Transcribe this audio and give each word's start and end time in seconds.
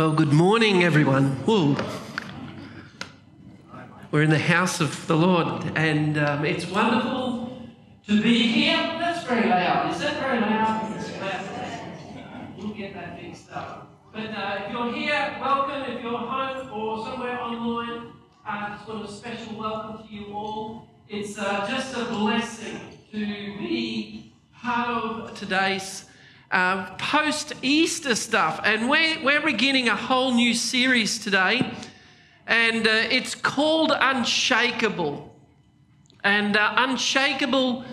Well, 0.00 0.12
good 0.12 0.32
morning, 0.32 0.82
everyone. 0.82 1.36
We're 4.10 4.22
in 4.22 4.30
the 4.30 4.38
house 4.38 4.80
of 4.80 5.06
the 5.06 5.14
Lord, 5.14 5.72
and 5.76 6.16
um, 6.16 6.42
it's 6.46 6.64
wonderful 6.64 7.68
to 8.06 8.22
be 8.22 8.46
here. 8.46 8.78
That's 8.98 9.26
very 9.26 9.46
loud. 9.46 9.92
Is 9.92 10.00
that 10.00 10.18
very 10.18 10.40
loud? 10.40 10.90
We'll 12.56 12.72
get 12.72 12.94
that 12.94 13.20
fixed 13.20 13.52
up. 13.52 13.92
But 14.10 14.30
uh, 14.30 14.62
if 14.64 14.72
you're 14.72 14.90
here, 14.94 15.36
welcome. 15.38 15.82
If 15.92 16.02
you're 16.02 16.16
home 16.16 16.72
or 16.72 17.04
somewhere 17.04 17.38
online, 17.38 18.14
uh, 18.48 18.78
want 18.88 19.06
a 19.06 19.12
special 19.12 19.54
welcome 19.58 20.08
to 20.08 20.14
you 20.14 20.32
all. 20.32 20.88
It's 21.10 21.38
uh, 21.38 21.68
just 21.68 21.94
a 21.94 22.06
blessing 22.06 22.80
to 23.12 23.18
be 23.18 24.32
part 24.54 24.88
of 24.88 25.38
today's 25.38 26.06
uh, 26.50 26.94
post 26.96 27.52
Easter 27.62 28.14
stuff. 28.14 28.60
And 28.64 28.88
we're, 28.90 29.22
we're 29.22 29.40
beginning 29.40 29.88
a 29.88 29.96
whole 29.96 30.32
new 30.32 30.54
series 30.54 31.18
today, 31.18 31.72
and 32.46 32.86
uh, 32.86 32.90
it's 33.10 33.34
called 33.34 33.92
Unshakable. 33.98 35.34
And 36.24 36.56
uh, 36.56 36.74
Unshakable 36.76 37.84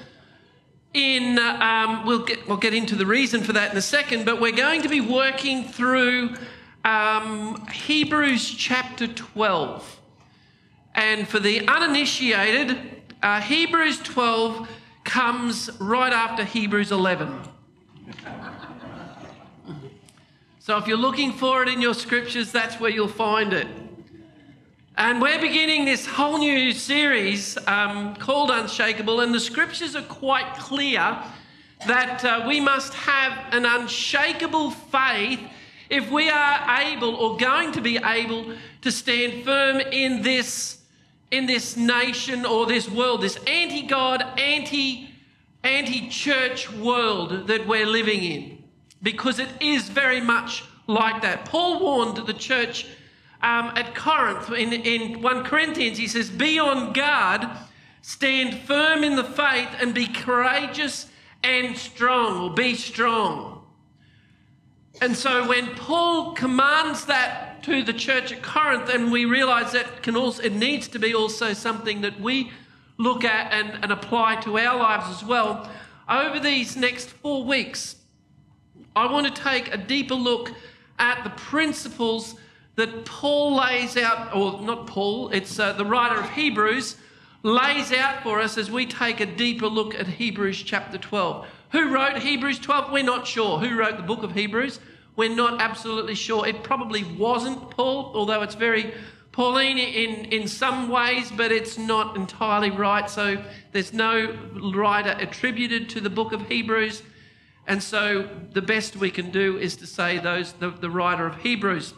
in, 0.94 1.38
uh, 1.38 1.58
um, 1.62 2.06
we'll, 2.06 2.26
get, 2.26 2.48
we'll 2.48 2.58
get 2.58 2.74
into 2.74 2.96
the 2.96 3.06
reason 3.06 3.44
for 3.44 3.54
that 3.54 3.72
in 3.72 3.78
a 3.78 3.82
second, 3.82 4.26
but 4.26 4.42
we're 4.42 4.52
going 4.52 4.82
to 4.82 4.90
be 4.90 5.02
working 5.02 5.64
through 5.66 6.36
um, 6.84 7.68
Hebrews 7.68 8.50
chapter 8.50 9.08
12. 9.08 10.02
And 10.96 11.28
for 11.28 11.40
the 11.40 11.68
uninitiated, 11.68 12.78
uh, 13.22 13.42
Hebrews 13.42 14.00
12 14.00 14.68
comes 15.04 15.70
right 15.80 16.12
after 16.12 16.44
Hebrews 16.44 16.92
11. 16.92 17.57
So 20.60 20.78
if 20.78 20.88
you're 20.88 20.98
looking 20.98 21.32
for 21.32 21.64
it 21.64 21.70
in 21.70 21.82
your 21.82 21.94
scriptures, 21.94 22.52
that's 22.52 22.80
where 22.80 22.92
you'll 22.92 23.08
find 23.08 23.54
it. 23.54 23.68
And 24.98 25.22
we're 25.22 25.40
beginning 25.40 25.86
this 25.86 26.06
whole 26.06 26.40
new 26.40 26.72
series 26.72 27.58
um, 27.68 28.16
called 28.16 28.50
Unshakable, 28.52 29.22
and 29.22 29.34
the 29.34 29.40
scriptures 29.40 29.96
are 29.96 30.02
quite 30.02 30.56
clear 30.56 31.18
that 31.86 32.26
uh, 32.26 32.46
we 32.48 32.60
must 32.60 32.94
have 32.96 33.54
an 33.54 33.66
unshakable 33.66 34.72
faith 34.72 35.40
if 35.90 36.10
we 36.12 36.30
are 36.30 36.80
able 36.82 37.16
or 37.16 37.38
going 37.38 37.72
to 37.72 37.82
be 37.82 37.98
able 37.98 38.54
to 38.82 38.92
stand 38.92 39.46
firm 39.46 39.80
in 39.80 40.22
this 40.22 40.82
in 41.30 41.46
this 41.46 41.78
nation 41.78 42.46
or 42.46 42.66
this 42.66 42.90
world 42.90 43.22
this 43.22 43.38
anti-god 43.48 44.24
anti 44.40 45.07
anti-church 45.68 46.72
world 46.72 47.48
that 47.48 47.68
we're 47.68 47.86
living 47.86 48.24
in 48.24 48.64
because 49.04 49.40
it 49.40 49.50
is 49.60 49.90
very 49.90 50.22
much 50.22 50.64
like 50.88 51.22
that. 51.22 51.46
Paul 51.46 51.80
warned 51.80 52.26
the 52.26 52.34
church 52.34 52.88
um, 53.42 53.72
at 53.76 53.94
Corinth 53.94 54.50
in, 54.52 54.74
in 54.74 55.22
1 55.22 55.44
Corinthians, 55.44 55.98
he 55.98 56.08
says, 56.08 56.30
Be 56.30 56.58
on 56.58 56.94
guard, 56.94 57.48
stand 58.02 58.60
firm 58.62 59.04
in 59.04 59.16
the 59.16 59.24
faith, 59.24 59.70
and 59.80 59.94
be 59.94 60.08
courageous 60.08 61.08
and 61.44 61.78
strong, 61.78 62.42
or 62.42 62.54
be 62.54 62.74
strong. 62.74 63.62
And 65.02 65.16
so 65.16 65.48
when 65.48 65.76
Paul 65.76 66.34
commands 66.34 67.06
that 67.06 67.62
to 67.64 67.84
the 67.84 67.94
church 67.94 68.32
at 68.32 68.42
Corinth, 68.42 68.90
and 68.90 69.12
we 69.12 69.26
realize 69.26 69.74
that 69.74 70.02
can 70.02 70.16
also 70.16 70.42
it 70.42 70.54
needs 70.54 70.88
to 70.88 71.00
be 71.00 71.14
also 71.14 71.54
something 71.54 72.02
that 72.02 72.20
we 72.20 72.52
look 72.98 73.24
at 73.24 73.54
and, 73.54 73.84
and 73.84 73.92
apply 73.92 74.38
to 74.42 74.58
our 74.58 74.78
lives 74.78 75.10
as 75.10 75.24
well. 75.24 75.70
Over 76.10 76.40
these 76.40 76.76
next 76.76 77.10
four 77.10 77.44
weeks, 77.44 77.98
I 78.96 79.12
want 79.12 79.34
to 79.34 79.42
take 79.42 79.74
a 79.74 79.78
deeper 79.78 80.16
look 80.16 80.52
at 81.00 81.24
the 81.24 81.30
principles 81.32 82.36
that 82.76 83.06
Paul 83.06 83.56
lays 83.56 83.98
out, 83.98 84.36
or 84.36 84.62
not 84.62 84.88
Paul, 84.88 85.30
it's 85.30 85.60
uh, 85.60 85.74
the 85.74 85.86
writer 85.86 86.20
of 86.20 86.30
Hebrews, 86.30 86.96
lays 87.44 87.92
out 87.92 88.24
for 88.24 88.40
us 88.40 88.58
as 88.58 88.72
we 88.72 88.86
take 88.86 89.20
a 89.20 89.26
deeper 89.26 89.68
look 89.68 89.96
at 89.96 90.08
Hebrews 90.08 90.62
chapter 90.64 90.98
12. 90.98 91.48
Who 91.72 91.94
wrote 91.94 92.20
Hebrews 92.20 92.60
12? 92.60 92.92
We're 92.92 93.04
not 93.04 93.28
sure. 93.28 93.60
Who 93.60 93.78
wrote 93.78 93.98
the 93.98 94.04
book 94.04 94.24
of 94.24 94.32
Hebrews? 94.32 94.80
We're 95.16 95.36
not 95.36 95.62
absolutely 95.62 96.16
sure. 96.16 96.48
It 96.48 96.64
probably 96.64 97.04
wasn't 97.04 97.72
Paul, 97.72 98.12
although 98.14 98.44
it's 98.44 98.56
very 98.56 98.94
Pauline 99.38 99.78
in, 99.78 100.26
in 100.34 100.48
some 100.48 100.90
ways, 100.90 101.30
but 101.30 101.52
it's 101.52 101.78
not 101.78 102.16
entirely 102.16 102.72
right. 102.72 103.08
So 103.08 103.46
there's 103.72 103.94
no 103.94 104.36
writer 104.74 105.16
attributed 105.20 105.90
to 105.90 106.02
the 106.02 106.10
book 106.10 106.34
of 106.34 106.48
Hebrews. 106.48 107.04
And 107.68 107.84
so 107.84 108.28
the 108.54 108.64
best 108.64 108.96
we 108.96 109.12
can 109.12 109.30
do 109.30 109.60
is 109.60 109.76
to 109.76 109.86
say 109.86 110.18
those 110.18 110.54
the, 110.54 110.72
the 110.72 110.90
writer 110.90 111.28
of 111.28 111.40
Hebrews. 111.42 111.94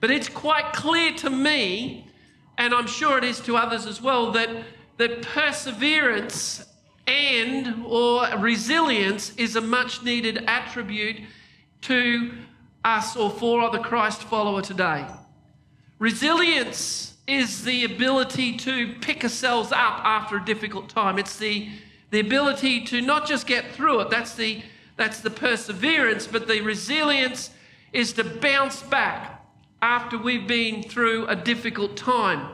But 0.00 0.10
it's 0.10 0.28
quite 0.28 0.72
clear 0.72 1.14
to 1.18 1.30
me, 1.30 2.08
and 2.58 2.74
I'm 2.74 2.88
sure 2.88 3.18
it 3.18 3.22
is 3.22 3.38
to 3.42 3.56
others 3.56 3.86
as 3.86 4.02
well, 4.02 4.32
that, 4.32 4.50
that 4.96 5.22
perseverance 5.22 6.66
and 7.06 7.84
or 7.86 8.26
resilience 8.38 9.32
is 9.36 9.54
a 9.54 9.60
much 9.60 10.02
needed 10.02 10.42
attribute 10.48 11.20
to 11.82 12.32
us 12.84 13.14
or 13.14 13.30
for 13.30 13.70
the 13.70 13.78
Christ 13.78 14.24
follower 14.24 14.60
today. 14.60 15.06
Resilience 16.00 17.14
is 17.28 17.62
the 17.62 17.84
ability 17.84 18.56
to 18.56 18.94
pick 19.00 19.22
ourselves 19.22 19.70
up 19.70 20.04
after 20.04 20.38
a 20.38 20.44
difficult 20.44 20.88
time. 20.88 21.18
It's 21.18 21.36
the, 21.36 21.68
the 22.10 22.18
ability 22.18 22.84
to 22.86 23.00
not 23.00 23.28
just 23.28 23.46
get 23.46 23.70
through 23.72 24.00
it, 24.00 24.10
that's 24.10 24.34
the 24.34 24.62
that's 24.96 25.20
the 25.20 25.30
perseverance, 25.30 26.26
but 26.26 26.46
the 26.46 26.60
resilience 26.60 27.50
is 27.90 28.12
to 28.12 28.24
bounce 28.24 28.82
back 28.82 29.42
after 29.80 30.18
we've 30.18 30.46
been 30.46 30.82
through 30.82 31.26
a 31.26 31.34
difficult 31.34 31.96
time. 31.96 32.46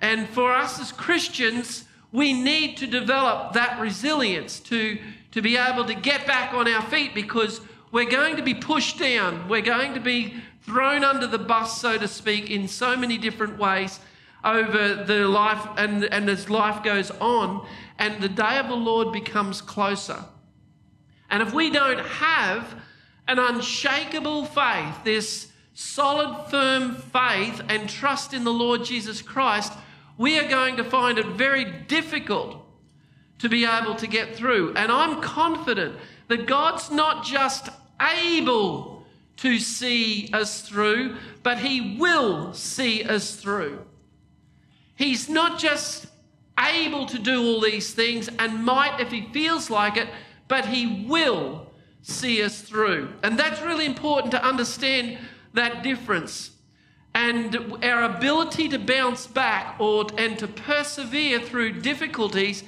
And 0.00 0.28
for 0.28 0.52
us 0.52 0.78
as 0.78 0.92
Christians, 0.92 1.84
we 2.12 2.34
need 2.34 2.76
to 2.76 2.86
develop 2.86 3.54
that 3.54 3.80
resilience 3.80 4.60
to, 4.60 4.98
to 5.32 5.40
be 5.40 5.56
able 5.56 5.86
to 5.86 5.94
get 5.94 6.26
back 6.26 6.52
on 6.52 6.68
our 6.68 6.82
feet 6.82 7.14
because 7.14 7.62
we're 7.90 8.10
going 8.10 8.36
to 8.36 8.42
be 8.42 8.52
pushed 8.52 8.98
down. 8.98 9.48
We're 9.48 9.62
going 9.62 9.94
to 9.94 10.00
be 10.00 10.34
thrown 10.66 11.04
under 11.04 11.26
the 11.26 11.38
bus, 11.38 11.80
so 11.80 11.96
to 11.96 12.08
speak, 12.08 12.50
in 12.50 12.68
so 12.68 12.96
many 12.96 13.16
different 13.16 13.58
ways 13.58 14.00
over 14.44 14.94
the 14.94 15.26
life 15.26 15.66
and, 15.76 16.04
and 16.04 16.28
as 16.28 16.50
life 16.50 16.82
goes 16.82 17.10
on, 17.12 17.66
and 17.98 18.20
the 18.20 18.28
day 18.28 18.58
of 18.58 18.68
the 18.68 18.74
Lord 18.74 19.12
becomes 19.12 19.62
closer. 19.62 20.24
And 21.30 21.42
if 21.42 21.54
we 21.54 21.70
don't 21.70 22.00
have 22.00 22.74
an 23.28 23.38
unshakable 23.38 24.44
faith, 24.44 25.02
this 25.04 25.50
solid, 25.74 26.50
firm 26.50 26.96
faith 26.96 27.62
and 27.68 27.88
trust 27.88 28.34
in 28.34 28.44
the 28.44 28.52
Lord 28.52 28.84
Jesus 28.84 29.22
Christ, 29.22 29.72
we 30.18 30.38
are 30.38 30.48
going 30.48 30.76
to 30.76 30.84
find 30.84 31.18
it 31.18 31.26
very 31.26 31.64
difficult 31.64 32.62
to 33.38 33.48
be 33.48 33.64
able 33.64 33.94
to 33.96 34.06
get 34.06 34.34
through. 34.34 34.74
And 34.74 34.90
I'm 34.90 35.20
confident 35.20 35.96
that 36.28 36.46
God's 36.46 36.90
not 36.90 37.24
just 37.24 37.68
able 38.00 38.95
to 39.36 39.58
see 39.58 40.30
us 40.32 40.62
through, 40.62 41.16
but 41.42 41.58
He 41.58 41.96
will 41.98 42.52
see 42.54 43.02
us 43.04 43.36
through. 43.36 43.84
He's 44.94 45.28
not 45.28 45.58
just 45.58 46.06
able 46.58 47.04
to 47.06 47.18
do 47.18 47.42
all 47.42 47.60
these 47.60 47.92
things 47.92 48.28
and 48.38 48.64
might, 48.64 49.00
if 49.00 49.10
He 49.10 49.28
feels 49.32 49.68
like 49.68 49.96
it, 49.96 50.08
but 50.48 50.66
He 50.66 51.04
will 51.06 51.70
see 52.02 52.42
us 52.42 52.62
through. 52.62 53.12
And 53.22 53.38
that's 53.38 53.60
really 53.60 53.84
important 53.84 54.30
to 54.32 54.42
understand 54.44 55.18
that 55.52 55.82
difference. 55.82 56.50
And 57.14 57.82
our 57.82 58.04
ability 58.04 58.68
to 58.68 58.78
bounce 58.78 59.26
back 59.26 59.76
or, 59.80 60.06
and 60.18 60.38
to 60.38 60.46
persevere 60.46 61.40
through 61.40 61.80
difficulties 61.80 62.62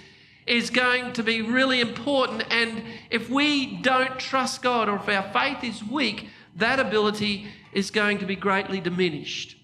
is 0.46 0.70
going 0.70 1.12
to 1.12 1.22
be 1.22 1.42
really 1.42 1.80
important. 1.80 2.44
And 2.50 2.82
if 3.10 3.28
we 3.28 3.76
don't 3.76 4.18
trust 4.18 4.62
God 4.62 4.88
or 4.88 4.96
if 4.96 5.08
our 5.08 5.30
faith 5.32 5.62
is 5.62 5.84
weak, 5.84 6.28
that 6.58 6.78
ability 6.78 7.46
is 7.72 7.90
going 7.90 8.18
to 8.18 8.26
be 8.26 8.36
greatly 8.36 8.80
diminished. 8.80 9.56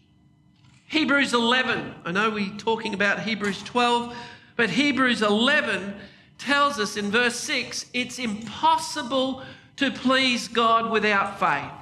Hebrews 0.86 1.34
11, 1.34 1.94
I 2.04 2.12
know 2.12 2.30
we're 2.30 2.56
talking 2.56 2.94
about 2.94 3.20
Hebrews 3.20 3.62
12, 3.64 4.16
but 4.56 4.70
Hebrews 4.70 5.22
11 5.22 5.96
tells 6.38 6.78
us 6.78 6.96
in 6.96 7.10
verse 7.10 7.36
6 7.36 7.86
it's 7.92 8.19
impossible 8.19 9.42
to 9.76 9.90
please 9.90 10.46
God 10.46 10.90
without 10.90 11.40
faith. 11.40 11.72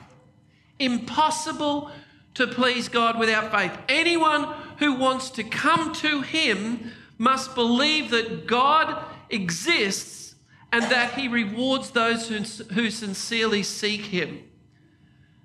Impossible 0.78 1.90
to 2.34 2.46
please 2.46 2.88
God 2.88 3.19
without 3.19 3.50
faith. 3.50 3.76
Anyone 3.88 4.44
who 4.78 4.94
wants 4.94 5.31
to 5.31 5.44
come 5.44 5.92
to 5.96 6.22
Him 6.22 6.92
must 7.19 7.54
believe 7.54 8.10
that 8.10 8.46
God 8.46 9.04
exists 9.28 10.34
and 10.72 10.84
that 10.84 11.12
He 11.14 11.28
rewards 11.28 11.90
those 11.90 12.28
who, 12.28 12.38
who 12.72 12.88
sincerely 12.88 13.62
seek 13.62 14.06
Him. 14.06 14.42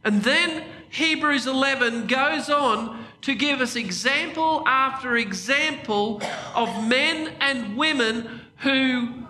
And 0.07 0.23
then 0.23 0.63
Hebrews 0.89 1.47
11 1.47 2.07
goes 2.07 2.49
on 2.49 3.05
to 3.23 3.35
give 3.35 3.59
us 3.59 3.75
example 3.75 4.63
after 4.65 5.17
example 5.17 6.21
of 6.55 6.87
men 6.87 7.33
and 7.41 7.75
women 7.75 8.39
who, 8.59 9.27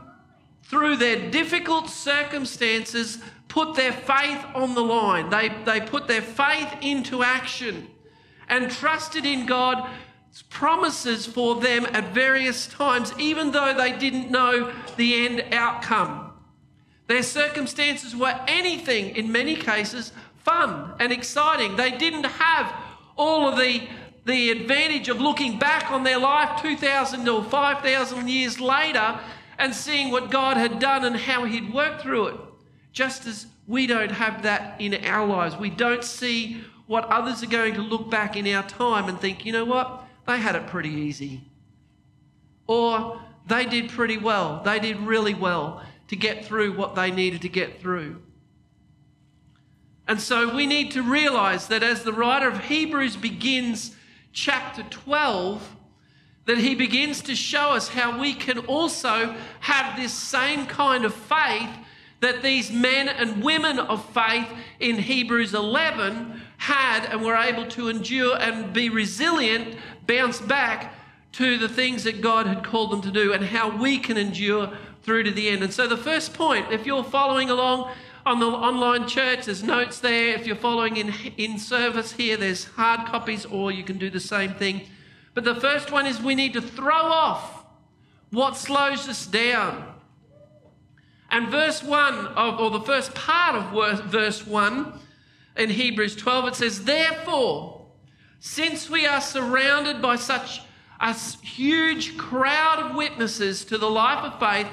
through 0.62 0.98
their 0.98 1.32
difficult 1.32 1.90
circumstances, 1.90 3.18
put 3.48 3.74
their 3.74 3.92
faith 3.92 4.46
on 4.54 4.76
the 4.76 4.84
line. 4.84 5.32
They, 5.32 5.50
they 5.66 5.82
put 5.82 6.08
their 6.08 6.22
faith 6.22 6.72
into 6.82 7.24
action 7.24 7.88
and 8.48 8.70
trusted 8.70 9.26
in 9.26 9.48
God's 9.48 9.90
promises 10.52 11.26
for 11.26 11.56
them 11.56 11.88
at 11.88 12.14
various 12.14 12.68
times, 12.68 13.12
even 13.18 13.50
though 13.50 13.74
they 13.74 13.98
didn't 13.98 14.30
know 14.30 14.72
the 14.96 15.26
end 15.26 15.44
outcome. 15.54 16.34
Their 17.08 17.24
circumstances 17.24 18.16
were 18.16 18.38
anything, 18.48 19.16
in 19.16 19.32
many 19.32 19.56
cases, 19.56 20.12
fun 20.48 20.94
and 21.00 21.12
exciting. 21.12 21.76
They 21.76 21.92
didn't 21.92 22.26
have 22.26 22.74
all 23.18 23.50
of 23.50 23.58
the, 23.58 23.88
the 24.26 24.50
advantage 24.52 25.10
of 25.10 25.20
looking 25.20 25.60
back 25.60 25.92
on 25.92 26.04
their 26.04 26.18
life 26.18 26.62
2,000 26.62 27.28
or 27.28 27.44
5,000 27.44 28.30
years 28.30 28.60
later 28.60 29.20
and 29.60 29.76
seeing 29.76 30.10
what 30.10 30.32
God 30.32 30.56
had 30.56 30.80
done 30.80 31.04
and 31.04 31.18
how 31.18 31.44
He'd 31.44 31.74
worked 31.74 32.02
through 32.02 32.28
it. 32.28 32.40
Just 32.94 33.28
as 33.28 33.48
we 33.68 33.86
don't 33.88 34.12
have 34.12 34.44
that 34.44 34.80
in 34.80 35.04
our 35.06 35.28
lives. 35.28 35.58
We 35.58 35.70
don't 35.70 36.04
see 36.04 36.62
what 36.86 37.04
others 37.06 37.44
are 37.44 37.48
going 37.48 37.74
to 37.74 37.82
look 37.82 38.10
back 38.10 38.38
in 38.38 38.48
our 38.48 38.64
time 38.64 39.10
and 39.10 39.20
think, 39.20 39.46
you 39.46 39.52
know 39.52 39.66
what? 39.66 40.04
They 40.26 40.38
had 40.38 40.56
it 40.56 40.68
pretty 40.68 40.90
easy. 40.90 41.42
Or 42.66 43.22
they 43.48 43.66
did 43.66 43.90
pretty 43.90 44.18
well. 44.18 44.62
They 44.64 44.80
did 44.80 45.00
really 45.02 45.34
well 45.34 45.84
to 46.08 46.16
get 46.16 46.46
through 46.46 46.78
what 46.78 46.96
they 46.96 47.12
needed 47.12 47.42
to 47.42 47.50
get 47.50 47.82
through. 47.82 48.22
And 50.08 50.22
so 50.22 50.54
we 50.56 50.66
need 50.66 50.92
to 50.92 51.04
realize 51.04 51.68
that 51.68 51.84
as 51.84 52.04
the 52.04 52.14
writer 52.14 52.48
of 52.48 52.66
Hebrews 52.66 53.18
begins 53.18 53.96
chapter 54.32 54.84
12, 54.84 55.76
that 56.46 56.58
he 56.58 56.76
begins 56.76 57.22
to 57.24 57.36
show 57.36 57.72
us 57.72 57.90
how 57.90 58.20
we 58.20 58.34
can 58.34 58.60
also 58.60 59.36
have 59.60 59.98
this 59.98 60.14
same 60.14 60.66
kind 60.66 61.04
of 61.04 61.14
faith 61.14 61.70
that 62.20 62.42
these 62.42 62.72
men 62.72 63.08
and 63.10 63.44
women 63.44 63.80
of 63.80 64.04
faith 64.12 64.48
in 64.80 64.98
Hebrews 64.98 65.54
11 65.54 66.42
had 66.58 67.06
and 67.06 67.24
were 67.24 67.36
able 67.36 67.68
to 67.68 67.90
endure 67.90 68.38
and 68.38 68.74
be 68.74 68.90
resilient, 68.90 69.78
bounce 70.08 70.42
back 70.42 70.96
to 71.34 71.58
the 71.58 71.70
things 71.70 72.04
that 72.06 72.22
God 72.22 72.48
had 72.48 72.64
called 72.64 72.92
them 72.92 73.02
to 73.02 73.12
do, 73.12 73.34
and 73.34 73.44
how 73.44 73.70
we 73.78 74.00
can 74.00 74.18
endure 74.18 74.76
through 75.04 75.24
to 75.24 75.32
the 75.32 75.50
end. 75.50 75.62
And 75.62 75.72
so, 75.72 75.86
the 75.86 75.98
first 75.98 76.34
point, 76.34 76.72
if 76.72 76.86
you're 76.86 77.04
following 77.04 77.52
along 77.52 77.92
on 78.28 78.40
the 78.42 78.46
online 78.46 79.08
church, 79.08 79.46
there's 79.46 79.64
notes 79.64 80.00
there. 80.02 80.36
If 80.36 80.46
you're 80.46 80.58
following 80.58 80.98
in, 80.98 81.14
in 81.38 81.58
service 81.58 82.12
here, 82.12 82.36
there's 82.36 82.66
hard 82.66 83.08
copies, 83.08 83.46
or 83.46 83.72
you 83.72 83.86
can 83.86 83.98
do 83.98 84.10
the 84.10 84.20
same 84.20 84.54
thing. 84.54 84.82
But 85.34 85.46
the 85.46 85.56
first 85.56 85.92
one 85.94 86.06
is 86.06 86.22
we 86.22 86.36
need 86.36 86.52
to 86.54 86.62
throw 86.62 86.92
off 86.94 87.64
what 88.32 88.58
slows 88.58 89.08
us 89.08 89.26
down. 89.26 89.94
And 91.32 91.48
verse 91.48 91.82
1 91.82 92.14
of, 92.28 92.60
or 92.60 92.70
the 92.70 92.82
first 92.82 93.16
part 93.16 93.56
of 93.56 94.06
verse 94.06 94.46
1 94.46 95.00
in 95.56 95.70
Hebrews 95.70 96.18
12, 96.18 96.48
it 96.50 96.56
says, 96.56 96.84
Therefore, 96.84 97.86
since 98.42 98.90
we 98.90 99.06
are 99.06 99.22
surrounded 99.22 100.02
by 100.02 100.18
such 100.18 100.62
a 101.00 101.14
huge 101.14 102.18
crowd 102.18 102.80
of 102.80 102.96
witnesses 102.96 103.64
to 103.66 103.78
the 103.78 103.90
life 103.90 104.24
of 104.26 104.40
faith, 104.40 104.68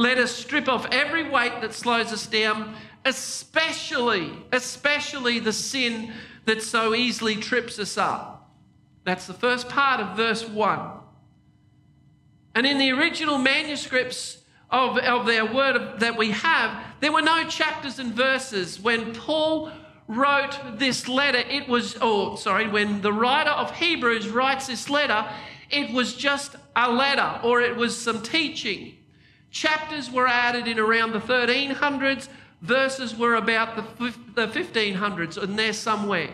let 0.00 0.16
us 0.16 0.32
strip 0.32 0.66
off 0.66 0.86
every 0.90 1.28
weight 1.28 1.60
that 1.60 1.74
slows 1.74 2.10
us 2.10 2.26
down, 2.26 2.74
especially, 3.04 4.32
especially 4.50 5.38
the 5.40 5.52
sin 5.52 6.14
that 6.46 6.62
so 6.62 6.94
easily 6.94 7.36
trips 7.36 7.78
us 7.78 7.98
up. 7.98 8.50
That's 9.04 9.26
the 9.26 9.34
first 9.34 9.68
part 9.68 10.00
of 10.00 10.16
verse 10.16 10.48
1. 10.48 10.90
And 12.54 12.66
in 12.66 12.78
the 12.78 12.92
original 12.92 13.36
manuscripts 13.36 14.38
of, 14.70 14.96
of 14.96 15.26
their 15.26 15.44
word 15.44 16.00
that 16.00 16.16
we 16.16 16.30
have, 16.30 16.82
there 17.00 17.12
were 17.12 17.20
no 17.20 17.46
chapters 17.46 17.98
and 17.98 18.14
verses. 18.14 18.80
When 18.80 19.12
Paul 19.12 19.70
wrote 20.08 20.58
this 20.78 21.08
letter, 21.08 21.40
it 21.40 21.68
was, 21.68 21.98
oh, 22.00 22.36
sorry, 22.36 22.66
when 22.68 23.02
the 23.02 23.12
writer 23.12 23.50
of 23.50 23.76
Hebrews 23.76 24.30
writes 24.30 24.66
this 24.66 24.88
letter, 24.88 25.28
it 25.68 25.92
was 25.92 26.14
just 26.14 26.56
a 26.74 26.90
letter 26.90 27.38
or 27.44 27.60
it 27.60 27.76
was 27.76 28.00
some 28.00 28.22
teaching. 28.22 28.96
Chapters 29.50 30.10
were 30.10 30.28
added 30.28 30.68
in 30.68 30.78
around 30.78 31.12
the 31.12 31.20
1300s, 31.20 32.28
verses 32.62 33.16
were 33.16 33.34
about 33.34 33.76
the, 33.76 34.14
the 34.34 34.46
1500s, 34.46 35.36
and 35.36 35.58
they're 35.58 35.72
somewhere. 35.72 36.30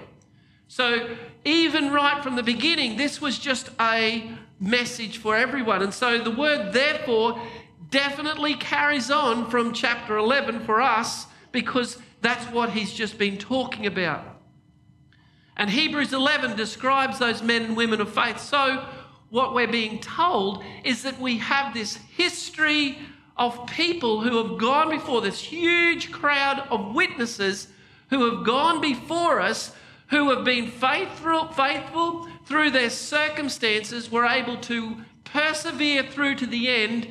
So, 0.69 1.17
even 1.45 1.93
right 1.93 2.23
from 2.23 2.37
the 2.37 2.43
beginning, 2.43 2.97
this 2.97 3.21
was 3.21 3.39
just 3.39 3.71
a 3.81 4.31
message 4.59 5.19
for 5.19 5.37
everyone. 5.37 5.83
And 5.83 5.95
so, 5.95 6.19
the 6.19 6.31
word 6.31 6.73
therefore 6.73 7.41
definitely 7.91 8.55
carries 8.55 9.11
on 9.11 9.49
from 9.49 9.73
chapter 9.73 10.17
11 10.17 10.65
for 10.65 10.81
us 10.81 11.27
because 11.53 11.99
that's 12.21 12.45
what 12.53 12.71
he's 12.71 12.93
just 12.93 13.17
been 13.17 13.39
talking 13.39 13.87
about. 13.87 14.25
And 15.57 15.71
Hebrews 15.71 16.13
11 16.13 16.57
describes 16.57 17.19
those 17.19 17.43
men 17.43 17.63
and 17.63 17.77
women 17.77 18.01
of 18.01 18.13
faith. 18.13 18.41
So, 18.41 18.85
what 19.31 19.55
we're 19.55 19.67
being 19.67 19.99
told 19.99 20.63
is 20.85 21.03
that 21.03 21.21
we 21.21 21.39
have 21.39 21.75
this 21.75 21.97
history 22.17 22.99
of 23.37 23.67
people 23.67 24.21
who 24.21 24.37
have 24.43 24.59
gone 24.59 24.89
before 24.89 25.21
this 25.21 25.41
huge 25.41 26.11
crowd 26.11 26.67
of 26.71 26.95
witnesses 26.95 27.69
who 28.11 28.31
have 28.31 28.45
gone 28.45 28.81
before 28.81 29.41
us, 29.41 29.73
who 30.09 30.31
have 30.31 30.45
been 30.45 30.71
faithful, 30.71 31.49
faithful 31.49 32.29
through 32.47 32.71
their 32.71 32.91
circumstances, 32.91 34.11
were 34.11 34.25
able 34.25 34.57
to 34.57 34.97
persevere 35.25 36.05
through 36.05 36.37
to 36.37 36.47
the 36.47 36.69
end, 36.69 37.09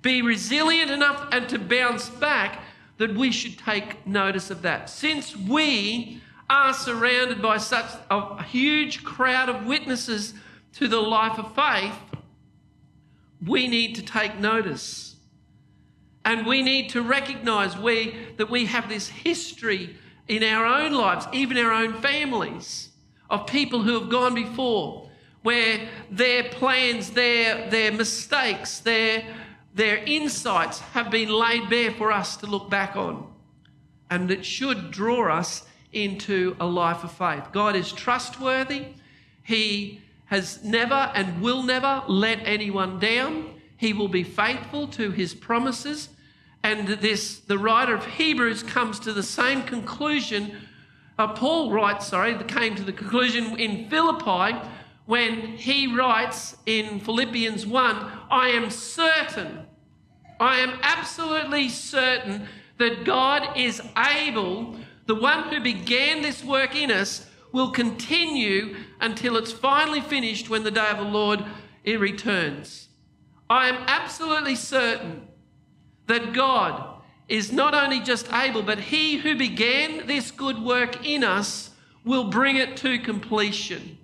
be 0.00 0.22
resilient 0.22 0.90
enough, 0.90 1.28
and 1.32 1.48
to 1.48 1.58
bounce 1.58 2.08
back 2.08 2.62
that 2.96 3.14
we 3.14 3.30
should 3.30 3.58
take 3.58 4.04
notice 4.06 4.50
of 4.50 4.62
that. 4.62 4.88
Since 4.88 5.36
we 5.36 6.22
are 6.50 6.72
surrounded 6.72 7.42
by 7.42 7.58
such 7.58 7.90
a 8.10 8.42
huge 8.42 9.04
crowd 9.04 9.48
of 9.48 9.66
witnesses 9.66 10.34
to 10.74 10.88
the 10.88 11.00
life 11.00 11.38
of 11.38 11.54
faith, 11.54 11.94
we 13.44 13.68
need 13.68 13.94
to 13.96 14.02
take 14.02 14.38
notice. 14.38 15.16
And 16.24 16.46
we 16.46 16.62
need 16.62 16.90
to 16.90 17.02
recognize 17.02 17.76
we, 17.76 18.14
that 18.36 18.50
we 18.50 18.66
have 18.66 18.88
this 18.88 19.08
history 19.08 19.96
in 20.26 20.42
our 20.42 20.66
own 20.66 20.92
lives, 20.92 21.26
even 21.32 21.56
our 21.56 21.72
own 21.72 21.94
families, 21.94 22.90
of 23.30 23.46
people 23.46 23.82
who 23.82 23.98
have 23.98 24.10
gone 24.10 24.34
before, 24.34 25.08
where 25.42 25.88
their 26.10 26.44
plans, 26.44 27.10
their, 27.10 27.70
their 27.70 27.92
mistakes, 27.92 28.80
their 28.80 29.24
their 29.78 29.98
insights 29.98 30.80
have 30.80 31.08
been 31.08 31.28
laid 31.28 31.70
bare 31.70 31.92
for 31.92 32.10
us 32.10 32.36
to 32.38 32.46
look 32.46 32.68
back 32.68 32.96
on. 32.96 33.32
And 34.10 34.28
it 34.28 34.44
should 34.44 34.90
draw 34.90 35.32
us 35.32 35.64
into 35.92 36.56
a 36.58 36.66
life 36.66 37.04
of 37.04 37.12
faith. 37.12 37.52
God 37.52 37.76
is 37.76 37.92
trustworthy. 37.92 38.86
He 39.44 40.00
has 40.28 40.62
never 40.64 41.10
and 41.14 41.42
will 41.42 41.62
never 41.62 42.02
let 42.08 42.38
anyone 42.44 42.98
down. 42.98 43.60
He 43.76 43.92
will 43.92 44.08
be 44.08 44.22
faithful 44.22 44.88
to 44.88 45.10
his 45.10 45.34
promises. 45.34 46.08
And 46.62 46.88
this, 46.88 47.38
the 47.38 47.58
writer 47.58 47.94
of 47.94 48.06
Hebrews 48.06 48.62
comes 48.62 48.98
to 49.00 49.12
the 49.12 49.22
same 49.22 49.62
conclusion. 49.62 50.56
Uh, 51.18 51.28
Paul 51.28 51.72
writes, 51.72 52.08
sorry, 52.08 52.34
came 52.44 52.74
to 52.76 52.82
the 52.82 52.92
conclusion 52.92 53.58
in 53.58 53.88
Philippi 53.88 54.58
when 55.06 55.56
he 55.56 55.86
writes 55.86 56.56
in 56.66 57.00
Philippians 57.00 57.66
1 57.66 58.10
I 58.30 58.48
am 58.48 58.70
certain 58.70 59.66
I 60.40 60.58
am 60.58 60.78
absolutely 60.82 61.68
certain 61.68 62.46
that 62.78 63.04
God 63.04 63.56
is 63.56 63.82
able, 63.96 64.76
the 65.06 65.14
one 65.14 65.44
who 65.48 65.60
began 65.60 66.22
this 66.22 66.44
work 66.44 66.76
in 66.76 66.90
us, 66.90 67.27
will 67.52 67.70
continue 67.70 68.76
until 69.00 69.36
it's 69.36 69.52
finally 69.52 70.00
finished 70.00 70.50
when 70.50 70.64
the 70.64 70.70
day 70.70 70.88
of 70.88 70.98
the 70.98 71.04
Lord 71.04 71.44
it 71.84 72.00
returns. 72.00 72.88
I 73.48 73.68
am 73.68 73.84
absolutely 73.86 74.56
certain 74.56 75.26
that 76.06 76.32
God 76.32 77.00
is 77.28 77.52
not 77.52 77.74
only 77.74 78.00
just 78.00 78.32
able, 78.32 78.62
but 78.62 78.78
He 78.78 79.18
who 79.18 79.36
began 79.36 80.06
this 80.06 80.30
good 80.30 80.62
work 80.62 81.06
in 81.06 81.24
us 81.24 81.70
will 82.04 82.24
bring 82.24 82.56
it 82.56 82.76
to 82.78 82.98
completion. 82.98 83.98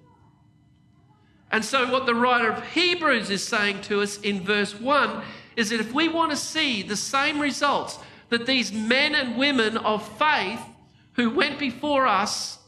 And 1.50 1.64
so, 1.64 1.90
what 1.90 2.06
the 2.06 2.14
writer 2.14 2.50
of 2.50 2.66
Hebrews 2.72 3.30
is 3.30 3.46
saying 3.46 3.82
to 3.82 4.00
us 4.02 4.18
in 4.20 4.40
verse 4.40 4.74
1 4.74 5.22
is 5.56 5.70
that 5.70 5.80
if 5.80 5.92
we 5.92 6.08
want 6.08 6.32
to 6.32 6.36
see 6.36 6.82
the 6.82 6.96
same 6.96 7.40
results 7.40 7.98
that 8.28 8.46
these 8.46 8.72
men 8.72 9.14
and 9.14 9.38
women 9.38 9.76
of 9.78 10.06
faith 10.18 10.60
who 11.12 11.30
went 11.30 11.58
before 11.58 12.06
us, 12.06 12.58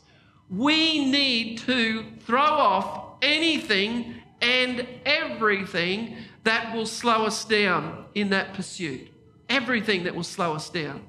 we 0.48 1.04
need 1.04 1.58
to 1.58 2.04
throw 2.20 2.40
off 2.40 3.16
anything 3.22 4.14
and 4.40 4.86
everything 5.04 6.16
that 6.44 6.74
will 6.74 6.86
slow 6.86 7.26
us 7.26 7.44
down 7.44 8.04
in 8.14 8.30
that 8.30 8.54
pursuit. 8.54 9.08
Everything 9.48 10.04
that 10.04 10.14
will 10.14 10.22
slow 10.22 10.54
us 10.54 10.70
down. 10.70 11.02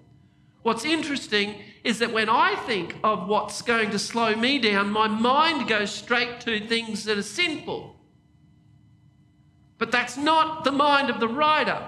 What's 0.63 0.86
interesting 0.86 1.56
is 1.84 2.00
that 2.00 2.12
when 2.12 2.29
I 2.29 2.56
think 2.65 2.98
of 3.03 3.27
what's 3.27 3.62
going 3.62 3.91
to 3.91 4.00
slow 4.00 4.36
me 4.36 4.60
down, 4.60 4.89
my 4.89 5.08
mind 5.08 5.67
goes 5.67 5.91
straight 5.91 6.41
to 6.41 6.60
things 6.67 7.06
that 7.06 7.17
are 7.17 7.24
sinful. 7.24 7.96
But 9.77 9.91
that's 9.91 10.17
not 10.17 10.63
the 10.63 10.72
mind 10.72 11.10
of 11.10 11.20
the 11.20 11.27
writer. 11.27 11.82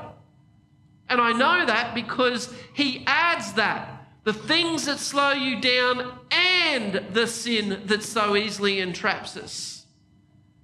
And 1.09 1.19
I 1.19 1.33
know 1.33 1.65
that 1.65 1.95
because 1.95 2.53
he 2.73 3.03
adds 3.07 3.53
that. 3.53 3.98
The 4.29 4.33
things 4.33 4.85
that 4.85 4.99
slow 4.99 5.31
you 5.31 5.59
down 5.59 6.19
and 6.29 7.03
the 7.13 7.25
sin 7.25 7.81
that 7.85 8.03
so 8.03 8.35
easily 8.35 8.79
entraps 8.79 9.35
us. 9.35 9.87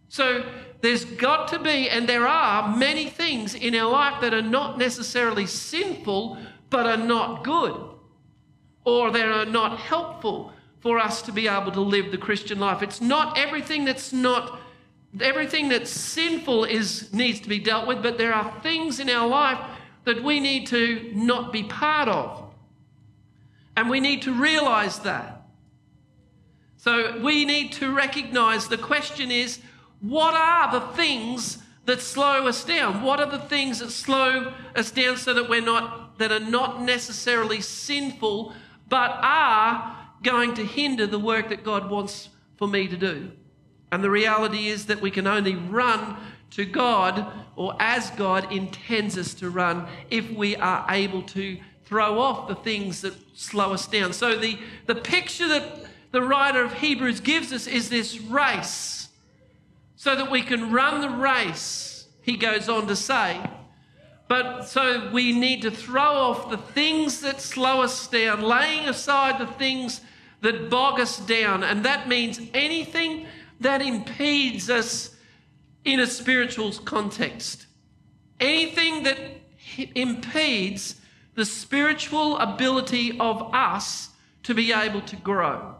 So 0.07 0.47
there's 0.81 1.03
got 1.03 1.47
to 1.47 1.57
be, 1.57 1.89
and 1.89 2.07
there 2.07 2.27
are 2.27 2.77
many 2.77 3.09
things 3.09 3.55
in 3.55 3.73
our 3.73 3.89
life 3.89 4.21
that 4.21 4.35
are 4.35 4.43
not 4.43 4.77
necessarily 4.77 5.47
sinful, 5.47 6.37
but 6.69 6.85
are 6.85 7.03
not 7.03 7.43
good, 7.43 7.75
or 8.83 9.09
that 9.09 9.25
are 9.25 9.47
not 9.47 9.79
helpful 9.79 10.53
for 10.79 10.99
us 10.99 11.23
to 11.23 11.31
be 11.31 11.47
able 11.47 11.71
to 11.71 11.81
live 11.81 12.11
the 12.11 12.19
Christian 12.19 12.59
life. 12.59 12.83
It's 12.83 13.01
not 13.01 13.35
everything 13.35 13.83
that's 13.83 14.13
not 14.13 14.59
everything 15.21 15.69
that's 15.69 15.89
sinful 15.89 16.65
is 16.65 17.11
needs 17.13 17.39
to 17.39 17.49
be 17.49 17.57
dealt 17.57 17.87
with, 17.87 18.03
but 18.03 18.19
there 18.19 18.31
are 18.35 18.61
things 18.61 18.99
in 18.99 19.09
our 19.09 19.27
life 19.27 19.57
that 20.03 20.23
we 20.23 20.39
need 20.39 20.67
to 20.67 21.11
not 21.15 21.51
be 21.51 21.63
part 21.63 22.07
of. 22.07 22.44
And 23.75 23.89
we 23.89 23.99
need 23.99 24.21
to 24.23 24.33
realize 24.33 24.99
that. 24.99 25.47
So 26.77 27.19
we 27.19 27.45
need 27.45 27.71
to 27.73 27.93
recognize 27.93 28.67
the 28.67 28.77
question 28.77 29.31
is 29.31 29.59
what 30.01 30.33
are 30.33 30.71
the 30.71 30.85
things 30.95 31.57
that 31.85 32.01
slow 32.01 32.47
us 32.47 32.63
down? 32.63 33.01
What 33.01 33.19
are 33.19 33.29
the 33.29 33.39
things 33.39 33.79
that 33.79 33.91
slow 33.91 34.53
us 34.75 34.91
down 34.91 35.17
so 35.17 35.33
that 35.33 35.49
we're 35.49 35.61
not 35.61 36.17
that 36.19 36.31
are 36.31 36.39
not 36.39 36.81
necessarily 36.81 37.59
sinful 37.59 38.53
but 38.87 39.17
are 39.21 39.97
going 40.23 40.53
to 40.53 40.65
hinder 40.65 41.07
the 41.07 41.19
work 41.19 41.49
that 41.49 41.63
God 41.63 41.89
wants 41.89 42.29
for 42.55 42.67
me 42.67 42.87
to 42.87 42.95
do? 42.95 43.31
And 43.91 44.03
the 44.03 44.09
reality 44.09 44.67
is 44.67 44.85
that 44.85 45.01
we 45.01 45.11
can 45.11 45.27
only 45.27 45.55
run 45.55 46.17
to 46.51 46.65
God 46.65 47.31
or 47.55 47.75
as 47.79 48.11
God 48.11 48.51
intends 48.51 49.17
us 49.17 49.33
to 49.35 49.49
run 49.49 49.87
if 50.09 50.29
we 50.31 50.55
are 50.55 50.85
able 50.89 51.21
to 51.23 51.57
throw 51.85 52.19
off 52.19 52.47
the 52.47 52.55
things 52.55 53.01
that 53.01 53.13
slow 53.37 53.73
us 53.73 53.87
down. 53.87 54.13
So 54.13 54.37
the, 54.37 54.57
the 54.87 54.95
picture 54.95 55.47
that 55.47 55.85
the 56.11 56.21
writer 56.21 56.63
of 56.63 56.73
Hebrews 56.73 57.19
gives 57.19 57.53
us 57.53 57.67
is 57.67 57.89
this 57.89 58.19
race 58.19 59.09
so 59.95 60.15
that 60.15 60.29
we 60.29 60.41
can 60.41 60.71
run 60.71 61.01
the 61.01 61.09
race, 61.09 62.07
he 62.21 62.37
goes 62.37 62.69
on 62.69 62.87
to 62.87 62.95
say. 62.95 63.39
But 64.27 64.63
so 64.63 65.09
we 65.11 65.37
need 65.37 65.61
to 65.61 65.71
throw 65.71 66.01
off 66.01 66.49
the 66.49 66.57
things 66.57 67.21
that 67.21 67.41
slow 67.41 67.81
us 67.81 68.07
down, 68.07 68.41
laying 68.41 68.87
aside 68.87 69.39
the 69.39 69.51
things 69.53 70.01
that 70.41 70.69
bog 70.69 70.99
us 70.99 71.17
down. 71.17 71.63
And 71.63 71.85
that 71.85 72.07
means 72.07 72.39
anything 72.53 73.27
that 73.59 73.81
impedes 73.81 74.69
us 74.69 75.15
in 75.83 75.99
a 75.99 76.07
spiritual 76.07 76.71
context. 76.71 77.67
Anything 78.39 79.03
that 79.03 79.17
impedes 79.95 80.95
the 81.35 81.45
spiritual 81.45 82.37
ability 82.37 83.17
of 83.19 83.53
us 83.53 84.09
to 84.43 84.53
be 84.53 84.71
able 84.71 85.01
to 85.01 85.15
grow. 85.17 85.75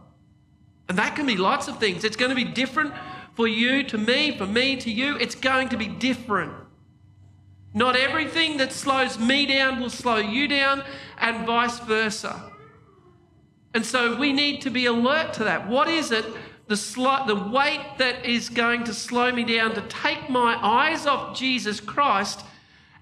And 0.88 0.98
that 0.98 1.16
can 1.16 1.26
be 1.26 1.36
lots 1.36 1.66
of 1.66 1.78
things. 1.78 2.04
It's 2.04 2.16
going 2.16 2.30
to 2.30 2.36
be 2.36 2.44
different 2.44 2.94
for 3.34 3.48
you 3.48 3.82
to 3.84 3.98
me, 3.98 4.36
for 4.36 4.46
me 4.46 4.76
to 4.76 4.90
you. 4.90 5.16
It's 5.16 5.34
going 5.34 5.68
to 5.70 5.76
be 5.76 5.88
different. 5.88 6.52
Not 7.74 7.96
everything 7.96 8.56
that 8.58 8.72
slows 8.72 9.18
me 9.18 9.46
down 9.46 9.80
will 9.80 9.90
slow 9.90 10.16
you 10.16 10.48
down, 10.48 10.82
and 11.18 11.46
vice 11.46 11.78
versa. 11.80 12.50
And 13.74 13.84
so 13.84 14.16
we 14.16 14.32
need 14.32 14.62
to 14.62 14.70
be 14.70 14.86
alert 14.86 15.34
to 15.34 15.44
that. 15.44 15.68
What 15.68 15.88
is 15.88 16.10
it, 16.10 16.24
the, 16.68 16.76
sl- 16.76 17.26
the 17.26 17.34
weight 17.34 17.84
that 17.98 18.24
is 18.24 18.48
going 18.48 18.84
to 18.84 18.94
slow 18.94 19.30
me 19.30 19.44
down 19.44 19.74
to 19.74 19.82
take 19.82 20.30
my 20.30 20.58
eyes 20.62 21.06
off 21.06 21.36
Jesus 21.36 21.80
Christ 21.80 22.42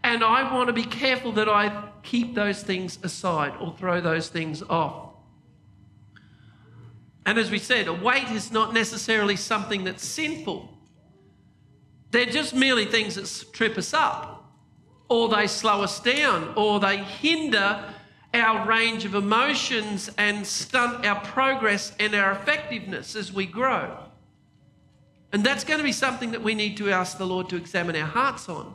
and 0.04 0.22
I 0.22 0.54
want 0.54 0.68
to 0.68 0.72
be 0.74 0.84
careful 0.84 1.32
that 1.32 1.48
I 1.48 1.88
keep 2.02 2.34
those 2.34 2.62
things 2.62 2.98
aside 3.02 3.54
or 3.58 3.74
throw 3.76 4.02
those 4.02 4.28
things 4.28 4.62
off. 4.62 5.14
And 7.24 7.38
as 7.38 7.50
we 7.50 7.58
said, 7.58 7.88
a 7.88 7.94
weight 7.94 8.28
is 8.28 8.52
not 8.52 8.74
necessarily 8.74 9.34
something 9.34 9.84
that's 9.84 10.06
sinful. 10.06 10.68
They're 12.10 12.26
just 12.26 12.54
merely 12.54 12.84
things 12.84 13.14
that 13.14 13.52
trip 13.54 13.78
us 13.78 13.94
up, 13.94 14.52
or 15.08 15.30
they 15.30 15.46
slow 15.46 15.82
us 15.82 15.98
down, 16.00 16.52
or 16.54 16.78
they 16.80 16.98
hinder 16.98 17.82
our 18.34 18.68
range 18.68 19.06
of 19.06 19.14
emotions 19.14 20.10
and 20.18 20.46
stunt 20.46 21.06
our 21.06 21.20
progress 21.20 21.92
and 21.98 22.14
our 22.14 22.32
effectiveness 22.32 23.16
as 23.16 23.32
we 23.32 23.46
grow. 23.46 23.98
And 25.32 25.42
that's 25.42 25.64
going 25.64 25.78
to 25.78 25.84
be 25.84 25.92
something 25.92 26.32
that 26.32 26.42
we 26.42 26.54
need 26.54 26.76
to 26.76 26.90
ask 26.90 27.16
the 27.16 27.26
Lord 27.26 27.48
to 27.48 27.56
examine 27.56 27.96
our 27.96 28.06
hearts 28.06 28.50
on. 28.50 28.74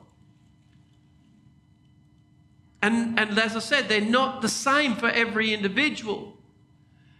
And, 2.81 3.19
and 3.19 3.37
as 3.37 3.55
I 3.55 3.59
said, 3.59 3.89
they're 3.89 4.01
not 4.01 4.41
the 4.41 4.49
same 4.49 4.95
for 4.95 5.09
every 5.09 5.53
individual. 5.53 6.37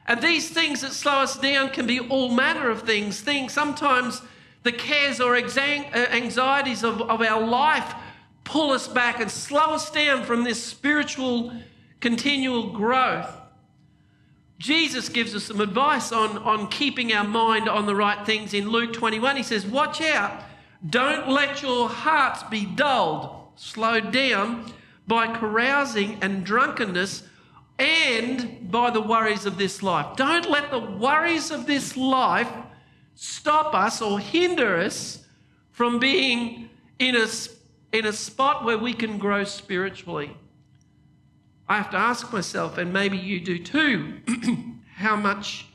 And 0.07 0.21
these 0.21 0.49
things 0.49 0.81
that 0.81 0.93
slow 0.93 1.19
us 1.19 1.37
down 1.37 1.69
can 1.69 1.85
be 1.85 1.99
all 1.99 2.29
manner 2.31 2.69
of 2.69 2.83
things. 2.83 3.21
Things 3.21 3.53
sometimes 3.53 4.21
the 4.63 4.71
cares 4.71 5.21
or 5.21 5.35
uh, 5.35 5.39
anxieties 5.39 6.83
of, 6.83 7.01
of 7.01 7.21
our 7.21 7.45
life 7.45 7.93
pull 8.43 8.71
us 8.71 8.87
back 8.87 9.19
and 9.19 9.29
slow 9.29 9.73
us 9.73 9.91
down 9.91 10.23
from 10.23 10.43
this 10.43 10.63
spiritual 10.63 11.53
continual 11.99 12.71
growth. 12.71 13.35
Jesus 14.57 15.07
gives 15.07 15.35
us 15.35 15.45
some 15.45 15.61
advice 15.61 16.11
on, 16.11 16.37
on 16.39 16.67
keeping 16.67 17.13
our 17.13 17.23
mind 17.23 17.69
on 17.69 17.85
the 17.85 17.95
right 17.95 18.25
things 18.25 18.53
in 18.53 18.67
Luke 18.67 18.91
21. 18.91 19.37
He 19.37 19.43
says, 19.43 19.65
Watch 19.65 20.01
out, 20.01 20.43
don't 20.89 21.29
let 21.29 21.61
your 21.61 21.87
hearts 21.87 22.43
be 22.43 22.65
dulled, 22.65 23.29
slowed 23.55 24.11
down 24.11 24.73
by 25.09 25.25
carousing 25.35 26.19
and 26.21 26.45
drunkenness 26.45 27.23
and 27.79 28.71
by 28.71 28.91
the 28.91 29.01
worries 29.01 29.47
of 29.47 29.57
this 29.57 29.81
life. 29.81 30.15
Don't 30.15 30.47
let 30.47 30.69
the 30.69 30.79
worries 30.79 31.49
of 31.49 31.65
this 31.65 31.97
life 31.97 32.51
stop 33.15 33.73
us 33.73 34.03
or 34.03 34.19
hinder 34.19 34.77
us 34.77 35.25
from 35.71 35.97
being 35.97 36.69
in 36.99 37.15
a, 37.15 37.27
in 37.91 38.05
a 38.05 38.13
spot 38.13 38.63
where 38.63 38.77
we 38.77 38.93
can 38.93 39.17
grow 39.17 39.43
spiritually. 39.43 40.37
I 41.67 41.77
have 41.77 41.89
to 41.89 41.97
ask 41.97 42.31
myself, 42.31 42.77
and 42.77 42.93
maybe 42.93 43.17
you 43.17 43.39
do 43.39 43.57
too, 43.57 44.19
how 44.95 45.15
much 45.15 45.65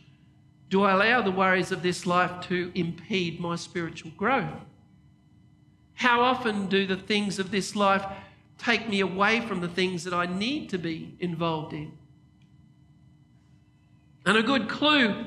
do 0.70 0.84
I 0.84 0.92
allow 0.92 1.22
the 1.22 1.32
worries 1.32 1.72
of 1.72 1.82
this 1.82 2.06
life 2.06 2.40
to 2.48 2.70
impede 2.76 3.40
my 3.40 3.56
spiritual 3.56 4.12
growth? 4.16 4.52
How 5.94 6.20
often 6.20 6.68
do 6.68 6.86
the 6.86 6.96
things 6.96 7.40
of 7.40 7.50
this 7.50 7.74
life 7.74 8.04
take 8.64 8.88
me 8.88 9.00
away 9.00 9.40
from 9.40 9.60
the 9.60 9.68
things 9.68 10.04
that 10.04 10.14
I 10.14 10.26
need 10.26 10.70
to 10.70 10.78
be 10.78 11.16
involved 11.20 11.74
in. 11.74 11.92
And 14.24 14.38
a 14.38 14.42
good 14.42 14.68
clue 14.68 15.26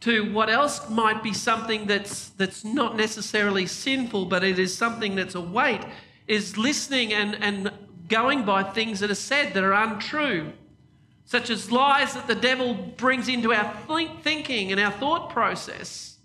to 0.00 0.32
what 0.32 0.48
else 0.48 0.88
might 0.88 1.22
be 1.24 1.32
something 1.32 1.86
that's, 1.86 2.28
that's 2.30 2.64
not 2.64 2.96
necessarily 2.96 3.66
sinful, 3.66 4.26
but 4.26 4.44
it 4.44 4.58
is 4.60 4.76
something 4.76 5.16
that's 5.16 5.34
a 5.34 5.40
weight, 5.40 5.80
is 6.28 6.56
listening 6.56 7.12
and, 7.12 7.34
and 7.42 7.72
going 8.06 8.44
by 8.44 8.62
things 8.62 9.00
that 9.00 9.10
are 9.10 9.16
said 9.16 9.54
that 9.54 9.64
are 9.64 9.72
untrue, 9.72 10.52
such 11.24 11.50
as 11.50 11.72
lies 11.72 12.14
that 12.14 12.28
the 12.28 12.34
devil 12.34 12.74
brings 12.74 13.28
into 13.28 13.52
our 13.52 13.74
thinking 14.22 14.70
and 14.70 14.80
our 14.80 14.92
thought 14.92 15.30
process. 15.30 16.16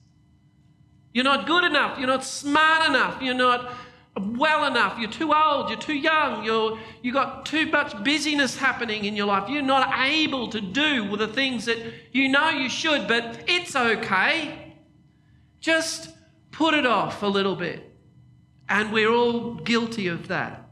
You're 1.14 1.24
not 1.24 1.48
good 1.48 1.64
enough, 1.64 1.98
you're 1.98 2.08
not 2.08 2.24
smart 2.24 2.88
enough, 2.88 3.24
you're 3.24 3.34
not 3.34 3.74
well 4.16 4.66
enough. 4.66 5.00
You're 5.00 5.10
too 5.10 5.34
old. 5.34 5.70
You're 5.70 5.80
too 5.80 5.96
young. 5.96 6.44
You're, 6.44 6.78
you've 7.02 7.16
got 7.16 7.46
too 7.46 7.66
much 7.68 8.04
busyness 8.04 8.58
happening 8.58 9.06
in 9.06 9.16
your 9.16 9.26
life. 9.26 9.50
You're 9.50 9.64
not 9.64 9.92
able 10.08 10.50
to 10.50 10.62
do 10.62 11.16
the 11.18 11.28
things 11.28 11.66
that 11.66 11.80
you 12.12 12.30
know 12.30 12.50
you 12.50 12.70
should, 12.70 13.08
but 13.08 13.44
it's 13.48 13.76
okay. 13.76 14.76
Just 15.60 16.10
put 16.52 16.74
it 16.74 16.86
off 16.86 17.24
a 17.24 17.28
little 17.28 17.56
bit. 17.56 17.90
And 18.70 18.94
we're 18.94 19.12
all 19.12 19.56
guilty 19.56 20.08
of 20.08 20.28
that. 20.28 20.70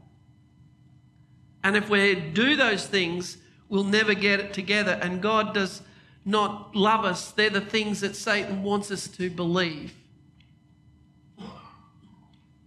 And 1.64 1.76
if 1.76 1.88
we 1.88 2.14
do 2.14 2.56
those 2.56 2.86
things, 2.86 3.38
we'll 3.68 3.84
never 3.84 4.14
get 4.14 4.40
it 4.40 4.52
together. 4.52 4.98
And 5.02 5.20
God 5.20 5.54
does 5.54 5.82
not 6.24 6.74
love 6.74 7.04
us. 7.04 7.32
They're 7.32 7.50
the 7.50 7.60
things 7.60 8.00
that 8.00 8.16
Satan 8.16 8.62
wants 8.62 8.90
us 8.90 9.08
to 9.08 9.30
believe. 9.30 9.94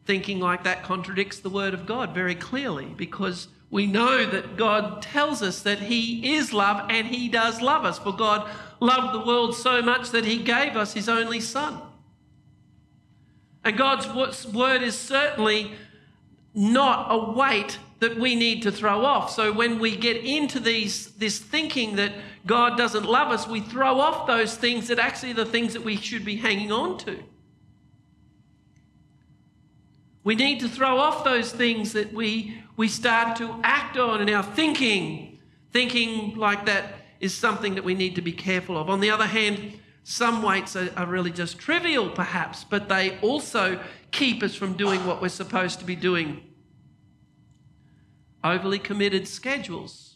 Thinking 0.06 0.40
like 0.40 0.64
that 0.64 0.84
contradicts 0.84 1.40
the 1.40 1.50
word 1.50 1.74
of 1.74 1.86
God 1.86 2.14
very 2.14 2.36
clearly 2.36 2.86
because 2.86 3.48
we 3.72 3.88
know 3.88 4.26
that 4.26 4.56
God 4.56 5.02
tells 5.02 5.42
us 5.42 5.62
that 5.64 5.80
He 5.80 6.36
is 6.36 6.54
love 6.54 6.88
and 6.90 7.08
He 7.08 7.28
does 7.28 7.62
love 7.62 7.86
us. 7.86 7.98
For 8.00 8.16
God 8.16 8.50
loved 8.80 9.14
the 9.14 9.26
world 9.26 9.56
so 9.56 9.82
much 9.82 10.12
that 10.12 10.26
He 10.26 10.38
gave 10.44 10.78
us 10.78 10.94
His 10.94 11.10
only 11.10 11.40
Son. 11.40 11.82
And 13.64 13.76
God's 13.76 14.08
word 14.46 14.84
is 14.84 14.98
certainly 14.98 15.72
not 16.54 17.08
a 17.10 17.32
weight 17.32 17.80
that 18.00 18.18
we 18.18 18.36
need 18.36 18.62
to 18.64 18.72
throw 18.72 19.04
off. 19.04 19.32
So 19.32 19.52
when 19.52 19.80
we 19.80 19.96
get 19.96 20.18
into 20.18 20.60
these, 20.60 21.08
this 21.14 21.40
thinking 21.40 21.96
that 21.96 22.14
God 22.46 22.78
doesn't 22.78 23.06
love 23.06 23.32
us, 23.32 23.48
we 23.48 23.62
throw 23.62 24.00
off 24.00 24.28
those 24.28 24.56
things 24.56 24.88
that 24.90 25.00
actually 25.00 25.32
are 25.32 25.36
the 25.36 25.46
things 25.46 25.74
that 25.74 25.84
we 25.84 25.98
should 25.98 26.24
be 26.24 26.36
hanging 26.36 26.72
on 26.72 26.98
to. 27.00 27.24
We 30.26 30.34
need 30.34 30.60
to 30.62 30.68
throw 30.68 30.98
off 30.98 31.24
those 31.24 31.52
things 31.52 31.94
that 31.94 32.12
we, 32.12 32.60
we 32.76 32.88
start 32.88 33.38
to 33.38 33.60
act 33.64 33.96
on 33.96 34.22
in 34.22 34.34
our 34.34 34.42
thinking. 34.42 35.38
Thinking 35.72 36.36
like 36.36 36.66
that 36.66 36.96
is 37.20 37.32
something 37.34 37.76
that 37.76 37.84
we 37.84 37.94
need 37.94 38.16
to 38.16 38.24
be 38.24 38.32
careful 38.32 38.76
of. 38.76 38.90
On 38.90 39.02
the 39.02 39.12
other 39.12 39.28
hand, 39.28 39.80
some 40.04 40.42
weights 40.42 40.76
are, 40.76 40.92
are 40.98 41.06
really 41.06 41.30
just 41.30 41.60
trivial, 41.60 42.10
perhaps, 42.10 42.64
but 42.64 42.90
they 42.90 43.20
also 43.20 43.80
keep 44.12 44.42
us 44.42 44.56
from 44.56 44.74
doing 44.74 45.06
what 45.06 45.22
we're 45.22 45.30
supposed 45.30 45.78
to 45.80 45.86
be 45.86 45.96
doing. 45.96 46.42
Overly 48.44 48.80
committed 48.80 49.28
schedules. 49.28 50.16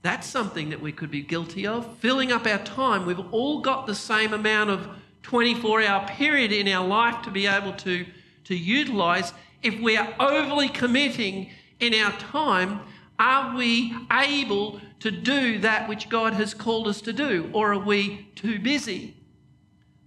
That's 0.00 0.26
something 0.26 0.70
that 0.70 0.80
we 0.80 0.92
could 0.92 1.10
be 1.10 1.20
guilty 1.20 1.66
of. 1.66 1.98
Filling 1.98 2.32
up 2.32 2.46
our 2.46 2.64
time. 2.64 3.04
We've 3.04 3.32
all 3.34 3.60
got 3.60 3.86
the 3.86 3.94
same 3.94 4.32
amount 4.32 4.70
of 4.70 4.88
24 5.28 5.82
hour 5.82 6.08
period 6.08 6.52
in 6.52 6.66
our 6.68 6.86
life 6.86 7.20
to 7.22 7.30
be 7.30 7.46
able 7.46 7.74
to, 7.74 8.06
to 8.44 8.56
utilize. 8.56 9.34
If 9.62 9.78
we 9.78 9.94
are 9.94 10.14
overly 10.18 10.70
committing 10.70 11.50
in 11.80 11.92
our 11.92 12.12
time, 12.12 12.80
are 13.18 13.54
we 13.54 13.94
able 14.10 14.80
to 15.00 15.10
do 15.10 15.58
that 15.58 15.86
which 15.86 16.08
God 16.08 16.32
has 16.32 16.54
called 16.54 16.88
us 16.88 17.02
to 17.02 17.12
do? 17.12 17.50
Or 17.52 17.74
are 17.74 17.78
we 17.78 18.30
too 18.36 18.58
busy? 18.58 19.18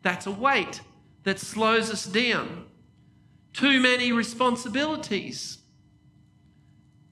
That's 0.02 0.26
a 0.26 0.32
weight 0.32 0.82
that 1.24 1.38
slows 1.38 1.92
us 1.92 2.06
down. 2.06 2.66
Too 3.54 3.80
many 3.80 4.12
responsibilities. 4.12 5.60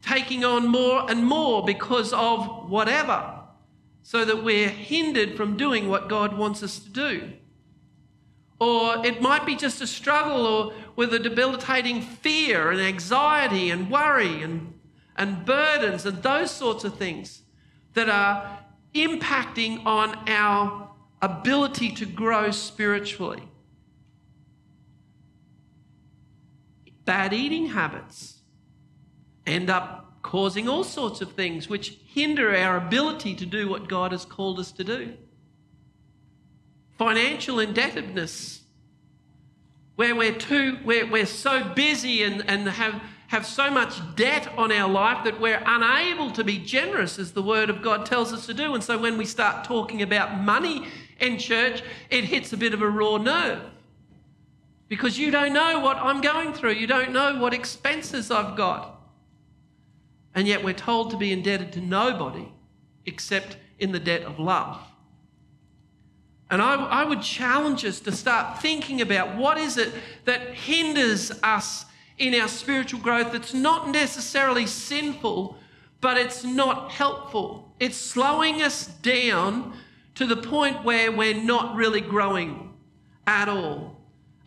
Taking 0.01 0.43
on 0.43 0.67
more 0.67 1.05
and 1.11 1.23
more 1.23 1.63
because 1.63 2.11
of 2.13 2.71
whatever, 2.71 3.41
so 4.01 4.25
that 4.25 4.43
we're 4.43 4.69
hindered 4.69 5.37
from 5.37 5.57
doing 5.57 5.87
what 5.87 6.09
God 6.09 6.35
wants 6.35 6.63
us 6.63 6.79
to 6.79 6.89
do. 6.89 7.33
Or 8.59 9.05
it 9.05 9.21
might 9.21 9.45
be 9.45 9.55
just 9.55 9.81
a 9.81 9.87
struggle 9.87 10.45
or 10.45 10.73
with 10.95 11.13
a 11.13 11.19
debilitating 11.19 12.01
fear 12.01 12.71
and 12.71 12.81
anxiety 12.81 13.71
and 13.71 13.89
worry 13.89 14.43
and, 14.43 14.73
and 15.15 15.45
burdens 15.45 16.05
and 16.05 16.21
those 16.21 16.51
sorts 16.51 16.83
of 16.83 16.95
things 16.97 17.43
that 17.93 18.09
are 18.09 18.59
impacting 18.93 19.85
on 19.85 20.15
our 20.27 20.89
ability 21.21 21.91
to 21.91 22.05
grow 22.05 22.51
spiritually. 22.51 23.43
Bad 27.05 27.33
eating 27.33 27.67
habits 27.67 28.41
end 29.47 29.69
up 29.69 30.21
causing 30.21 30.67
all 30.67 30.83
sorts 30.83 31.21
of 31.21 31.31
things 31.31 31.69
which 31.69 31.97
hinder 32.05 32.55
our 32.55 32.75
ability 32.75 33.33
to 33.35 33.45
do 33.45 33.69
what 33.69 33.87
God 33.87 34.11
has 34.11 34.25
called 34.25 34.59
us 34.59 34.71
to 34.73 34.83
do 34.83 35.17
financial 37.00 37.62
indebtedness, 37.62 38.60
where 39.96 40.13
we're 40.13 40.36
too, 40.36 40.77
we're, 40.84 41.10
we're 41.10 41.25
so 41.25 41.63
busy 41.74 42.24
and, 42.24 42.44
and 42.50 42.68
have, 42.68 43.01
have 43.27 43.46
so 43.46 43.72
much 43.72 44.01
debt 44.18 44.50
on 44.58 44.70
our 44.70 44.89
life 44.89 45.24
that 45.24 45.39
we're 45.39 45.63
unable 45.65 46.29
to 46.29 46.44
be 46.44 46.60
generous 46.60 47.18
as 47.18 47.32
the 47.32 47.41
Word 47.41 47.70
of 47.70 47.82
God 47.82 48.06
tells 48.06 48.34
us 48.34 48.46
to 48.48 48.53
do. 48.53 48.75
And 48.75 48.84
so 48.84 48.98
when 48.98 49.18
we 49.18 49.24
start 49.24 49.63
talking 49.63 50.01
about 50.01 50.41
money 50.41 50.88
in 51.22 51.38
church, 51.38 51.82
it 52.10 52.25
hits 52.25 52.51
a 52.51 52.58
bit 52.58 52.74
of 52.74 52.82
a 52.82 52.89
raw 52.89 53.15
nerve. 53.15 53.62
Because 54.89 55.18
you 55.18 55.32
don't 55.32 55.53
know 55.53 55.79
what 55.79 55.96
I'm 55.96 56.20
going 56.20 56.51
through. 56.51 56.74
You 56.74 56.88
don't 56.88 57.13
know 57.13 57.39
what 57.39 57.53
expenses 57.53 58.29
I've 58.29 58.58
got. 58.58 59.00
And 60.36 60.50
yet 60.50 60.65
we're 60.65 60.74
told 60.74 61.12
to 61.12 61.18
be 61.18 61.32
indebted 61.32 61.72
to 61.74 61.79
nobody 61.79 62.51
except 63.06 63.56
in 63.77 63.94
the 63.94 64.00
debt 64.00 64.24
of 64.24 64.38
love. 64.38 64.82
And 66.50 66.62
I, 66.62 66.75
I, 66.75 67.03
would 67.03 67.22
challenge 67.22 67.86
us 67.86 68.00
to 68.01 68.12
start 68.12 68.60
thinking 68.60 69.01
about 69.01 69.36
what 69.36 69.58
is 69.58 69.77
it 69.77 69.94
that 70.25 70.56
hinders 70.56 71.32
us 71.44 71.86
in 72.18 72.34
our 72.34 72.48
spiritual 72.48 73.00
growth 73.00 73.32
that's 73.32 73.53
not 73.53 73.89
necessarily 73.89 74.65
sinful, 74.65 75.58
but 76.01 76.18
it's 76.18 76.44
not 76.44 76.91
helpful. 76.91 77.72
It's 77.79 77.98
slowing 77.98 78.62
us 78.62 78.88
down 78.88 79.74
to 80.15 80.25
the 80.25 80.38
point 80.38 80.84
where 80.84 81.12
we're 81.12 81.39
not 81.39 81.75
really 81.75 82.01
growing 82.01 82.74
at 83.27 83.48
all. 83.48 83.96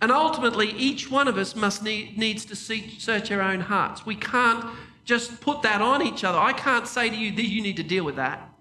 And 0.01 0.11
ultimately, 0.11 0.73
each 0.73 1.09
one 1.09 1.29
of 1.29 1.38
us 1.38 1.55
must 1.55 1.85
need, 1.85 2.19
needs 2.19 2.45
to 2.47 2.57
search 2.57 3.31
our 3.31 3.41
own 3.41 3.61
hearts. 3.61 4.05
We 4.05 4.17
can't 4.17 4.67
just 5.05 5.41
put 5.41 5.62
that 5.62 5.81
on 5.81 6.03
each 6.03 6.25
other. 6.25 6.38
I 6.38 6.53
can't 6.53 6.88
say 6.88 7.09
to 7.09 7.17
you 7.17 7.31
that 7.37 7.47
you 7.47 7.62
need 7.62 7.77
to 7.77 7.85
deal 7.85 8.05
with 8.05 8.17
that. 8.17 8.52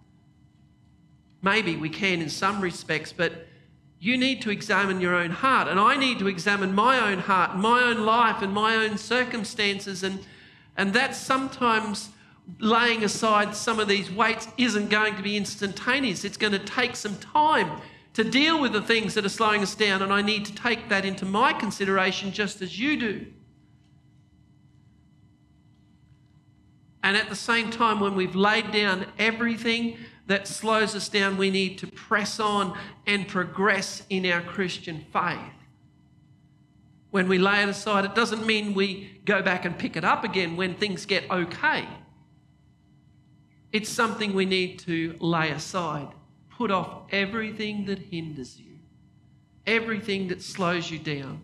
Maybe 1.41 1.75
we 1.75 1.89
can 1.89 2.21
in 2.21 2.30
some 2.30 2.62
respects, 2.62 3.12
but 3.12 3.47
you 3.99 4.17
need 4.17 4.41
to 4.41 4.49
examine 4.49 4.99
your 4.99 5.15
own 5.15 5.30
heart. 5.30 5.67
And 5.67 5.80
I 5.80 5.95
need 5.95 6.19
to 6.19 6.27
examine 6.27 6.73
my 6.73 6.99
own 6.99 7.19
heart, 7.19 7.56
my 7.56 7.84
own 7.84 8.04
life, 8.04 8.41
and 8.41 8.51
my 8.54 8.75
own 8.75 8.97
circumstances. 8.97 10.04
And, 10.04 10.19
and 10.75 10.93
that's 10.93 11.17
sometimes 11.17 12.10
laying 12.60 13.04
aside 13.04 13.56
some 13.56 13.80
of 13.80 13.88
these 13.88 14.12
weights 14.12 14.47
isn't 14.58 14.89
going 14.89 15.15
to 15.15 15.21
be 15.21 15.38
instantaneous. 15.38 16.23
It's 16.23 16.38
going 16.38 16.54
to 16.54 16.60
take 16.60 16.95
some 16.95 17.15
time 17.17 17.82
to 18.13 18.23
deal 18.23 18.60
with 18.60 18.73
the 18.73 18.82
things 18.82 19.13
that 19.13 19.25
are 19.25 19.30
slowing 19.30 19.62
us 19.62 19.75
down. 19.75 20.01
And 20.01 20.12
I 20.12 20.21
need 20.21 20.45
to 20.45 20.56
take 20.56 20.89
that 20.89 21.06
into 21.06 21.25
my 21.25 21.54
consideration 21.54 22.32
just 22.32 22.62
as 22.62 22.80
you 22.80 22.99
do. 22.99 23.27
And 27.04 27.17
at 27.17 27.30
the 27.30 27.36
same 27.36 27.71
time, 27.71 27.99
when 27.99 28.15
we've 28.15 28.36
laid 28.36 28.71
down 28.71 29.06
everything 29.17 29.97
that 30.27 30.47
slows 30.47 30.95
us 30.95 31.10
down, 31.10 31.38
we 31.38 31.49
need 31.49 31.77
to 31.79 31.88
press 31.88 32.39
on 32.39 32.77
and 33.05 33.27
progress 33.27 34.03
in 34.10 34.25
our 34.25 34.41
Christian 34.41 35.05
faith. 35.12 35.39
When 37.10 37.27
we 37.27 37.38
lay 37.38 37.62
it 37.62 37.69
aside, 37.69 38.05
it 38.05 38.15
doesn't 38.15 38.45
mean 38.45 38.73
we 38.73 39.19
go 39.25 39.41
back 39.41 39.65
and 39.65 39.77
pick 39.77 39.97
it 39.97 40.05
up 40.05 40.23
again 40.23 40.55
when 40.55 40.75
things 40.75 41.05
get 41.05 41.29
okay. 41.29 41.88
It's 43.71 43.89
something 43.89 44.34
we 44.34 44.45
need 44.45 44.79
to 44.79 45.15
lay 45.19 45.49
aside. 45.51 46.10
Put 46.49 46.71
off 46.71 47.03
everything 47.12 47.86
that 47.86 47.99
hinders 47.99 48.60
you, 48.60 48.77
everything 49.65 50.27
that 50.29 50.41
slows 50.41 50.89
you 50.89 50.99
down. 50.99 51.41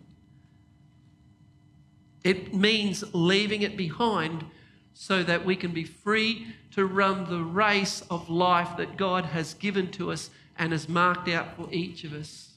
It 2.24 2.54
means 2.54 3.04
leaving 3.14 3.62
it 3.62 3.76
behind 3.76 4.44
so 4.92 5.22
that 5.22 5.44
we 5.44 5.56
can 5.56 5.72
be 5.72 5.84
free 5.84 6.46
to 6.72 6.86
run 6.86 7.28
the 7.28 7.42
race 7.42 8.02
of 8.10 8.28
life 8.28 8.76
that 8.76 8.96
God 8.96 9.26
has 9.26 9.54
given 9.54 9.90
to 9.92 10.12
us 10.12 10.30
and 10.56 10.72
has 10.72 10.88
marked 10.88 11.28
out 11.28 11.56
for 11.56 11.68
each 11.72 12.04
of 12.04 12.12
us. 12.12 12.52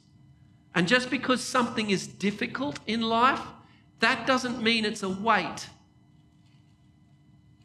And 0.73 0.87
just 0.87 1.09
because 1.09 1.43
something 1.43 1.89
is 1.89 2.07
difficult 2.07 2.79
in 2.87 3.01
life, 3.01 3.41
that 3.99 4.25
doesn't 4.25 4.61
mean 4.61 4.85
it's 4.85 5.03
a 5.03 5.09
weight. 5.09 5.67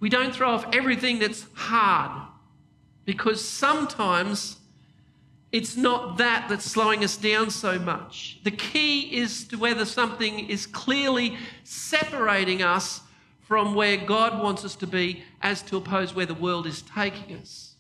We 0.01 0.09
don't 0.09 0.35
throw 0.35 0.51
off 0.51 0.67
everything 0.75 1.19
that's 1.19 1.47
hard 1.55 2.29
because 3.05 3.47
sometimes 3.47 4.57
it's 5.53 5.77
not 5.77 6.19
that 6.19 6.49
that's 6.49 6.65
slowing 6.65 7.03
us 7.03 7.17
down 7.17 7.51
so 7.51 7.79
much. 7.79 8.41
The 8.45 8.51
key 8.51 9.17
is 9.17 9.47
to 9.49 9.57
whether 9.57 9.85
something 9.85 10.51
is 10.51 10.67
clearly 10.67 11.39
separating 11.65 12.63
us 12.63 13.01
from 13.47 13.75
where 13.75 13.97
God 13.97 14.43
wants 14.43 14.65
us 14.65 14.75
to 14.77 14.87
be 14.87 15.23
as 15.41 15.63
to 15.63 15.77
oppose 15.77 16.15
where 16.15 16.27
the 16.27 16.35
world 16.35 16.67
is 16.67 16.83
taking 16.83 17.37
us. 17.37 17.77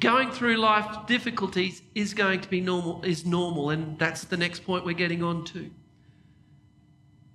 Going 0.00 0.30
through 0.30 0.56
life 0.56 1.06
difficulties 1.06 1.82
is 1.94 2.14
going 2.14 2.40
to 2.40 2.48
be 2.48 2.60
normal, 2.60 3.02
is 3.04 3.26
normal, 3.26 3.70
and 3.70 3.98
that's 3.98 4.24
the 4.24 4.36
next 4.36 4.64
point 4.64 4.84
we're 4.84 4.94
getting 4.94 5.22
on 5.22 5.44
to. 5.46 5.70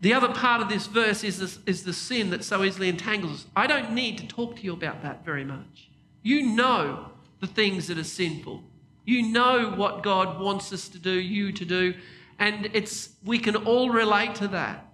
The 0.02 0.16
other 0.16 0.30
part 0.30 0.62
of 0.62 0.70
this 0.70 0.88
verse 0.88 1.24
is, 1.24 1.38
this, 1.38 1.60
is 1.68 1.84
the 1.84 1.94
sin 1.94 2.32
that 2.32 2.44
so 2.44 2.64
easily 2.64 2.90
entangles 2.90 3.32
us. 3.32 3.46
I 3.56 3.68
don't 3.68 3.92
need 3.92 4.18
to 4.18 4.28
talk 4.28 4.56
to 4.56 4.64
you 4.64 4.74
about 4.74 5.04
that 5.04 5.24
very 5.24 5.46
much. 5.46 5.90
You 6.24 6.48
know 6.48 7.12
the 7.40 7.48
things 7.48 7.88
that 7.88 8.00
are 8.00 8.04
sinful. 8.04 8.64
You 9.06 9.28
know 9.32 9.74
what 9.76 10.02
God 10.02 10.40
wants 10.40 10.74
us 10.74 10.90
to 10.90 11.00
do, 11.00 11.12
you 11.12 11.52
to 11.52 11.66
do, 11.66 11.94
and 12.40 12.70
it's 12.74 13.10
we 13.24 13.38
can 13.38 13.56
all 13.56 13.92
relate 13.92 14.34
to 14.36 14.48
that. 14.50 14.91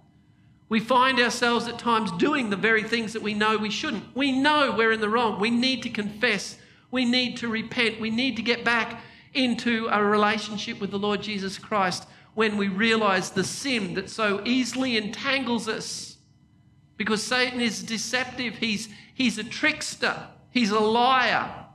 We 0.68 0.80
find 0.80 1.18
ourselves 1.18 1.66
at 1.66 1.78
times 1.78 2.12
doing 2.12 2.50
the 2.50 2.56
very 2.56 2.82
things 2.82 3.14
that 3.14 3.22
we 3.22 3.34
know 3.34 3.56
we 3.56 3.70
shouldn't. 3.70 4.14
We 4.14 4.32
know 4.32 4.74
we're 4.76 4.92
in 4.92 5.00
the 5.00 5.08
wrong. 5.08 5.40
We 5.40 5.50
need 5.50 5.82
to 5.84 5.90
confess. 5.90 6.58
We 6.90 7.04
need 7.04 7.38
to 7.38 7.48
repent. 7.48 8.00
We 8.00 8.10
need 8.10 8.36
to 8.36 8.42
get 8.42 8.64
back 8.64 9.02
into 9.32 9.88
a 9.90 10.02
relationship 10.02 10.80
with 10.80 10.90
the 10.90 10.98
Lord 10.98 11.22
Jesus 11.22 11.58
Christ 11.58 12.06
when 12.34 12.56
we 12.56 12.68
realize 12.68 13.30
the 13.30 13.44
sin 13.44 13.94
that 13.94 14.10
so 14.10 14.42
easily 14.44 14.96
entangles 14.96 15.68
us. 15.68 16.18
Because 16.96 17.22
Satan 17.22 17.60
is 17.60 17.82
deceptive, 17.82 18.56
he's, 18.56 18.88
he's 19.14 19.38
a 19.38 19.44
trickster, 19.44 20.28
he's 20.50 20.70
a 20.70 20.80
liar. 20.80 21.66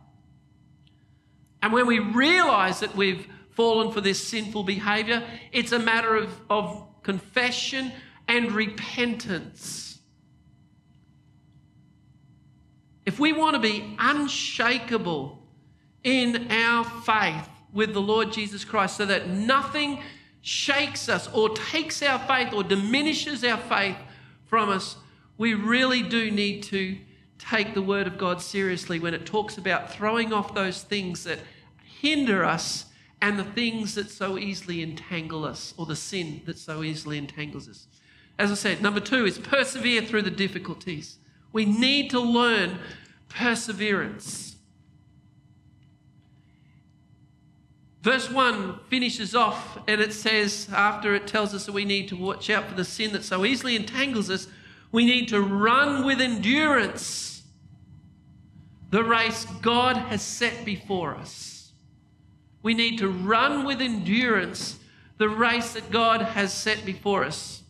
And 1.62 1.74
when 1.74 1.88
we 1.88 2.00
realize 2.00 2.82
that 2.82 2.96
we've 2.96 3.28
fallen 3.52 3.92
for 3.92 4.02
this 4.02 4.26
sinful 4.26 4.64
behavior, 4.64 5.24
it's 5.52 5.72
a 5.72 5.80
matter 5.80 6.16
of, 6.16 6.30
of 6.50 6.86
confession 7.04 7.92
and 8.28 8.52
repentance. 8.52 10.00
If 13.06 13.20
we 13.20 13.34
want 13.34 13.56
to 13.56 13.60
be 13.60 13.96
unshakable 14.00 15.40
in 16.04 16.50
our 16.50 16.84
faith 16.84 17.50
with 17.74 17.94
the 17.94 18.02
Lord 18.02 18.32
Jesus 18.32 18.64
Christ 18.64 18.98
so 18.98 19.06
that 19.06 19.28
nothing 19.30 20.02
shakes 20.42 21.10
us 21.10 21.30
or 21.34 21.50
takes 21.50 22.02
our 22.02 22.20
faith 22.20 22.54
or 22.54 22.64
diminishes 22.64 23.44
our 23.44 23.58
faith 23.58 23.98
from 24.46 24.70
us, 24.70 24.96
we 25.38 25.54
really 25.54 26.04
do 26.04 26.32
need 26.32 26.64
to 26.64 26.98
take 27.40 27.74
the 27.74 27.82
Word 27.82 28.08
of 28.08 28.18
God 28.18 28.42
seriously 28.42 29.00
when 29.00 29.14
it 29.14 29.26
talks 29.26 29.58
about 29.58 29.92
throwing 29.92 30.32
off 30.32 30.54
those 30.54 30.84
things 30.84 31.24
that 31.26 31.40
hinder 31.84 32.46
us 32.46 32.86
and 33.22 33.40
the 33.40 33.44
things 33.44 33.96
that 33.96 34.10
so 34.10 34.38
easily 34.38 34.84
entangle 34.84 35.46
us, 35.46 35.74
or 35.78 35.86
the 35.86 35.96
sin 35.96 36.42
that 36.46 36.58
so 36.58 36.84
easily 36.84 37.18
entangles 37.18 37.70
us. 37.70 37.88
As 38.38 38.52
I 38.52 38.56
said, 38.56 38.82
number 38.82 39.00
two 39.00 39.26
is 39.26 39.38
persevere 39.38 40.02
through 40.02 40.24
the 40.24 40.32
difficulties. 40.32 41.18
We 41.52 41.66
need 41.66 42.10
to 42.12 42.20
learn 42.20 42.80
perseverance. 43.30 44.56
Verse 48.02 48.30
1 48.30 48.80
finishes 48.90 49.34
off 49.34 49.78
and 49.88 50.02
it 50.02 50.12
says, 50.12 50.68
after 50.74 51.16
it 51.16 51.26
tells 51.26 51.54
us 51.54 51.66
that 51.66 51.72
we 51.72 51.86
need 51.86 52.10
to 52.10 52.18
watch 52.18 52.50
out 52.50 52.68
for 52.68 52.76
the 52.76 52.84
sin 52.84 53.14
that 53.14 53.24
so 53.24 53.46
easily 53.46 53.78
entangles 53.78 54.30
us, 54.30 54.48
we 54.92 55.06
need 55.06 55.30
to 55.30 55.40
run 55.42 56.06
with 56.06 56.20
endurance 56.20 57.44
the 58.90 59.04
race 59.04 59.46
God 59.62 59.98
has 59.98 60.22
set 60.22 60.66
before 60.66 61.16
us. 61.16 61.72
We 62.62 62.74
need 62.74 63.00
to 63.00 63.08
run 63.08 63.66
with 63.66 63.82
endurance 63.82 64.78
the 65.18 65.30
race 65.30 65.74
that 65.74 65.90
God 65.90 66.22
has 66.22 66.54
set 66.54 66.86
before 66.86 67.24
us. 67.24 67.63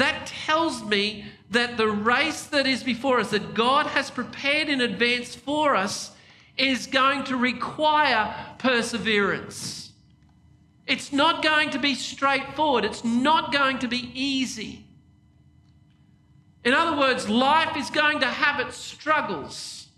That 0.00 0.28
tells 0.28 0.82
me 0.82 1.26
that 1.50 1.76
the 1.76 1.88
race 1.88 2.44
that 2.44 2.66
is 2.66 2.82
before 2.82 3.20
us, 3.20 3.32
that 3.32 3.52
God 3.52 3.86
has 3.88 4.10
prepared 4.10 4.70
in 4.70 4.80
advance 4.80 5.34
for 5.34 5.76
us, 5.76 6.12
is 6.56 6.86
going 6.86 7.24
to 7.24 7.36
require 7.36 8.34
perseverance. 8.56 9.92
It's 10.86 11.12
not 11.12 11.42
going 11.42 11.68
to 11.70 11.78
be 11.78 11.94
straightforward, 11.94 12.86
it's 12.86 13.04
not 13.04 13.52
going 13.52 13.78
to 13.80 13.88
be 13.88 14.10
easy. 14.14 14.86
In 16.64 16.72
other 16.72 16.98
words, 16.98 17.28
life 17.28 17.76
is 17.76 17.90
going 17.90 18.20
to 18.20 18.26
have 18.26 18.58
its 18.58 18.78
struggles. 18.78 19.88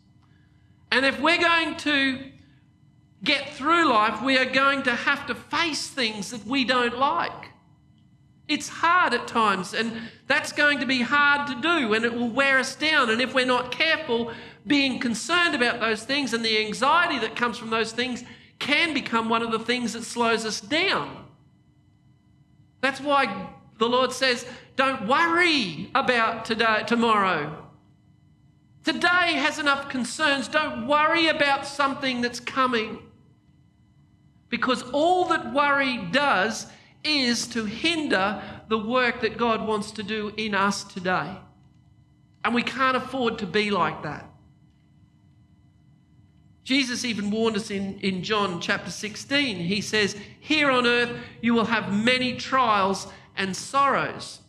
And 0.90 1.06
if 1.06 1.20
we're 1.20 1.38
going 1.38 1.76
to 1.76 2.18
get 3.22 3.50
through 3.50 3.88
life, 3.88 4.20
we 4.20 4.36
are 4.36 4.50
going 4.50 4.82
to 4.82 4.96
have 4.96 5.28
to 5.28 5.36
face 5.36 5.86
things 5.86 6.32
that 6.32 6.44
we 6.44 6.64
don't 6.64 6.98
like. 6.98 7.41
It's 8.48 8.68
hard 8.68 9.14
at 9.14 9.26
times, 9.26 9.72
and 9.72 9.92
that's 10.26 10.52
going 10.52 10.80
to 10.80 10.86
be 10.86 11.00
hard 11.00 11.46
to 11.48 11.54
do, 11.60 11.94
and 11.94 12.04
it 12.04 12.12
will 12.12 12.28
wear 12.28 12.58
us 12.58 12.74
down. 12.74 13.08
And 13.10 13.20
if 13.20 13.34
we're 13.34 13.46
not 13.46 13.70
careful, 13.70 14.32
being 14.66 14.98
concerned 14.98 15.54
about 15.54 15.80
those 15.80 16.04
things 16.04 16.34
and 16.34 16.44
the 16.44 16.58
anxiety 16.64 17.18
that 17.20 17.36
comes 17.36 17.56
from 17.58 17.70
those 17.70 17.92
things 17.92 18.24
can 18.58 18.94
become 18.94 19.28
one 19.28 19.42
of 19.42 19.50
the 19.50 19.58
things 19.58 19.92
that 19.92 20.04
slows 20.04 20.44
us 20.44 20.60
down. 20.60 21.24
That's 22.80 23.00
why 23.00 23.48
the 23.78 23.88
Lord 23.88 24.12
says, 24.12 24.46
don't 24.76 25.06
worry 25.06 25.90
about 25.94 26.44
today, 26.44 26.82
tomorrow. 26.86 27.68
Today 28.84 29.34
has 29.34 29.58
enough 29.58 29.88
concerns. 29.88 30.48
Don't 30.48 30.86
worry 30.86 31.28
about 31.28 31.66
something 31.66 32.20
that's 32.20 32.40
coming. 32.40 32.98
Because 34.48 34.82
all 34.92 35.26
that 35.26 35.52
worry 35.52 35.98
does 36.10 36.66
is 37.04 37.46
to 37.48 37.64
hinder 37.64 38.42
the 38.68 38.78
work 38.78 39.20
that 39.20 39.36
God 39.36 39.66
wants 39.66 39.90
to 39.92 40.02
do 40.02 40.32
in 40.36 40.54
us 40.54 40.84
today. 40.84 41.36
And 42.44 42.54
we 42.54 42.62
can't 42.62 42.96
afford 42.96 43.38
to 43.38 43.46
be 43.46 43.70
like 43.70 44.02
that. 44.02 44.28
Jesus 46.64 47.04
even 47.04 47.30
warned 47.30 47.56
us 47.56 47.70
in, 47.70 47.98
in 48.00 48.22
John 48.22 48.60
chapter 48.60 48.90
16. 48.90 49.56
He 49.56 49.80
says, 49.80 50.16
Here 50.40 50.70
on 50.70 50.86
earth 50.86 51.10
you 51.40 51.54
will 51.54 51.64
have 51.64 51.92
many 51.92 52.36
trials 52.36 53.08
and 53.36 53.56
sorrows. 53.56 54.40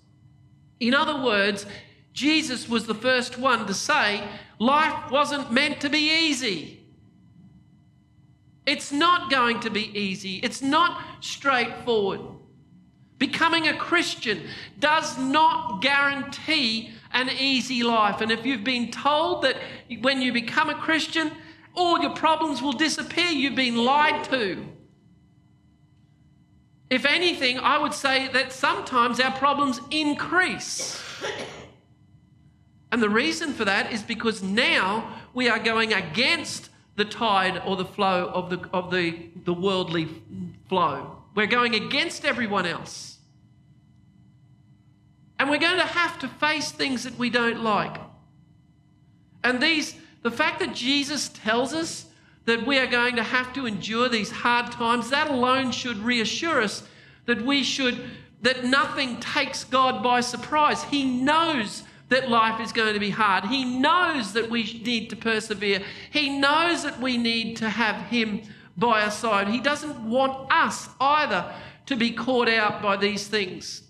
In 0.80 0.94
other 0.94 1.24
words, 1.24 1.66
Jesus 2.14 2.70
was 2.70 2.86
the 2.86 2.94
first 2.94 3.38
one 3.40 3.66
to 3.66 3.74
say, 3.74 4.28
Life 4.60 5.12
wasn't 5.12 5.52
meant 5.52 5.82
to 5.82 5.90
be 5.90 6.28
easy. 6.28 6.80
It's 8.66 8.92
not 8.92 9.30
going 9.30 9.60
to 9.62 9.70
be 9.70 9.98
easy, 9.98 10.38
it's 10.38 10.62
not 10.62 11.02
straightforward. 11.20 12.22
Becoming 13.24 13.70
a 13.70 13.78
Christian 13.78 14.42
does 14.80 15.18
not 15.18 15.82
guarantee 15.82 16.92
an 17.14 17.30
easy 17.30 17.82
life. 17.82 18.20
And 18.20 18.30
if 18.30 18.46
you've 18.46 18.66
been 18.66 18.92
told 18.92 19.44
that 19.44 19.56
when 20.02 20.22
you 20.22 20.34
become 20.34 20.70
a 20.70 20.76
Christian, 20.76 21.32
all 21.74 22.02
your 22.02 22.14
problems 22.16 22.62
will 22.62 22.74
disappear. 22.74 23.28
You've 23.28 23.56
been 23.56 23.78
lied 23.78 24.26
to. 24.26 24.66
If 26.90 27.06
anything, 27.06 27.60
I 27.60 27.78
would 27.78 27.94
say 27.94 28.28
that 28.28 28.52
sometimes 28.52 29.22
our 29.22 29.32
problems 29.32 29.80
increase. 29.90 31.02
And 32.92 33.02
the 33.02 33.10
reason 33.10 33.54
for 33.54 33.64
that 33.64 33.94
is 33.94 34.04
because 34.04 34.44
now 34.44 35.18
we 35.34 35.48
are 35.48 35.60
going 35.60 35.94
against 35.94 36.72
the 36.98 37.06
tide 37.06 37.62
or 37.66 37.78
the 37.78 37.86
flow 37.86 38.30
of 38.34 38.50
the, 38.50 38.70
of 38.74 38.92
the, 38.92 39.30
the 39.46 39.54
worldly 39.54 40.10
flow. 40.68 41.20
We're 41.36 41.48
going 41.48 41.74
against 41.74 42.26
everyone 42.26 42.66
else. 42.66 43.13
And 45.44 45.50
we're 45.50 45.58
going 45.58 45.76
to 45.78 45.84
have 45.84 46.18
to 46.20 46.30
face 46.30 46.72
things 46.72 47.04
that 47.04 47.20
we 47.20 47.30
don't 47.30 47.66
like. 47.66 47.98
And 49.44 49.62
these 49.62 49.94
the 50.22 50.32
fact 50.32 50.62
that 50.62 50.74
Jesus 50.74 51.28
tells 51.28 51.74
us 51.74 52.06
that 52.46 52.66
we 52.66 52.78
are 52.78 52.88
going 52.88 53.18
to 53.18 53.24
have 53.24 53.52
to 53.56 53.66
endure 53.66 54.08
these 54.08 54.32
hard 54.32 54.72
times, 54.72 55.10
that 55.10 55.30
alone 55.30 55.74
should 55.74 55.98
reassure 55.98 56.62
us 56.62 56.88
that 57.26 57.42
we 57.42 57.62
should, 57.62 58.10
that 58.42 58.64
nothing 58.64 59.20
takes 59.20 59.66
God 59.66 60.02
by 60.02 60.22
surprise. 60.22 60.82
He 60.86 61.04
knows 61.04 61.84
that 62.08 62.30
life 62.30 62.62
is 62.62 62.72
going 62.72 62.94
to 62.94 63.00
be 63.02 63.10
hard. 63.10 63.44
He 63.44 63.66
knows 63.66 64.32
that 64.32 64.50
we 64.50 64.64
need 64.64 65.10
to 65.10 65.18
persevere. 65.18 65.84
He 66.10 66.40
knows 66.40 66.84
that 66.84 67.02
we 67.02 67.18
need 67.18 67.58
to 67.58 67.70
have 67.70 67.98
Him 68.06 68.44
by 68.78 69.02
our 69.02 69.12
side. 69.12 69.50
He 69.50 69.60
doesn't 69.60 70.10
want 70.10 70.50
us 70.50 70.88
either 71.02 71.54
to 71.88 71.98
be 71.98 72.12
caught 72.12 72.48
out 72.48 72.82
by 72.82 72.96
these 72.96 73.28
things. 73.28 73.83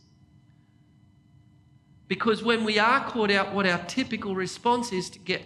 Because 2.13 2.43
when 2.43 2.63
we 2.63 2.78
are 2.78 3.04
caught 3.10 3.32
out, 3.32 3.56
what 3.56 3.65
our 3.65 3.84
typical 3.86 4.36
response 4.36 4.91
is 4.91 5.10
to 5.10 5.17
get 5.17 5.41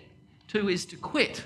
to 0.50 0.68
is 0.68 0.86
to 0.88 0.98
quit. 0.98 1.46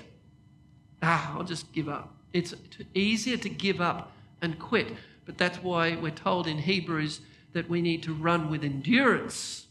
Ah, 1.00 1.36
I'll 1.36 1.44
just 1.44 1.72
give 1.72 1.88
up. 1.88 2.12
It's 2.32 2.52
easier 2.92 3.36
to 3.36 3.48
give 3.48 3.80
up 3.80 4.10
and 4.40 4.58
quit. 4.58 4.88
But 5.24 5.38
that's 5.38 5.58
why 5.58 5.94
we're 5.94 6.10
told 6.10 6.48
in 6.48 6.58
Hebrews 6.58 7.20
that 7.52 7.68
we 7.68 7.80
need 7.80 8.02
to 8.02 8.12
run 8.12 8.50
with 8.50 8.64
endurance. 8.64 9.68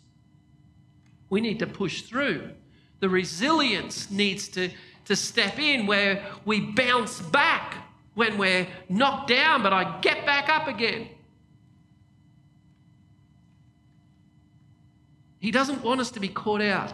We 1.29 1.41
need 1.41 1.59
to 1.59 1.67
push 1.67 2.03
through. 2.03 2.51
The 3.01 3.09
resilience 3.09 4.09
needs 4.09 4.47
to, 4.49 4.69
to 5.03 5.17
step 5.17 5.59
in 5.59 5.85
where 5.85 6.23
we 6.45 6.61
bounce 6.61 7.19
back 7.19 7.75
when 8.13 8.37
we're 8.37 8.67
knocked 8.87 9.27
down, 9.27 9.63
but 9.63 9.73
I 9.73 9.99
get 9.99 10.25
back 10.25 10.47
up 10.47 10.69
again. 10.69 11.09
He 15.41 15.49
doesn't 15.49 15.83
want 15.83 15.99
us 15.99 16.11
to 16.11 16.19
be 16.19 16.27
caught 16.29 16.61
out, 16.61 16.93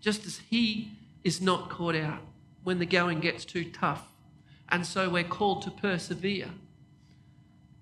just 0.00 0.26
as 0.26 0.40
He 0.50 0.90
is 1.22 1.40
not 1.40 1.70
caught 1.70 1.94
out 1.94 2.20
when 2.64 2.80
the 2.80 2.86
going 2.86 3.20
gets 3.20 3.44
too 3.44 3.64
tough. 3.70 4.04
And 4.68 4.84
so 4.84 5.08
we're 5.08 5.22
called 5.22 5.62
to 5.62 5.70
persevere, 5.70 6.48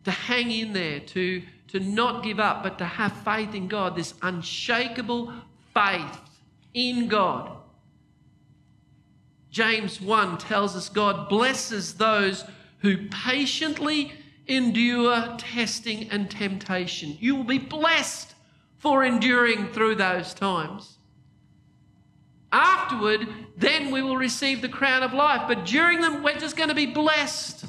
to 0.04 0.10
hang 0.10 0.50
in 0.50 0.74
there, 0.74 1.00
to, 1.00 1.42
to 1.68 1.80
not 1.80 2.22
give 2.22 2.38
up, 2.38 2.62
but 2.62 2.76
to 2.76 2.84
have 2.84 3.12
faith 3.24 3.54
in 3.54 3.66
God, 3.66 3.96
this 3.96 4.12
unshakable 4.20 5.32
faith 5.72 6.20
in 6.74 7.08
God. 7.08 7.50
James 9.50 9.98
1 9.98 10.36
tells 10.36 10.76
us 10.76 10.90
God 10.90 11.30
blesses 11.30 11.94
those 11.94 12.44
who 12.80 13.08
patiently 13.08 14.12
endure 14.46 15.36
testing 15.38 16.10
and 16.10 16.30
temptation. 16.30 17.16
You 17.18 17.36
will 17.36 17.44
be 17.44 17.58
blessed 17.58 18.33
for 18.84 19.02
enduring 19.02 19.68
through 19.68 19.94
those 19.94 20.34
times. 20.34 20.98
Afterward, 22.52 23.26
then 23.56 23.90
we 23.90 24.02
will 24.02 24.18
receive 24.18 24.60
the 24.60 24.68
crown 24.68 25.02
of 25.02 25.14
life. 25.14 25.48
But 25.48 25.64
during 25.64 26.02
them, 26.02 26.22
we're 26.22 26.38
just 26.38 26.54
going 26.54 26.68
to 26.68 26.74
be 26.74 26.84
blessed. 26.84 27.64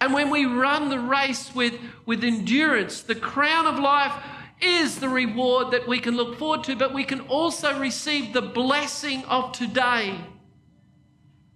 And 0.00 0.14
when 0.14 0.30
we 0.30 0.46
run 0.46 0.88
the 0.88 0.98
race 0.98 1.54
with, 1.54 1.74
with 2.06 2.24
endurance, 2.24 3.02
the 3.02 3.14
crown 3.14 3.66
of 3.66 3.78
life 3.78 4.14
is 4.62 4.98
the 4.98 5.10
reward 5.10 5.72
that 5.72 5.86
we 5.86 5.98
can 5.98 6.16
look 6.16 6.38
forward 6.38 6.64
to, 6.64 6.74
but 6.74 6.94
we 6.94 7.04
can 7.04 7.20
also 7.20 7.78
receive 7.78 8.32
the 8.32 8.40
blessing 8.40 9.22
of 9.26 9.52
today. 9.52 10.18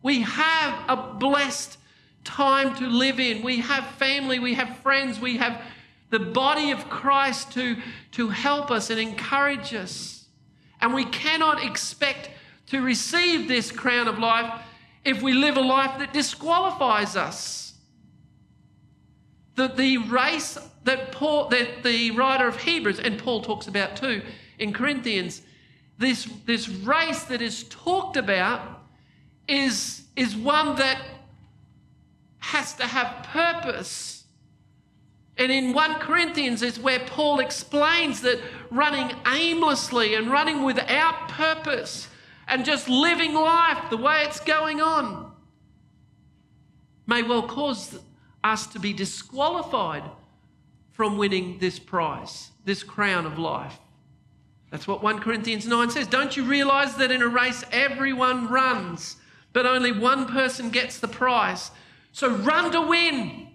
We 0.03 0.21
have 0.21 0.85
a 0.87 1.15
blessed 1.15 1.79
time 2.25 2.75
to 2.75 2.87
live 2.87 3.19
in. 3.19 3.43
We 3.43 3.61
have 3.61 3.87
family, 3.93 4.39
we 4.39 4.53
have 4.53 4.77
friends, 4.81 5.19
we 5.19 5.39
have 5.39 5.63
the 6.11 6.19
body 6.19 6.71
of 6.71 6.89
Christ 6.89 7.53
to, 7.53 7.77
to 8.13 8.29
help 8.29 8.71
us 8.71 8.91
and 8.91 9.01
encourage 9.01 9.75
us. 9.75 10.27
And 10.81 10.95
we 10.95 11.05
cannot 11.05 11.65
expect 11.65 12.31
to 12.67 12.83
receive 12.83 13.49
this 13.49 13.73
crown 13.73 14.09
of 14.09 14.19
life 14.19 14.63
if 15.05 15.23
we 15.23 15.33
live 15.33 15.57
a 15.57 15.61
life 15.61 15.99
that 15.99 16.13
disqualifies 16.13 17.17
us. 17.17 17.75
The, 19.55 19.69
the 19.69 19.99
race 19.99 20.59
that 20.85 21.13
Paul, 21.13 21.49
that 21.49 21.83
the 21.83 22.11
writer 22.13 22.47
of 22.47 22.61
Hebrews, 22.61 23.01
and 23.01 23.19
Paul 23.19 23.43
talks 23.43 23.67
about 23.67 23.97
too, 23.97 24.23
in 24.59 24.73
Corinthians, 24.73 25.43
this, 25.99 26.29
this 26.45 26.69
race 26.69 27.25
that 27.25 27.41
is 27.41 27.65
talked 27.65 28.17
about 28.17 28.83
is, 29.49 30.03
is 30.15 30.37
one 30.37 30.77
that 30.77 31.01
has 32.39 32.75
to 32.75 32.85
have 32.85 33.25
purpose. 33.25 34.16
And 35.39 35.53
in 35.53 35.73
1 35.73 35.95
Corinthians 35.97 36.63
is 36.63 36.79
where 36.79 37.01
Paul 37.01 37.41
explains 37.41 38.23
that 38.23 38.41
running 38.71 39.15
aimlessly 39.27 40.15
and 40.15 40.31
running 40.31 40.63
without 40.63 41.29
purpose 41.29 42.09
and 42.49 42.65
just 42.65 42.89
living 42.89 43.35
life 43.35 43.91
the 43.91 43.97
way 43.97 44.23
it's 44.23 44.41
going 44.41 44.81
on 44.81 45.33
may 47.07 47.23
well 47.23 47.43
cause 47.43 47.99
us 48.43 48.67
to 48.69 48.79
be 48.79 48.93
disqualified 48.93 50.03
from 50.93 51.19
winning 51.19 51.59
this 51.59 51.79
prize, 51.79 52.51
this 52.65 52.83
crown 52.83 53.27
of 53.27 53.39
life. 53.39 53.79
That's 54.71 54.89
what 54.89 55.03
1 55.03 55.21
Corinthians 55.21 55.67
9 55.67 55.91
says. 55.91 56.07
Don't 56.07 56.37
you 56.37 56.45
realize 56.45 56.97
that 56.97 57.11
in 57.11 57.23
a 57.23 57.29
race 57.29 57.65
everyone 57.71 58.49
runs, 58.49 59.17
but 59.53 59.67
only 59.67 59.93
one 59.93 60.27
person 60.27 60.71
gets 60.71 60.99
the 60.99 61.09
prize? 61.09 61.71
So 62.13 62.31
run 62.31 62.73
to 62.73 62.81
win. 62.81 63.46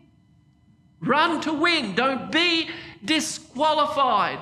Run 1.01 1.41
to 1.41 1.53
win. 1.53 1.95
Don't 1.95 2.31
be 2.31 2.69
disqualified. 3.03 4.39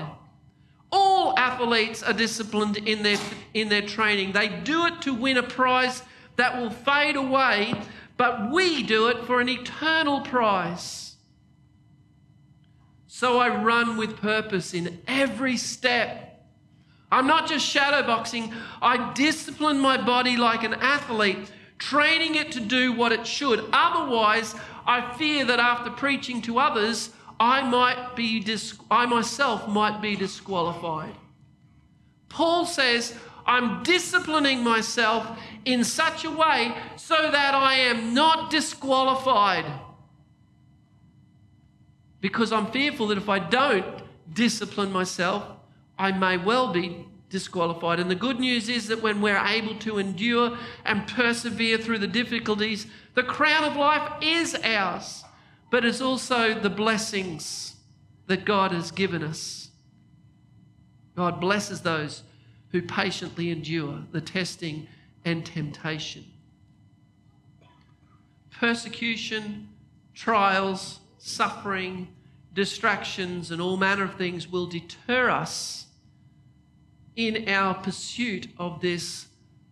All 0.91 1.37
athletes 1.37 2.03
are 2.03 2.13
disciplined 2.13 2.77
in 2.77 3.03
their, 3.03 3.17
in 3.53 3.69
their 3.69 3.81
training. 3.81 4.33
They 4.33 4.49
do 4.49 4.85
it 4.85 5.01
to 5.03 5.13
win 5.13 5.37
a 5.37 5.43
prize 5.43 6.03
that 6.35 6.59
will 6.59 6.69
fade 6.69 7.15
away, 7.15 7.73
but 8.17 8.51
we 8.51 8.83
do 8.83 9.07
it 9.07 9.25
for 9.25 9.39
an 9.39 9.49
eternal 9.49 10.21
prize. 10.21 11.15
So 13.07 13.37
I 13.37 13.61
run 13.63 13.97
with 13.97 14.17
purpose 14.17 14.73
in 14.73 15.01
every 15.07 15.57
step. 15.57 16.47
I'm 17.11 17.27
not 17.27 17.49
just 17.49 17.73
shadowboxing, 17.75 18.53
I 18.81 19.13
discipline 19.13 19.79
my 19.79 19.97
body 19.97 20.37
like 20.37 20.63
an 20.63 20.75
athlete, 20.75 21.51
training 21.79 22.35
it 22.35 22.51
to 22.53 22.59
do 22.59 22.93
what 22.93 23.11
it 23.11 23.25
should. 23.25 23.65
Otherwise, 23.73 24.55
I 24.89 25.13
fear 25.13 25.45
that 25.45 25.59
after 25.59 25.91
preaching 25.91 26.41
to 26.41 26.57
others, 26.57 27.11
I 27.39 27.61
might 27.61 28.15
be 28.15 28.39
dis- 28.39 28.73
I 28.89 29.05
myself 29.05 29.67
might 29.67 30.01
be 30.01 30.15
disqualified. 30.15 31.13
Paul 32.27 32.65
says, 32.65 33.15
I'm 33.45 33.83
disciplining 33.83 34.63
myself 34.63 35.39
in 35.63 35.83
such 35.83 36.25
a 36.25 36.31
way 36.31 36.75
so 36.95 37.29
that 37.31 37.53
I 37.53 37.75
am 37.75 38.15
not 38.15 38.49
disqualified. 38.49 39.65
Because 42.19 42.51
I'm 42.51 42.71
fearful 42.71 43.07
that 43.09 43.19
if 43.19 43.29
I 43.29 43.37
don't 43.37 43.85
discipline 44.33 44.91
myself, 44.91 45.43
I 45.99 46.11
may 46.13 46.37
well 46.37 46.73
be 46.73 47.05
disqualified. 47.29 47.99
And 47.99 48.09
the 48.09 48.15
good 48.15 48.39
news 48.39 48.69
is 48.69 48.87
that 48.87 49.01
when 49.01 49.21
we're 49.21 49.37
able 49.37 49.75
to 49.79 49.97
endure 49.97 50.57
and 50.85 51.07
persevere 51.07 51.77
through 51.77 51.99
the 51.99 52.07
difficulties, 52.07 52.87
the 53.15 53.23
crown 53.23 53.63
of 53.63 53.75
life 53.75 54.11
is 54.21 54.55
ours 54.63 55.23
but 55.69 55.85
it's 55.85 56.01
also 56.01 56.59
the 56.59 56.69
blessings 56.69 57.75
that 58.27 58.45
God 58.45 58.71
has 58.71 58.91
given 58.91 59.23
us. 59.23 59.69
God 61.15 61.39
blesses 61.39 61.81
those 61.81 62.23
who 62.71 62.81
patiently 62.81 63.49
endure 63.51 64.03
the 64.11 64.21
testing 64.21 64.87
and 65.25 65.45
temptation. 65.45 66.25
Persecution, 68.51 69.69
trials, 70.13 70.99
suffering, 71.17 72.07
distractions, 72.53 73.51
and 73.51 73.61
all 73.61 73.77
manner 73.77 74.03
of 74.03 74.15
things 74.15 74.47
will 74.47 74.65
deter 74.65 75.29
us 75.29 75.87
in 77.27 77.49
our 77.49 77.73
pursuit 77.73 78.47
of 78.57 78.81
this 78.81 79.27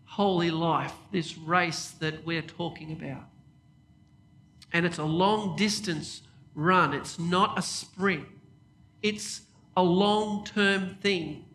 holy 0.06 0.52
life, 0.52 0.94
this 1.12 1.38
race 1.38 1.90
that 2.00 2.26
we're 2.26 2.42
talking 2.42 2.92
about 2.92 3.24
and 4.74 4.86
it's 4.86 4.98
a 4.98 5.04
long 5.04 5.56
distance 5.56 6.22
run. 6.56 6.94
It's 6.94 7.20
not 7.20 7.58
a 7.58 7.62
sprint, 7.62 8.26
it's 9.02 9.42
a 9.76 9.84
long 9.84 10.46
term 10.46 10.98
thing. 11.02 11.46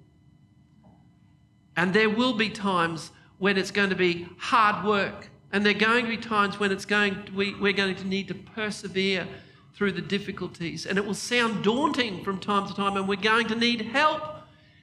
And 1.76 1.94
there 1.94 2.11
will 2.11 2.35
be 2.35 2.50
times 2.50 3.11
when 3.38 3.57
it's 3.57 3.70
going 3.70 3.90
to 3.90 3.96
be 3.96 4.28
hard 4.38 4.85
work, 4.85 5.31
and 5.52 5.64
there 5.64 5.74
are 5.74 5.78
going 5.78 6.05
to 6.05 6.11
be 6.11 6.16
times 6.16 6.61
when 6.61 6.70
it's 6.70 6.85
going 6.85 7.24
to, 7.24 7.33
we, 7.33 7.55
we're 7.55 7.72
going 7.72 7.96
to 7.96 8.07
need 8.07 8.28
to 8.28 8.35
persevere 8.35 9.26
through 9.74 9.92
the 9.92 10.02
difficulties. 10.02 10.85
And 10.85 10.98
it 10.98 11.07
will 11.07 11.14
sound 11.14 11.64
daunting 11.64 12.22
from 12.22 12.38
time 12.38 12.68
to 12.68 12.74
time, 12.74 12.96
and 12.96 13.09
we're 13.09 13.16
going 13.16 13.48
to 13.48 13.55
need 13.55 13.83
help. 13.83 14.32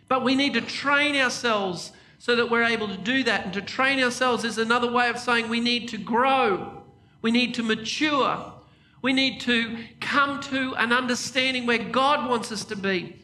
But 0.10 0.24
we 0.24 0.36
need 0.36 0.56
to 0.56 0.62
train 0.62 1.16
ourselves 1.16 1.94
so 2.18 2.36
that 2.36 2.52
we're 2.52 2.66
able 2.66 2.90
to 2.90 2.98
do 2.98 3.24
that. 3.24 3.46
And 3.46 3.54
to 3.54 3.62
train 3.62 4.04
ourselves 4.04 4.44
is 4.44 4.58
another 4.58 4.92
way 4.92 5.08
of 5.08 5.18
saying 5.18 5.48
we 5.48 5.62
need 5.62 5.88
to 5.90 5.98
grow. 5.98 6.84
We 7.22 7.32
need 7.32 7.54
to 7.54 7.64
mature. 7.64 8.54
We 9.02 9.14
need 9.14 9.40
to 9.42 9.78
come 10.02 10.42
to 10.42 10.76
an 10.76 10.92
understanding 10.92 11.66
where 11.66 11.78
God 11.78 12.30
wants 12.30 12.52
us 12.52 12.66
to 12.66 12.76
be. 12.76 13.16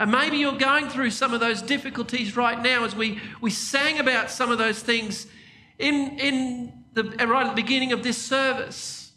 And 0.00 0.12
maybe 0.12 0.38
you're 0.38 0.56
going 0.56 0.88
through 0.88 1.10
some 1.10 1.34
of 1.34 1.40
those 1.40 1.60
difficulties 1.60 2.36
right 2.36 2.62
now 2.62 2.84
as 2.84 2.94
we, 2.94 3.20
we 3.40 3.50
sang 3.50 3.98
about 3.98 4.30
some 4.30 4.50
of 4.50 4.56
those 4.56 4.80
things 4.80 5.26
in, 5.78 6.18
in 6.18 6.84
the, 6.94 7.04
right 7.26 7.46
at 7.46 7.54
the 7.54 7.62
beginning 7.62 7.92
of 7.92 8.02
this 8.04 8.16
service. 8.16 9.12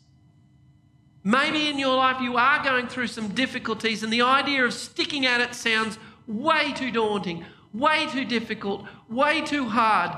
Maybe 1.23 1.69
in 1.69 1.77
your 1.77 1.95
life 1.95 2.19
you 2.19 2.35
are 2.35 2.63
going 2.63 2.87
through 2.87 3.07
some 3.07 3.29
difficulties, 3.29 4.01
and 4.01 4.11
the 4.11 4.23
idea 4.23 4.65
of 4.65 4.73
sticking 4.73 5.27
at 5.27 5.39
it 5.39 5.53
sounds 5.53 5.99
way 6.27 6.73
too 6.73 6.91
daunting, 6.91 7.45
way 7.73 8.07
too 8.07 8.25
difficult, 8.25 8.85
way 9.09 9.41
too 9.41 9.67
hard 9.67 10.11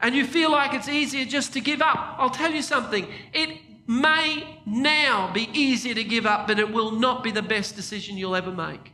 and 0.00 0.14
you 0.14 0.26
feel 0.26 0.50
like 0.50 0.74
it's 0.74 0.88
easier 0.88 1.24
just 1.24 1.52
to 1.54 1.60
give 1.60 1.80
up, 1.80 2.16
I'll 2.18 2.30
tell 2.30 2.52
you 2.52 2.62
something. 2.62 3.06
It 3.32 3.58
may 3.86 4.60
now 4.66 5.32
be 5.32 5.48
easier 5.52 5.94
to 5.94 6.04
give 6.04 6.26
up, 6.26 6.46
but 6.46 6.58
it 6.58 6.70
will 6.70 6.90
not 6.90 7.22
be 7.22 7.30
the 7.30 7.42
best 7.42 7.76
decision 7.76 8.16
you'll 8.16 8.36
ever 8.36 8.52
make. 8.52 8.92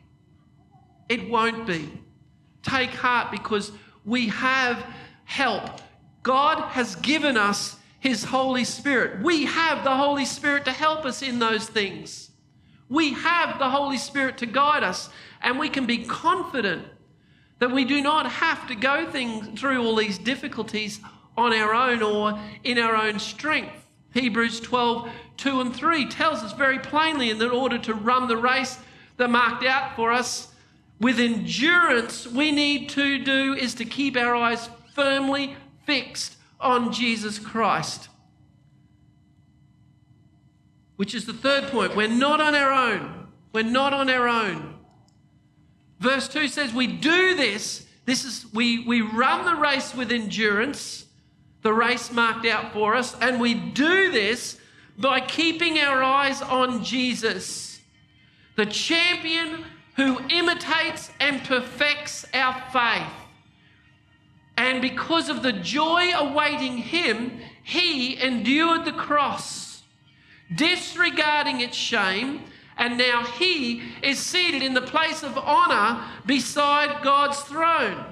It 1.08 1.28
won't 1.28 1.66
be. 1.66 1.90
Take 2.62 2.90
heart 2.90 3.32
because 3.32 3.72
we 4.04 4.28
have 4.28 4.84
help. 5.24 5.80
God 6.22 6.60
has 6.70 6.94
given 6.96 7.36
us 7.36 7.76
His 7.98 8.22
Holy 8.22 8.64
Spirit. 8.64 9.22
We 9.22 9.44
have 9.46 9.82
the 9.82 9.96
Holy 9.96 10.24
Spirit 10.24 10.64
to 10.66 10.72
help 10.72 11.04
us 11.04 11.20
in 11.20 11.40
those 11.40 11.66
things. 11.66 12.30
We 12.88 13.14
have 13.14 13.58
the 13.58 13.70
Holy 13.70 13.98
Spirit 13.98 14.38
to 14.38 14.46
guide 14.46 14.84
us, 14.84 15.08
and 15.42 15.58
we 15.58 15.68
can 15.68 15.86
be 15.86 15.98
confident 16.04 16.86
that 17.58 17.70
we 17.70 17.84
do 17.84 18.00
not 18.00 18.30
have 18.30 18.66
to 18.68 18.74
go 18.74 19.10
things, 19.10 19.60
through 19.60 19.84
all 19.84 19.96
these 19.96 20.18
difficulties 20.18 21.00
on 21.36 21.52
our 21.52 21.74
own 21.74 22.02
or 22.02 22.38
in 22.64 22.78
our 22.78 22.96
own 22.96 23.18
strength. 23.18 23.86
Hebrews 24.14 24.60
12, 24.60 25.10
2 25.36 25.60
and 25.60 25.74
3 25.74 26.08
tells 26.08 26.42
us 26.42 26.52
very 26.52 26.78
plainly 26.78 27.30
in 27.30 27.40
order 27.42 27.78
to 27.78 27.94
run 27.94 28.28
the 28.28 28.36
race 28.36 28.78
that 29.16 29.30
marked 29.30 29.64
out 29.64 29.96
for 29.96 30.12
us 30.12 30.48
with 31.02 31.18
endurance, 31.18 32.28
we 32.28 32.52
need 32.52 32.88
to 32.90 33.18
do 33.24 33.54
is 33.54 33.74
to 33.74 33.84
keep 33.84 34.16
our 34.16 34.36
eyes 34.36 34.68
firmly 34.94 35.56
fixed 35.84 36.36
on 36.60 36.92
Jesus 36.92 37.40
Christ. 37.40 38.08
Which 40.94 41.12
is 41.12 41.26
the 41.26 41.32
third 41.32 41.64
point. 41.72 41.96
We're 41.96 42.06
not 42.06 42.40
on 42.40 42.54
our 42.54 42.70
own. 42.70 43.26
We're 43.52 43.64
not 43.64 43.92
on 43.92 44.08
our 44.08 44.28
own. 44.28 44.71
Verse 46.02 46.26
2 46.26 46.48
says, 46.48 46.74
We 46.74 46.88
do 46.88 47.36
this. 47.36 47.86
This 48.06 48.24
is 48.24 48.52
we, 48.52 48.84
we 48.84 49.02
run 49.02 49.44
the 49.44 49.54
race 49.54 49.94
with 49.94 50.10
endurance, 50.10 51.06
the 51.62 51.72
race 51.72 52.10
marked 52.10 52.44
out 52.44 52.72
for 52.72 52.96
us, 52.96 53.14
and 53.20 53.40
we 53.40 53.54
do 53.54 54.10
this 54.10 54.58
by 54.98 55.20
keeping 55.20 55.78
our 55.78 56.02
eyes 56.02 56.42
on 56.42 56.82
Jesus, 56.82 57.80
the 58.56 58.66
champion 58.66 59.64
who 59.94 60.18
imitates 60.28 61.12
and 61.20 61.44
perfects 61.44 62.26
our 62.34 62.60
faith. 62.72 63.14
And 64.56 64.82
because 64.82 65.28
of 65.28 65.44
the 65.44 65.52
joy 65.52 66.10
awaiting 66.16 66.78
him, 66.78 67.40
he 67.62 68.20
endured 68.20 68.84
the 68.84 68.92
cross, 68.92 69.82
disregarding 70.52 71.60
its 71.60 71.76
shame 71.76 72.42
and 72.78 72.98
now 72.98 73.24
he 73.24 73.82
is 74.02 74.18
seated 74.18 74.62
in 74.62 74.74
the 74.74 74.82
place 74.82 75.22
of 75.22 75.36
honor 75.36 76.04
beside 76.26 77.02
God's 77.02 77.40
throne. 77.40 78.04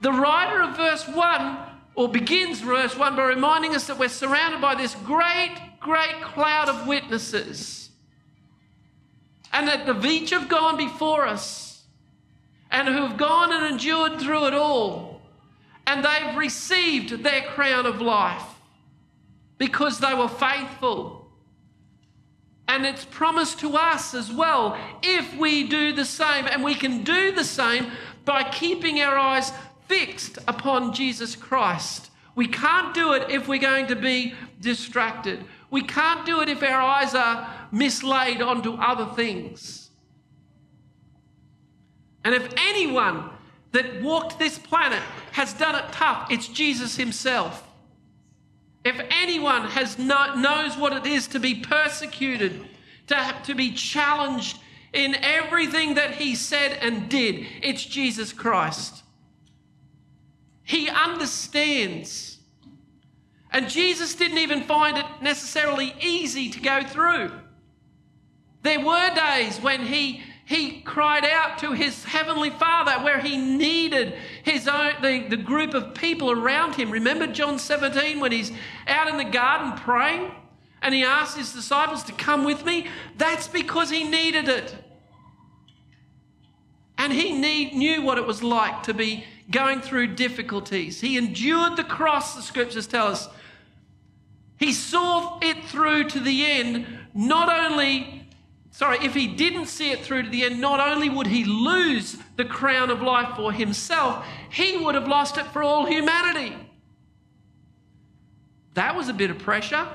The 0.00 0.12
writer 0.12 0.62
of 0.62 0.76
verse 0.76 1.06
1, 1.06 1.58
or 1.94 2.08
begins 2.08 2.60
verse 2.60 2.96
1 2.96 3.16
by 3.16 3.24
reminding 3.24 3.74
us 3.74 3.86
that 3.88 3.98
we're 3.98 4.08
surrounded 4.08 4.60
by 4.60 4.74
this 4.74 4.94
great, 5.04 5.54
great 5.78 6.20
cloud 6.22 6.68
of 6.68 6.86
witnesses. 6.86 7.90
And 9.52 9.68
that 9.68 9.84
the 9.84 10.08
each 10.08 10.30
have 10.30 10.48
gone 10.48 10.76
before 10.76 11.26
us 11.26 11.84
and 12.70 12.88
who 12.88 13.06
have 13.06 13.16
gone 13.16 13.52
and 13.52 13.66
endured 13.66 14.20
through 14.20 14.46
it 14.46 14.54
all. 14.54 15.20
And 15.86 16.04
they've 16.04 16.36
received 16.36 17.22
their 17.22 17.42
crown 17.42 17.84
of 17.84 18.00
life 18.00 18.44
because 19.58 19.98
they 19.98 20.14
were 20.14 20.28
faithful 20.28 21.19
And 22.70 22.86
it's 22.86 23.04
promised 23.04 23.58
to 23.60 23.76
us 23.76 24.14
as 24.14 24.32
well 24.32 24.78
if 25.02 25.36
we 25.36 25.66
do 25.66 25.92
the 25.92 26.04
same. 26.04 26.46
And 26.46 26.62
we 26.62 26.76
can 26.76 27.02
do 27.02 27.32
the 27.32 27.42
same 27.42 27.90
by 28.24 28.44
keeping 28.44 29.00
our 29.00 29.18
eyes 29.18 29.50
fixed 29.88 30.38
upon 30.46 30.92
Jesus 30.92 31.34
Christ. 31.34 32.12
We 32.36 32.46
can't 32.46 32.94
do 32.94 33.12
it 33.14 33.28
if 33.28 33.48
we're 33.48 33.58
going 33.58 33.88
to 33.88 33.96
be 33.96 34.34
distracted. 34.60 35.44
We 35.72 35.82
can't 35.82 36.24
do 36.24 36.42
it 36.42 36.48
if 36.48 36.62
our 36.62 36.80
eyes 36.80 37.12
are 37.12 37.52
mislaid 37.72 38.40
onto 38.40 38.74
other 38.74 39.06
things. 39.16 39.90
And 42.24 42.36
if 42.36 42.54
anyone 42.56 43.30
that 43.72 44.00
walked 44.00 44.38
this 44.38 44.60
planet 44.60 45.02
has 45.32 45.52
done 45.54 45.74
it 45.74 45.90
tough, 45.90 46.30
it's 46.30 46.46
Jesus 46.46 46.96
himself. 46.96 47.66
If 48.84 49.00
anyone 49.10 49.64
has 49.66 49.98
no, 49.98 50.34
knows 50.34 50.76
what 50.76 50.92
it 50.92 51.06
is 51.06 51.28
to 51.28 51.38
be 51.38 51.56
persecuted, 51.56 52.66
to, 53.08 53.36
to 53.44 53.54
be 53.54 53.72
challenged 53.72 54.58
in 54.92 55.14
everything 55.16 55.94
that 55.94 56.14
he 56.14 56.34
said 56.34 56.78
and 56.80 57.08
did, 57.08 57.46
it's 57.62 57.84
Jesus 57.84 58.32
Christ. 58.32 59.02
He 60.62 60.88
understands. 60.88 62.38
And 63.52 63.68
Jesus 63.68 64.14
didn't 64.14 64.38
even 64.38 64.62
find 64.62 64.96
it 64.96 65.06
necessarily 65.20 65.94
easy 66.00 66.48
to 66.50 66.60
go 66.60 66.82
through. 66.82 67.32
There 68.62 68.84
were 68.84 69.14
days 69.14 69.60
when 69.60 69.86
he 69.86 70.22
he 70.50 70.80
cried 70.80 71.24
out 71.24 71.58
to 71.58 71.70
his 71.70 72.02
heavenly 72.02 72.50
father 72.50 73.04
where 73.04 73.20
he 73.20 73.36
needed 73.36 74.14
his 74.42 74.66
own 74.66 74.94
the, 75.00 75.28
the 75.28 75.36
group 75.36 75.74
of 75.74 75.94
people 75.94 76.28
around 76.28 76.74
him. 76.74 76.90
Remember 76.90 77.28
john 77.28 77.56
17 77.56 78.18
when 78.18 78.32
he's 78.32 78.50
out 78.88 79.06
in 79.06 79.16
the 79.16 79.22
garden 79.22 79.78
praying 79.78 80.32
and 80.82 80.92
he 80.92 81.04
asked 81.04 81.38
his 81.38 81.52
disciples 81.52 82.02
to 82.02 82.12
come 82.12 82.42
with 82.42 82.64
me? 82.64 82.88
That's 83.16 83.46
because 83.46 83.90
he 83.90 84.02
needed 84.02 84.48
it. 84.48 84.74
And 86.98 87.12
he 87.12 87.32
need, 87.32 87.74
knew 87.74 88.02
what 88.02 88.18
it 88.18 88.26
was 88.26 88.42
like 88.42 88.82
to 88.82 88.92
be 88.92 89.24
going 89.52 89.80
through 89.80 90.16
difficulties. 90.16 91.00
He 91.00 91.16
endured 91.16 91.76
the 91.76 91.84
cross 91.84 92.34
the 92.34 92.42
scriptures 92.42 92.88
tell 92.88 93.06
us. 93.06 93.28
He 94.58 94.72
saw 94.72 95.38
it 95.40 95.64
through 95.66 96.08
to 96.08 96.18
the 96.18 96.44
end. 96.44 96.86
Not 97.14 97.48
only 97.48 98.19
sorry, 98.70 98.98
if 99.04 99.14
he 99.14 99.26
didn't 99.26 99.66
see 99.66 99.90
it 99.90 100.00
through 100.00 100.24
to 100.24 100.28
the 100.30 100.44
end, 100.44 100.60
not 100.60 100.80
only 100.80 101.08
would 101.08 101.26
he 101.26 101.44
lose 101.44 102.16
the 102.36 102.44
crown 102.44 102.90
of 102.90 103.02
life 103.02 103.36
for 103.36 103.52
himself, 103.52 104.24
he 104.50 104.76
would 104.76 104.94
have 104.94 105.08
lost 105.08 105.38
it 105.38 105.46
for 105.46 105.62
all 105.62 105.86
humanity. 105.86 106.56
That 108.74 108.94
was 108.94 109.08
a 109.08 109.12
bit 109.12 109.30
of 109.30 109.38
pressure. 109.38 109.86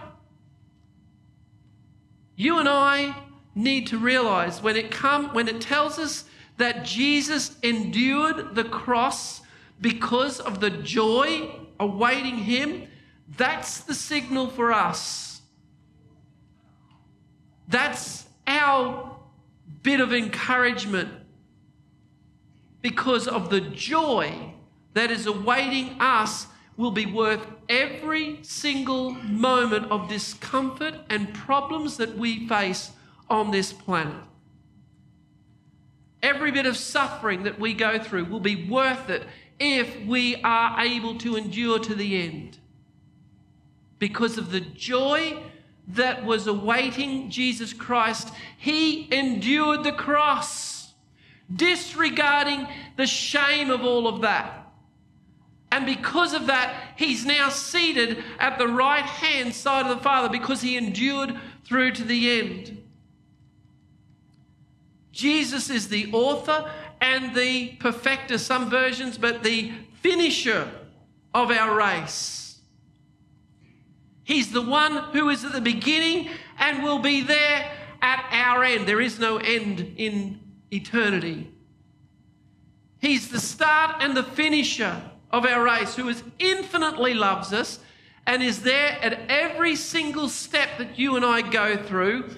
You 2.36 2.60
and 2.60 2.68
I 2.68 3.16
need 3.56 3.88
to 3.88 3.98
realize 3.98 4.62
when 4.62 4.76
it 4.76 4.92
come 4.92 5.34
when 5.34 5.48
it 5.48 5.62
tells 5.62 5.98
us 5.98 6.26
that 6.58 6.84
Jesus 6.84 7.56
endured 7.64 8.56
the 8.56 8.66
cross 8.66 9.42
because 9.80 10.40
of 10.40 10.60
the 10.60 10.70
joy 10.70 11.50
awaiting 11.80 12.38
him, 12.38 12.88
that's 13.38 13.82
the 13.82 13.94
signal 13.94 14.50
for 14.50 14.72
us. 14.72 15.42
That's 17.68 18.25
our 18.48 19.18
bit 19.84 20.00
of 20.00 20.14
encouragement 20.14 21.10
because 22.82 23.28
of 23.28 23.50
the 23.50 23.62
joy 23.62 24.54
that 24.94 25.12
is 25.12 25.26
awaiting 25.26 25.98
us 26.00 26.48
will 26.78 26.92
be 26.92 27.06
worth 27.06 27.46
every 27.70 28.40
single 28.42 29.12
moment 29.12 29.90
of 29.92 30.10
discomfort 30.10 30.96
and 31.10 31.34
problems 31.34 31.98
that 31.98 32.18
we 32.18 32.48
face 32.48 32.92
on 33.30 33.52
this 33.52 33.72
planet. 33.72 34.24
Every 36.22 36.52
bit 36.52 36.66
of 36.66 36.76
suffering 36.76 37.44
that 37.44 37.60
we 37.60 37.74
go 37.74 38.00
through 38.00 38.26
will 38.26 38.40
be 38.40 38.68
worth 38.68 39.10
it 39.10 39.24
if 39.60 40.06
we 40.06 40.36
are 40.44 40.80
able 40.82 41.18
to 41.20 41.36
endure 41.36 41.80
to 41.80 41.96
the 41.96 42.22
end 42.22 42.58
because 44.00 44.38
of 44.38 44.52
the 44.52 44.60
joy 44.60 45.42
that 45.90 46.26
was 46.26 46.48
awaiting 46.48 47.30
Jesus 47.30 47.74
Christ, 47.74 48.32
he 48.58 49.08
endured 49.14 49.84
the 49.84 49.92
cross, 49.92 50.94
disregarding 51.54 52.68
the 52.98 53.06
shame 53.06 53.70
of 53.70 53.82
all 53.82 54.08
of 54.08 54.22
that. 54.22 54.66
And 55.72 55.86
because 55.86 56.34
of 56.34 56.48
that, 56.48 56.94
he's 56.96 57.26
now 57.26 57.50
seated 57.50 58.24
at 58.40 58.58
the 58.58 58.68
right 58.68 59.04
hand 59.04 59.54
side 59.54 59.86
of 59.86 59.98
the 59.98 60.04
Father 60.04 60.30
because 60.30 60.62
he 60.62 60.78
endured 60.78 61.36
through 61.66 61.92
to 61.92 62.04
the 62.04 62.40
end. 62.40 62.82
Jesus 65.12 65.70
is 65.70 65.88
the 65.88 66.12
author 66.14 66.72
and 67.02 67.36
the 67.36 67.70
perfecter, 67.80 68.38
some 68.38 68.70
versions, 68.70 69.18
but 69.18 69.44
the 69.44 69.72
finisher 70.02 70.70
of 71.34 71.52
our 71.52 71.76
race. 71.76 72.45
He's 74.26 74.52
the 74.52 74.62
one 74.62 74.98
who 75.14 75.30
is 75.30 75.46
at 75.46 75.54
the 75.54 75.62
beginning 75.62 76.30
and 76.58 76.84
will 76.84 77.00
be 77.00 77.22
there 77.22 77.72
at 78.02 78.28
our 78.32 78.64
end. 78.64 78.88
There 78.88 79.00
is 79.00 79.20
no 79.20 79.38
end 79.38 79.94
in 79.98 80.40
eternity. 80.72 81.52
He's 83.00 83.30
the 83.30 83.40
start 83.40 83.98
and 84.00 84.18
the 84.18 84.24
finisher 84.24 85.00
of 85.30 85.46
our 85.46 85.64
race, 85.64 85.96
who 85.96 86.10
is 86.10 86.24
infinitely 86.40 87.14
loves 87.14 87.54
us 87.54 87.80
and 88.26 88.42
is 88.42 88.64
there 88.64 88.98
at 89.02 89.30
every 89.30 89.76
single 89.76 90.28
step 90.28 90.80
that 90.80 90.98
you 90.98 91.16
and 91.16 91.24
I 91.24 91.42
go 91.42 91.78
through. 91.78 92.32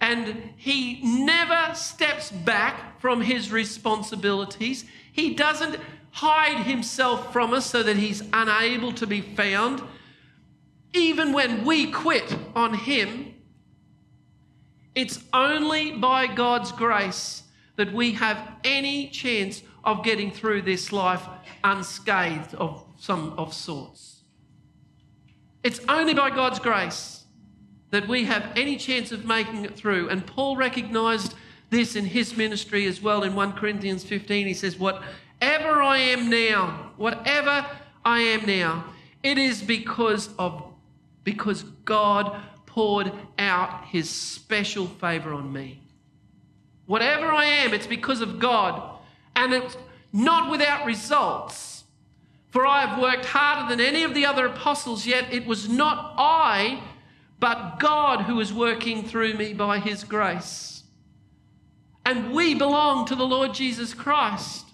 And 0.00 0.52
he 0.56 1.00
never 1.02 1.74
steps 1.74 2.30
back 2.30 3.00
from 3.00 3.20
his 3.20 3.50
responsibilities. 3.50 4.84
He 5.12 5.34
doesn't 5.34 5.76
hide 6.12 6.64
himself 6.66 7.32
from 7.32 7.52
us 7.52 7.66
so 7.66 7.82
that 7.82 7.96
he's 7.96 8.22
unable 8.32 8.92
to 8.92 9.06
be 9.08 9.20
found 9.20 9.82
even 10.94 11.32
when 11.32 11.64
we 11.64 11.90
quit 11.90 12.36
on 12.54 12.74
Him, 12.74 13.34
it's 14.94 15.22
only 15.32 15.92
by 15.92 16.26
God's 16.26 16.72
grace 16.72 17.44
that 17.76 17.92
we 17.92 18.12
have 18.12 18.56
any 18.64 19.08
chance 19.08 19.62
of 19.84 20.04
getting 20.04 20.30
through 20.30 20.62
this 20.62 20.92
life 20.92 21.26
unscathed 21.64 22.54
of 22.54 22.84
some 22.98 23.32
of 23.38 23.54
sorts. 23.54 24.20
It's 25.62 25.80
only 25.88 26.14
by 26.14 26.30
God's 26.30 26.58
grace 26.58 27.24
that 27.90 28.08
we 28.08 28.24
have 28.24 28.52
any 28.56 28.76
chance 28.76 29.12
of 29.12 29.24
making 29.24 29.64
it 29.64 29.76
through. 29.76 30.08
And 30.08 30.26
Paul 30.26 30.56
recognized 30.56 31.34
this 31.70 31.96
in 31.96 32.04
his 32.04 32.36
ministry 32.36 32.86
as 32.86 33.00
well 33.00 33.22
in 33.22 33.34
1 33.34 33.52
Corinthians 33.52 34.04
15. 34.04 34.46
He 34.46 34.54
says, 34.54 34.78
Whatever 34.78 35.82
I 35.82 35.98
am 35.98 36.28
now, 36.28 36.92
whatever 36.96 37.66
I 38.04 38.20
am 38.20 38.46
now, 38.46 38.84
it 39.22 39.38
is 39.38 39.62
because 39.62 40.30
of 40.38 40.71
because 41.24 41.62
God 41.84 42.40
poured 42.66 43.12
out 43.38 43.84
his 43.86 44.08
special 44.08 44.86
favor 44.86 45.32
on 45.34 45.52
me. 45.52 45.82
Whatever 46.86 47.26
I 47.26 47.44
am, 47.44 47.74
it's 47.74 47.86
because 47.86 48.20
of 48.20 48.38
God. 48.38 48.98
And 49.36 49.52
it's 49.52 49.76
not 50.12 50.50
without 50.50 50.86
results. 50.86 51.84
For 52.50 52.66
I 52.66 52.84
have 52.84 53.00
worked 53.00 53.24
harder 53.24 53.68
than 53.68 53.84
any 53.84 54.04
of 54.04 54.14
the 54.14 54.26
other 54.26 54.46
apostles, 54.46 55.06
yet 55.06 55.32
it 55.32 55.46
was 55.46 55.68
not 55.68 56.14
I, 56.18 56.82
but 57.40 57.78
God 57.78 58.22
who 58.22 58.40
is 58.40 58.52
working 58.52 59.04
through 59.04 59.34
me 59.34 59.54
by 59.54 59.78
his 59.78 60.04
grace. 60.04 60.82
And 62.04 62.32
we 62.32 62.54
belong 62.54 63.06
to 63.06 63.14
the 63.14 63.26
Lord 63.26 63.54
Jesus 63.54 63.94
Christ. 63.94 64.66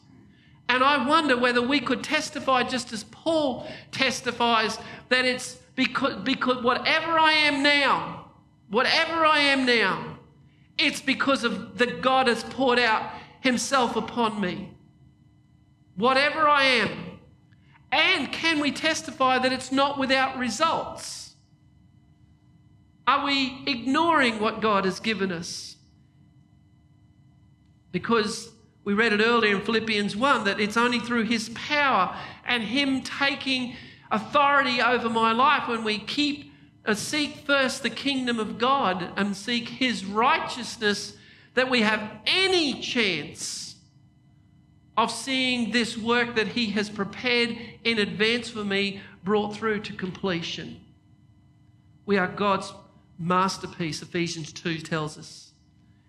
And 0.69 0.83
I 0.83 1.07
wonder 1.07 1.37
whether 1.37 1.63
we 1.63 1.81
could 1.81 2.03
testify 2.03 2.63
just 2.63 2.93
as 2.93 3.05
Paul 3.05 3.67
testifies 3.91 4.79
that 5.09 5.25
it's 5.25 5.59
because, 5.79 6.17
because 6.25 6.61
whatever 6.64 7.21
I 7.21 7.31
am 7.31 7.62
now, 7.62 8.33
whatever 8.69 9.25
I 9.25 9.38
am 9.38 9.64
now, 9.64 10.19
it's 10.77 11.01
because 11.01 11.45
of 11.45 11.79
that 11.79 12.03
God 12.03 12.27
has 12.27 12.43
poured 12.43 12.81
out 12.81 13.12
Himself 13.43 13.95
upon 13.95 14.41
me. 14.41 14.73
Whatever 15.95 16.49
I 16.49 16.64
am. 16.64 17.20
And 17.93 18.33
can 18.33 18.59
we 18.59 18.72
testify 18.72 19.39
that 19.39 19.53
it's 19.53 19.70
not 19.70 20.01
without 20.01 20.37
results? 20.37 21.37
Are 23.07 23.24
we 23.24 23.62
ignoring 23.68 24.41
what 24.41 24.61
God 24.61 24.85
has 24.85 24.99
given 24.99 25.31
us? 25.31 25.76
Because 27.93 28.51
we 28.83 28.95
read 28.95 29.12
it 29.12 29.20
earlier 29.20 29.55
in 29.55 29.62
Philippians 29.62 30.16
1 30.16 30.43
that 30.43 30.59
it's 30.59 30.76
only 30.76 30.99
through 30.99 31.26
His 31.26 31.51
power 31.51 32.16
and 32.45 32.64
Him 32.64 33.01
taking 33.01 33.76
authority 34.11 34.81
over 34.81 35.09
my 35.09 35.33
life 35.33 35.69
when 35.69 35.85
we 35.85 35.99
keep 35.99 36.53
uh, 36.87 36.95
seek 36.95 37.37
first 37.45 37.83
the 37.83 37.91
kingdom 37.91 38.39
of 38.39 38.59
God 38.59 39.13
and 39.17 39.37
seek 39.37 39.69
his 39.69 40.05
righteousness 40.05 41.17
that 41.55 41.69
we 41.69 41.83
have 41.83 42.11
any 42.27 42.81
chance 42.81 43.77
of 44.97 45.11
seeing 45.11 45.71
this 45.71 45.97
work 45.99 46.35
that 46.35 46.49
he 46.49 46.71
has 46.71 46.89
prepared 46.89 47.57
in 47.85 47.99
advance 47.99 48.49
for 48.49 48.65
me 48.65 49.01
brought 49.23 49.55
through 49.55 49.81
to 49.81 49.93
completion. 49.93 50.81
We 52.07 52.17
are 52.17 52.27
God's 52.27 52.73
masterpiece, 53.19 54.01
Ephesians 54.01 54.53
2 54.53 54.79
tells 54.79 55.19
us. 55.19 55.53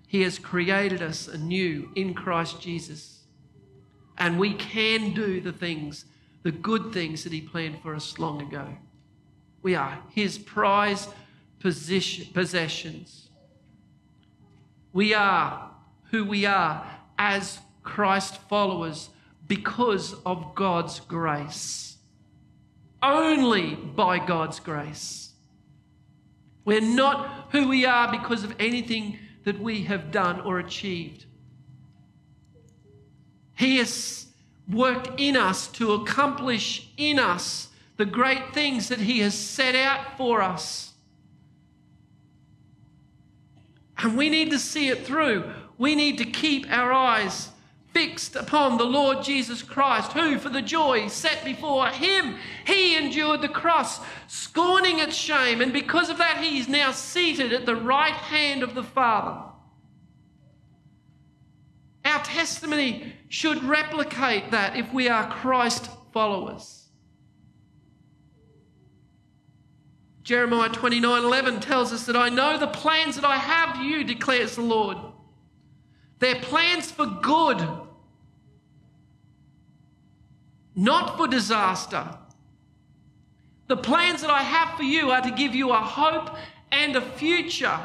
He 0.07 0.21
has 0.21 0.39
created 0.39 1.01
us 1.01 1.27
anew 1.27 1.89
in 1.95 2.13
Christ 2.13 2.61
Jesus. 2.61 3.19
And 4.17 4.39
we 4.39 4.53
can 4.53 5.13
do 5.13 5.39
the 5.39 5.51
things, 5.51 6.05
the 6.43 6.51
good 6.51 6.93
things 6.93 7.23
that 7.23 7.33
He 7.33 7.41
planned 7.41 7.81
for 7.81 7.95
us 7.95 8.17
long 8.19 8.41
ago. 8.41 8.67
We 9.61 9.75
are 9.75 9.99
His 10.13 10.37
prize 10.37 11.07
possessions. 11.59 13.29
We 14.93 15.13
are 15.13 15.71
who 16.11 16.25
we 16.25 16.45
are 16.45 16.85
as 17.17 17.59
Christ 17.83 18.37
followers 18.49 19.09
because 19.47 20.15
of 20.25 20.55
God's 20.55 20.99
grace. 21.01 21.97
Only 23.01 23.75
by 23.75 24.19
God's 24.19 24.59
grace. 24.59 25.33
We're 26.65 26.81
not 26.81 27.49
who 27.51 27.67
we 27.67 27.85
are 27.85 28.11
because 28.11 28.43
of 28.43 28.55
anything 28.59 29.17
that 29.43 29.59
we 29.59 29.83
have 29.83 30.11
done 30.11 30.41
or 30.41 30.59
achieved. 30.59 31.25
He 33.55 33.77
has 33.77 34.27
worked 34.69 35.19
in 35.19 35.35
us 35.35 35.67
to 35.67 35.93
accomplish 35.93 36.89
in 36.97 37.19
us 37.19 37.69
the 37.97 38.05
great 38.05 38.53
things 38.53 38.89
that 38.89 38.99
He 38.99 39.19
has 39.19 39.33
set 39.33 39.75
out 39.75 40.17
for 40.17 40.41
us. 40.41 40.93
And 43.97 44.17
we 44.17 44.29
need 44.29 44.51
to 44.51 44.59
see 44.59 44.87
it 44.87 45.05
through. 45.05 45.51
We 45.77 45.95
need 45.95 46.17
to 46.19 46.25
keep 46.25 46.69
our 46.71 46.93
eyes 46.93 47.49
fixed 47.93 48.35
upon 48.35 48.77
the 48.77 48.85
Lord 48.85 49.23
Jesus 49.23 49.63
Christ, 49.63 50.13
who, 50.13 50.37
for 50.37 50.49
the 50.49 50.61
joy 50.61 51.07
set 51.07 51.43
before 51.43 51.87
him, 51.87 52.35
he 52.65 52.95
endured 52.95 53.41
the 53.41 53.49
cross, 53.49 53.99
scorning 54.27 54.99
its 54.99 55.15
shame, 55.15 55.59
and 55.59 55.73
because 55.73 56.09
of 56.09 56.17
that, 56.19 56.37
he 56.41 56.59
is 56.59 56.69
now 56.69 56.91
seated 56.91 57.51
at 57.51 57.65
the 57.65 57.75
right 57.75 58.13
hand 58.13 58.63
of 58.63 58.75
the 58.75 58.83
Father. 58.83 59.48
Our 62.05 62.23
testimony 62.23 63.13
should 63.27 63.63
replicate 63.63 64.51
that 64.51 64.75
if 64.75 64.91
we 64.93 65.09
are 65.09 65.29
Christ 65.29 65.89
followers. 66.11 66.87
Jeremiah 70.23 70.69
29 70.69 71.23
11 71.23 71.59
tells 71.59 71.91
us 71.91 72.05
that 72.05 72.15
I 72.15 72.29
know 72.29 72.57
the 72.57 72.67
plans 72.67 73.15
that 73.15 73.25
I 73.25 73.37
have 73.37 73.77
for 73.77 73.81
you, 73.81 74.03
declares 74.03 74.55
the 74.55 74.61
Lord 74.61 74.97
they're 76.19 76.35
plans 76.35 76.91
for 76.91 77.05
good, 77.05 77.65
not 80.75 81.17
for 81.17 81.27
disaster. 81.27 82.05
The 83.67 83.77
plans 83.77 84.21
that 84.21 84.29
I 84.29 84.41
have 84.41 84.75
for 84.75 84.83
you 84.83 85.11
are 85.11 85.21
to 85.21 85.31
give 85.31 85.55
you 85.55 85.71
a 85.71 85.77
hope 85.77 86.35
and 86.71 86.95
a 86.95 87.01
future. 87.01 87.79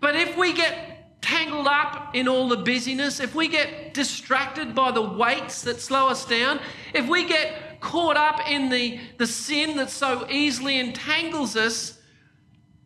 But 0.00 0.14
if 0.14 0.36
we 0.36 0.52
get 0.52 0.87
tangled 1.20 1.66
up 1.66 2.14
in 2.14 2.28
all 2.28 2.48
the 2.48 2.56
busyness, 2.56 3.20
if 3.20 3.34
we 3.34 3.48
get 3.48 3.94
distracted 3.94 4.74
by 4.74 4.90
the 4.90 5.02
weights 5.02 5.62
that 5.62 5.80
slow 5.80 6.08
us 6.08 6.24
down, 6.24 6.60
if 6.94 7.08
we 7.08 7.24
get 7.24 7.80
caught 7.80 8.16
up 8.16 8.48
in 8.48 8.68
the, 8.68 9.00
the 9.18 9.26
sin 9.26 9.76
that 9.76 9.90
so 9.90 10.26
easily 10.30 10.78
entangles 10.78 11.56
us, 11.56 11.98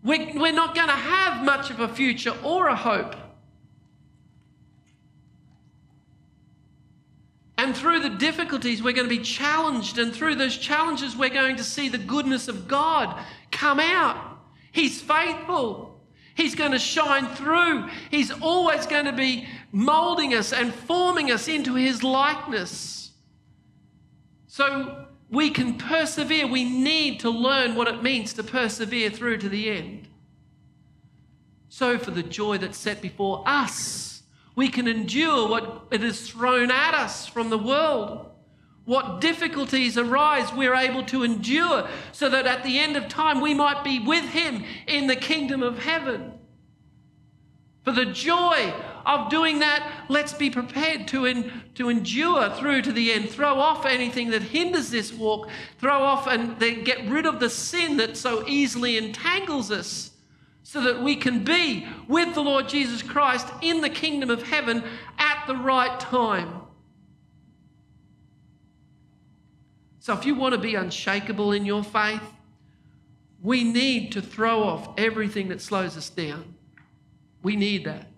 we're, 0.02 0.32
we're 0.34 0.52
not 0.52 0.74
going 0.74 0.88
to 0.88 0.94
have 0.94 1.44
much 1.44 1.70
of 1.70 1.80
a 1.80 1.88
future 1.88 2.34
or 2.42 2.68
a 2.68 2.76
hope. 2.76 3.14
And 7.58 7.76
through 7.76 8.00
the 8.00 8.10
difficulties, 8.10 8.82
we're 8.82 8.92
going 8.92 9.08
to 9.08 9.16
be 9.16 9.22
challenged. 9.22 9.98
And 9.98 10.12
through 10.12 10.34
those 10.34 10.56
challenges, 10.56 11.16
we're 11.16 11.28
going 11.28 11.56
to 11.56 11.64
see 11.64 11.88
the 11.88 11.98
goodness 11.98 12.48
of 12.48 12.66
God 12.66 13.16
come 13.52 13.78
out. 13.78 14.38
He's 14.72 15.00
faithful. 15.00 15.91
He's 16.34 16.54
going 16.54 16.72
to 16.72 16.78
shine 16.78 17.26
through. 17.34 17.88
He's 18.10 18.30
always 18.30 18.86
going 18.86 19.04
to 19.04 19.12
be 19.12 19.46
molding 19.70 20.34
us 20.34 20.52
and 20.52 20.72
forming 20.72 21.30
us 21.30 21.48
into 21.48 21.74
His 21.74 22.02
likeness. 22.02 23.10
So 24.46 25.06
we 25.30 25.50
can 25.50 25.78
persevere. 25.78 26.46
We 26.46 26.64
need 26.64 27.20
to 27.20 27.30
learn 27.30 27.74
what 27.74 27.88
it 27.88 28.02
means 28.02 28.34
to 28.34 28.42
persevere 28.42 29.10
through 29.10 29.38
to 29.38 29.48
the 29.48 29.70
end. 29.70 30.08
So, 31.68 31.98
for 31.98 32.10
the 32.10 32.22
joy 32.22 32.58
that's 32.58 32.76
set 32.76 33.00
before 33.00 33.42
us, 33.46 34.22
we 34.54 34.68
can 34.68 34.86
endure 34.86 35.48
what 35.48 35.86
it 35.90 36.04
is 36.04 36.28
thrown 36.28 36.70
at 36.70 36.92
us 36.92 37.26
from 37.26 37.48
the 37.48 37.56
world. 37.56 38.31
What 38.84 39.20
difficulties 39.20 39.96
arise, 39.96 40.52
we're 40.52 40.74
able 40.74 41.04
to 41.04 41.22
endure 41.22 41.88
so 42.10 42.28
that 42.28 42.46
at 42.46 42.64
the 42.64 42.78
end 42.78 42.96
of 42.96 43.08
time 43.08 43.40
we 43.40 43.54
might 43.54 43.84
be 43.84 44.00
with 44.00 44.24
Him 44.24 44.64
in 44.86 45.06
the 45.06 45.16
kingdom 45.16 45.62
of 45.62 45.78
heaven. 45.78 46.32
For 47.84 47.92
the 47.92 48.06
joy 48.06 48.72
of 49.04 49.28
doing 49.28 49.58
that, 49.58 50.04
let's 50.08 50.32
be 50.32 50.50
prepared 50.50 51.08
to, 51.08 51.50
to 51.74 51.88
endure 51.88 52.50
through 52.50 52.82
to 52.82 52.92
the 52.92 53.12
end. 53.12 53.28
Throw 53.28 53.58
off 53.58 53.84
anything 53.86 54.30
that 54.30 54.42
hinders 54.42 54.90
this 54.90 55.12
walk. 55.12 55.48
Throw 55.78 56.02
off 56.02 56.28
and 56.28 56.58
then 56.60 56.84
get 56.84 57.08
rid 57.08 57.26
of 57.26 57.40
the 57.40 57.50
sin 57.50 57.96
that 57.96 58.16
so 58.16 58.46
easily 58.46 58.96
entangles 58.96 59.72
us 59.72 60.12
so 60.62 60.80
that 60.82 61.02
we 61.02 61.16
can 61.16 61.42
be 61.42 61.86
with 62.06 62.34
the 62.34 62.40
Lord 62.40 62.68
Jesus 62.68 63.02
Christ 63.02 63.48
in 63.60 63.80
the 63.80 63.90
kingdom 63.90 64.30
of 64.30 64.44
heaven 64.44 64.84
at 65.18 65.44
the 65.46 65.56
right 65.56 65.98
time. 65.98 66.61
So, 70.02 70.12
if 70.14 70.26
you 70.26 70.34
want 70.34 70.52
to 70.52 70.58
be 70.58 70.74
unshakable 70.74 71.52
in 71.52 71.64
your 71.64 71.84
faith, 71.84 72.24
we 73.40 73.62
need 73.62 74.10
to 74.10 74.20
throw 74.20 74.64
off 74.64 74.88
everything 74.98 75.46
that 75.50 75.60
slows 75.60 75.96
us 75.96 76.10
down. 76.10 76.56
We 77.44 77.54
need 77.54 77.84
that. 77.84 78.08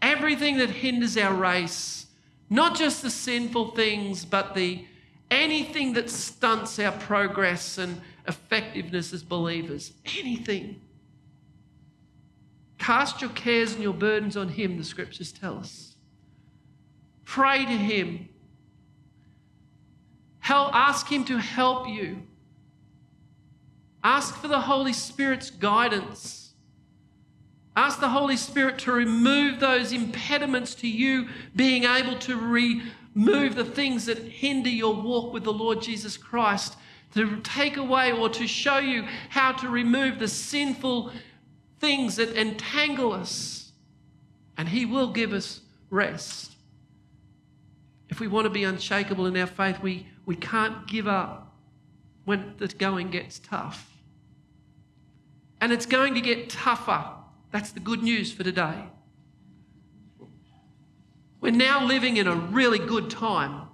Everything 0.00 0.56
that 0.56 0.70
hinders 0.70 1.18
our 1.18 1.34
race, 1.34 2.06
not 2.48 2.74
just 2.74 3.02
the 3.02 3.10
sinful 3.10 3.72
things, 3.72 4.24
but 4.24 4.54
the 4.54 4.86
anything 5.30 5.92
that 5.92 6.08
stunts 6.08 6.78
our 6.78 6.92
progress 6.92 7.76
and 7.76 8.00
effectiveness 8.26 9.12
as 9.12 9.22
believers. 9.22 9.92
Anything. 10.18 10.80
Cast 12.78 13.20
your 13.20 13.30
cares 13.32 13.74
and 13.74 13.82
your 13.82 13.92
burdens 13.92 14.38
on 14.38 14.48
Him, 14.48 14.78
the 14.78 14.84
scriptures 14.84 15.32
tell 15.32 15.58
us. 15.58 15.96
Pray 17.26 17.66
to 17.66 17.76
Him. 17.76 18.30
Help, 20.42 20.74
ask 20.74 21.06
Him 21.10 21.24
to 21.26 21.38
help 21.38 21.88
you. 21.88 22.22
Ask 24.02 24.34
for 24.34 24.48
the 24.48 24.62
Holy 24.62 24.92
Spirit's 24.92 25.50
guidance. 25.50 26.52
Ask 27.76 28.00
the 28.00 28.08
Holy 28.08 28.36
Spirit 28.36 28.80
to 28.80 28.92
remove 28.92 29.60
those 29.60 29.92
impediments 29.92 30.74
to 30.76 30.88
you 30.88 31.28
being 31.54 31.84
able 31.84 32.18
to 32.18 32.36
remove 32.36 33.54
the 33.54 33.64
things 33.64 34.06
that 34.06 34.18
hinder 34.18 34.68
your 34.68 34.94
walk 34.94 35.32
with 35.32 35.44
the 35.44 35.52
Lord 35.52 35.80
Jesus 35.80 36.16
Christ, 36.16 36.76
to 37.14 37.40
take 37.42 37.76
away 37.76 38.10
or 38.10 38.28
to 38.30 38.48
show 38.48 38.78
you 38.78 39.06
how 39.28 39.52
to 39.52 39.68
remove 39.68 40.18
the 40.18 40.28
sinful 40.28 41.12
things 41.78 42.16
that 42.16 42.36
entangle 42.36 43.12
us, 43.12 43.70
and 44.58 44.68
He 44.68 44.86
will 44.86 45.12
give 45.12 45.32
us 45.32 45.60
rest. 45.88 46.56
If 48.08 48.18
we 48.18 48.26
want 48.26 48.46
to 48.46 48.50
be 48.50 48.64
unshakable 48.64 49.26
in 49.26 49.36
our 49.36 49.46
faith, 49.46 49.78
we, 49.80 50.08
we 50.26 50.36
can't 50.36 50.86
give 50.86 51.06
up 51.06 51.56
when 52.24 52.54
the 52.58 52.68
going 52.68 53.10
gets 53.10 53.38
tough. 53.38 53.90
And 55.60 55.72
it's 55.72 55.86
going 55.86 56.14
to 56.14 56.20
get 56.20 56.50
tougher. 56.50 57.04
That's 57.50 57.72
the 57.72 57.80
good 57.80 58.02
news 58.02 58.32
for 58.32 58.42
today. 58.42 58.84
We're 61.40 61.52
now 61.52 61.84
living 61.84 62.16
in 62.16 62.26
a 62.26 62.34
really 62.34 62.78
good 62.78 63.10
time. 63.10 63.68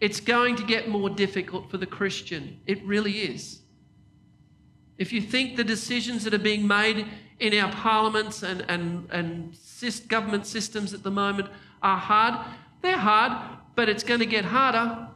It's 0.00 0.20
going 0.20 0.56
to 0.56 0.62
get 0.64 0.88
more 0.88 1.10
difficult 1.10 1.70
for 1.70 1.78
the 1.78 1.86
Christian. 1.86 2.60
It 2.66 2.82
really 2.84 3.20
is. 3.20 3.60
If 4.98 5.12
you 5.12 5.20
think 5.20 5.56
the 5.56 5.64
decisions 5.64 6.24
that 6.24 6.34
are 6.34 6.38
being 6.38 6.66
made 6.66 7.06
in 7.40 7.58
our 7.58 7.72
parliaments 7.72 8.42
and, 8.42 8.64
and, 8.68 9.08
and 9.10 9.56
government 10.08 10.46
systems 10.46 10.92
at 10.92 11.02
the 11.02 11.10
moment 11.10 11.48
are 11.82 11.98
hard, 11.98 12.34
they're 12.82 12.98
hard, 12.98 13.32
but 13.74 13.88
it's 13.88 14.02
going 14.02 14.20
to 14.20 14.26
get 14.26 14.44
harder. 14.44 15.08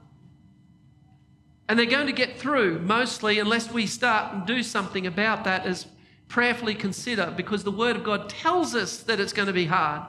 And 1.73 1.79
they're 1.79 1.87
going 1.87 2.07
to 2.07 2.12
get 2.12 2.37
through 2.37 2.81
mostly 2.81 3.39
unless 3.39 3.73
we 3.73 3.87
start 3.87 4.35
and 4.35 4.45
do 4.45 4.62
something 4.62 5.07
about 5.07 5.45
that 5.45 5.64
as 5.64 5.87
prayerfully 6.29 6.75
consider 6.75 7.33
because 7.35 7.64
the 7.64 7.70
Word 7.70 7.97
of 7.97 8.05
God 8.05 8.29
tells 8.29 8.75
us 8.75 8.99
that 9.05 9.18
it's 9.18 9.33
going 9.33 9.47
to 9.47 9.55
be 9.55 9.64
hard. 9.64 10.03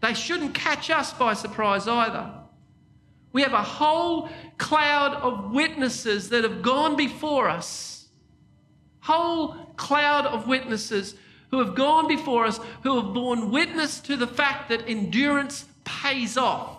They 0.00 0.14
shouldn't 0.14 0.52
catch 0.52 0.90
us 0.90 1.12
by 1.12 1.34
surprise 1.34 1.86
either. 1.86 2.28
We 3.32 3.42
have 3.42 3.52
a 3.52 3.62
whole 3.62 4.30
cloud 4.58 5.14
of 5.14 5.52
witnesses 5.52 6.28
that 6.30 6.42
have 6.42 6.60
gone 6.60 6.96
before 6.96 7.48
us. 7.48 8.08
Whole 8.98 9.54
cloud 9.76 10.26
of 10.26 10.48
witnesses 10.48 11.14
who 11.52 11.60
have 11.60 11.76
gone 11.76 12.08
before 12.08 12.46
us, 12.46 12.58
who 12.82 13.00
have 13.00 13.14
borne 13.14 13.52
witness 13.52 14.00
to 14.00 14.16
the 14.16 14.26
fact 14.26 14.70
that 14.70 14.88
endurance 14.88 15.66
pays 15.84 16.36
off, 16.36 16.77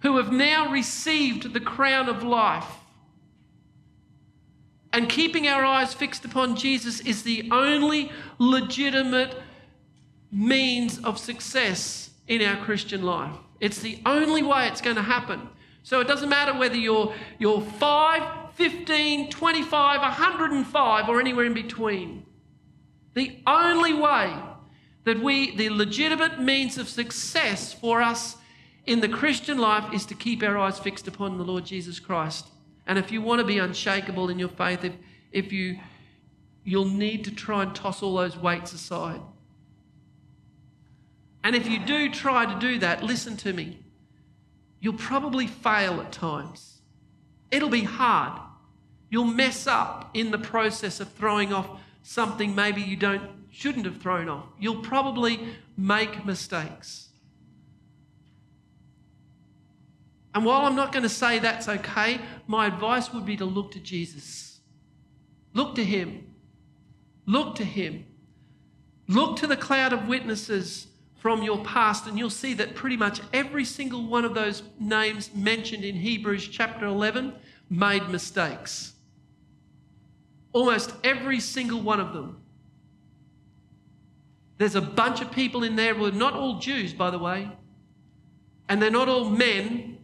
who 0.00 0.16
have 0.18 0.32
now 0.32 0.70
received 0.70 1.52
the 1.52 1.60
crown 1.60 2.08
of 2.08 2.22
life. 2.22 2.68
And 4.92 5.08
keeping 5.08 5.46
our 5.46 5.64
eyes 5.64 5.92
fixed 5.94 6.24
upon 6.24 6.56
Jesus 6.56 7.00
is 7.00 7.22
the 7.22 7.48
only 7.50 8.10
legitimate 8.38 9.36
means 10.32 10.98
of 10.98 11.18
success 11.18 12.10
in 12.28 12.42
our 12.42 12.56
Christian 12.64 13.02
life. 13.02 13.34
It's 13.60 13.80
the 13.80 13.98
only 14.06 14.42
way 14.42 14.68
it's 14.68 14.80
going 14.80 14.96
to 14.96 15.02
happen. 15.02 15.48
So 15.82 16.00
it 16.00 16.08
doesn't 16.08 16.28
matter 16.28 16.52
whether 16.52 16.76
you're, 16.76 17.14
you're 17.38 17.60
5, 17.60 18.54
15, 18.54 19.30
25, 19.30 20.00
105, 20.00 21.08
or 21.08 21.20
anywhere 21.20 21.44
in 21.44 21.54
between. 21.54 22.26
The 23.14 23.38
only 23.46 23.92
way 23.92 24.34
that 25.04 25.20
we, 25.20 25.54
the 25.56 25.70
legitimate 25.70 26.40
means 26.40 26.76
of 26.76 26.88
success 26.88 27.72
for 27.72 28.02
us 28.02 28.36
in 28.86 29.00
the 29.00 29.08
Christian 29.08 29.58
life 29.58 29.92
is 29.92 30.06
to 30.06 30.14
keep 30.14 30.42
our 30.42 30.56
eyes 30.56 30.78
fixed 30.78 31.08
upon 31.08 31.38
the 31.38 31.44
Lord 31.44 31.66
Jesus 31.66 31.98
Christ. 31.98 32.46
And 32.86 32.98
if 32.98 33.10
you 33.10 33.20
want 33.20 33.40
to 33.40 33.46
be 33.46 33.58
unshakable 33.58 34.28
in 34.28 34.38
your 34.38 34.48
faith, 34.48 34.84
if, 34.84 34.92
if 35.32 35.52
you, 35.52 35.78
you'll 36.64 36.84
need 36.84 37.24
to 37.24 37.34
try 37.34 37.64
and 37.64 37.74
toss 37.74 38.02
all 38.02 38.16
those 38.16 38.36
weights 38.36 38.72
aside. 38.72 39.20
And 41.42 41.56
if 41.56 41.68
you 41.68 41.78
do 41.84 42.10
try 42.10 42.46
to 42.52 42.58
do 42.58 42.78
that, 42.78 43.02
listen 43.02 43.36
to 43.38 43.52
me, 43.52 43.78
you'll 44.80 44.94
probably 44.94 45.46
fail 45.46 46.00
at 46.00 46.12
times. 46.12 46.80
It'll 47.50 47.68
be 47.68 47.84
hard. 47.84 48.40
You'll 49.10 49.24
mess 49.24 49.66
up 49.66 50.10
in 50.14 50.30
the 50.30 50.38
process 50.38 51.00
of 51.00 51.12
throwing 51.12 51.52
off 51.52 51.80
something 52.02 52.54
maybe 52.54 52.82
you 52.82 52.96
don't 52.96 53.30
shouldn't 53.50 53.86
have 53.86 54.02
thrown 54.02 54.28
off. 54.28 54.44
You'll 54.58 54.82
probably 54.82 55.40
make 55.78 56.26
mistakes. 56.26 57.08
And 60.36 60.44
while 60.44 60.66
I'm 60.66 60.76
not 60.76 60.92
going 60.92 61.02
to 61.02 61.08
say 61.08 61.38
that's 61.38 61.66
okay, 61.66 62.20
my 62.46 62.66
advice 62.66 63.10
would 63.10 63.24
be 63.24 63.38
to 63.38 63.46
look 63.46 63.70
to 63.70 63.80
Jesus. 63.80 64.60
Look 65.54 65.76
to 65.76 65.82
Him. 65.82 66.26
Look 67.24 67.54
to 67.54 67.64
Him. 67.64 68.04
Look 69.08 69.38
to 69.38 69.46
the 69.46 69.56
cloud 69.56 69.94
of 69.94 70.08
witnesses 70.08 70.88
from 71.14 71.42
your 71.42 71.64
past, 71.64 72.06
and 72.06 72.18
you'll 72.18 72.28
see 72.28 72.52
that 72.52 72.74
pretty 72.74 72.98
much 72.98 73.22
every 73.32 73.64
single 73.64 74.06
one 74.06 74.26
of 74.26 74.34
those 74.34 74.62
names 74.78 75.34
mentioned 75.34 75.84
in 75.84 75.96
Hebrews 75.96 76.48
chapter 76.48 76.84
11 76.84 77.32
made 77.70 78.10
mistakes. 78.10 78.92
Almost 80.52 80.92
every 81.02 81.40
single 81.40 81.80
one 81.80 81.98
of 81.98 82.12
them. 82.12 82.42
There's 84.58 84.74
a 84.74 84.82
bunch 84.82 85.22
of 85.22 85.32
people 85.32 85.64
in 85.64 85.76
there, 85.76 85.94
well, 85.94 86.12
not 86.12 86.34
all 86.34 86.58
Jews, 86.58 86.92
by 86.92 87.08
the 87.08 87.18
way, 87.18 87.50
and 88.68 88.82
they're 88.82 88.90
not 88.90 89.08
all 89.08 89.30
men. 89.30 89.95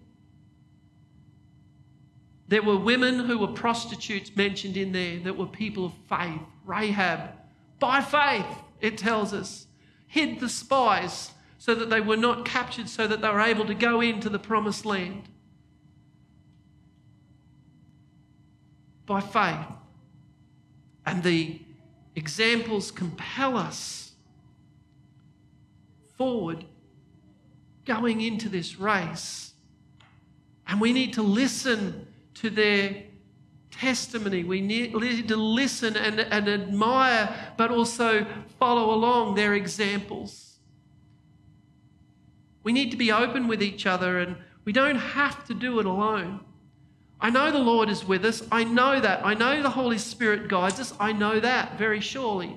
There 2.52 2.62
were 2.62 2.76
women 2.76 3.20
who 3.20 3.38
were 3.38 3.46
prostitutes 3.46 4.36
mentioned 4.36 4.76
in 4.76 4.92
there 4.92 5.18
that 5.20 5.38
were 5.38 5.46
people 5.46 5.86
of 5.86 5.94
faith. 6.06 6.42
Rahab, 6.66 7.30
by 7.78 8.02
faith, 8.02 8.44
it 8.78 8.98
tells 8.98 9.32
us 9.32 9.66
hid 10.06 10.38
the 10.38 10.50
spies 10.50 11.30
so 11.56 11.74
that 11.74 11.88
they 11.88 12.02
were 12.02 12.18
not 12.18 12.44
captured, 12.44 12.90
so 12.90 13.06
that 13.06 13.22
they 13.22 13.28
were 13.30 13.40
able 13.40 13.64
to 13.64 13.72
go 13.72 14.02
into 14.02 14.28
the 14.28 14.38
promised 14.38 14.84
land. 14.84 15.30
By 19.06 19.22
faith. 19.22 19.66
And 21.06 21.22
the 21.22 21.58
examples 22.14 22.90
compel 22.90 23.56
us 23.56 24.12
forward 26.18 26.66
going 27.86 28.20
into 28.20 28.50
this 28.50 28.78
race. 28.78 29.54
And 30.66 30.82
we 30.82 30.92
need 30.92 31.14
to 31.14 31.22
listen 31.22 32.01
to 32.34 32.50
their 32.50 33.04
testimony. 33.70 34.44
We 34.44 34.60
need 34.60 34.92
to 35.28 35.36
listen 35.36 35.96
and, 35.96 36.20
and 36.20 36.48
admire, 36.48 37.54
but 37.56 37.70
also 37.70 38.26
follow 38.58 38.94
along 38.94 39.34
their 39.34 39.54
examples. 39.54 40.58
We 42.62 42.72
need 42.72 42.90
to 42.92 42.96
be 42.96 43.10
open 43.10 43.48
with 43.48 43.62
each 43.62 43.86
other, 43.86 44.18
and 44.18 44.36
we 44.64 44.72
don't 44.72 44.96
have 44.96 45.44
to 45.46 45.54
do 45.54 45.80
it 45.80 45.86
alone. 45.86 46.40
I 47.20 47.30
know 47.30 47.50
the 47.50 47.58
Lord 47.58 47.88
is 47.88 48.04
with 48.04 48.24
us. 48.24 48.42
I 48.50 48.64
know 48.64 49.00
that. 49.00 49.24
I 49.24 49.34
know 49.34 49.62
the 49.62 49.70
Holy 49.70 49.98
Spirit 49.98 50.48
guides 50.48 50.80
us. 50.80 50.92
I 50.98 51.12
know 51.12 51.38
that 51.40 51.78
very 51.78 52.00
surely. 52.00 52.56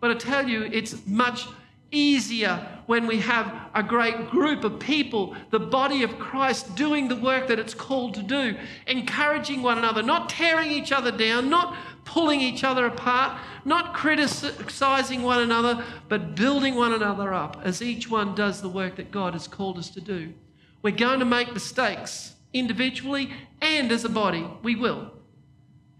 But 0.00 0.10
I 0.10 0.14
tell 0.14 0.48
you, 0.48 0.64
it's 0.64 1.06
much 1.06 1.46
easier 1.94 2.66
when 2.86 3.06
we 3.06 3.20
have 3.20 3.52
a 3.74 3.82
great 3.82 4.28
group 4.30 4.64
of 4.64 4.78
people, 4.78 5.34
the 5.50 5.58
body 5.58 6.02
of 6.02 6.18
Christ, 6.18 6.74
doing 6.76 7.08
the 7.08 7.16
work 7.16 7.48
that 7.48 7.58
it's 7.58 7.74
called 7.74 8.14
to 8.14 8.22
do, 8.22 8.56
encouraging 8.86 9.62
one 9.62 9.78
another, 9.78 10.02
not 10.02 10.28
tearing 10.28 10.70
each 10.70 10.92
other 10.92 11.10
down, 11.10 11.48
not 11.48 11.76
pulling 12.04 12.40
each 12.40 12.64
other 12.64 12.86
apart, 12.86 13.38
not 13.64 13.94
criticizing 13.94 15.22
one 15.22 15.40
another, 15.40 15.82
but 16.08 16.34
building 16.34 16.74
one 16.74 16.92
another 16.92 17.32
up 17.32 17.60
as 17.64 17.80
each 17.80 18.10
one 18.10 18.34
does 18.34 18.60
the 18.60 18.68
work 18.68 18.96
that 18.96 19.10
God 19.10 19.32
has 19.32 19.48
called 19.48 19.78
us 19.78 19.88
to 19.90 20.00
do. 20.00 20.34
We're 20.82 20.90
going 20.90 21.20
to 21.20 21.24
make 21.24 21.54
mistakes 21.54 22.34
individually 22.52 23.30
and 23.62 23.90
as 23.90 24.04
a 24.04 24.10
body. 24.10 24.46
We 24.62 24.76
will, 24.76 25.10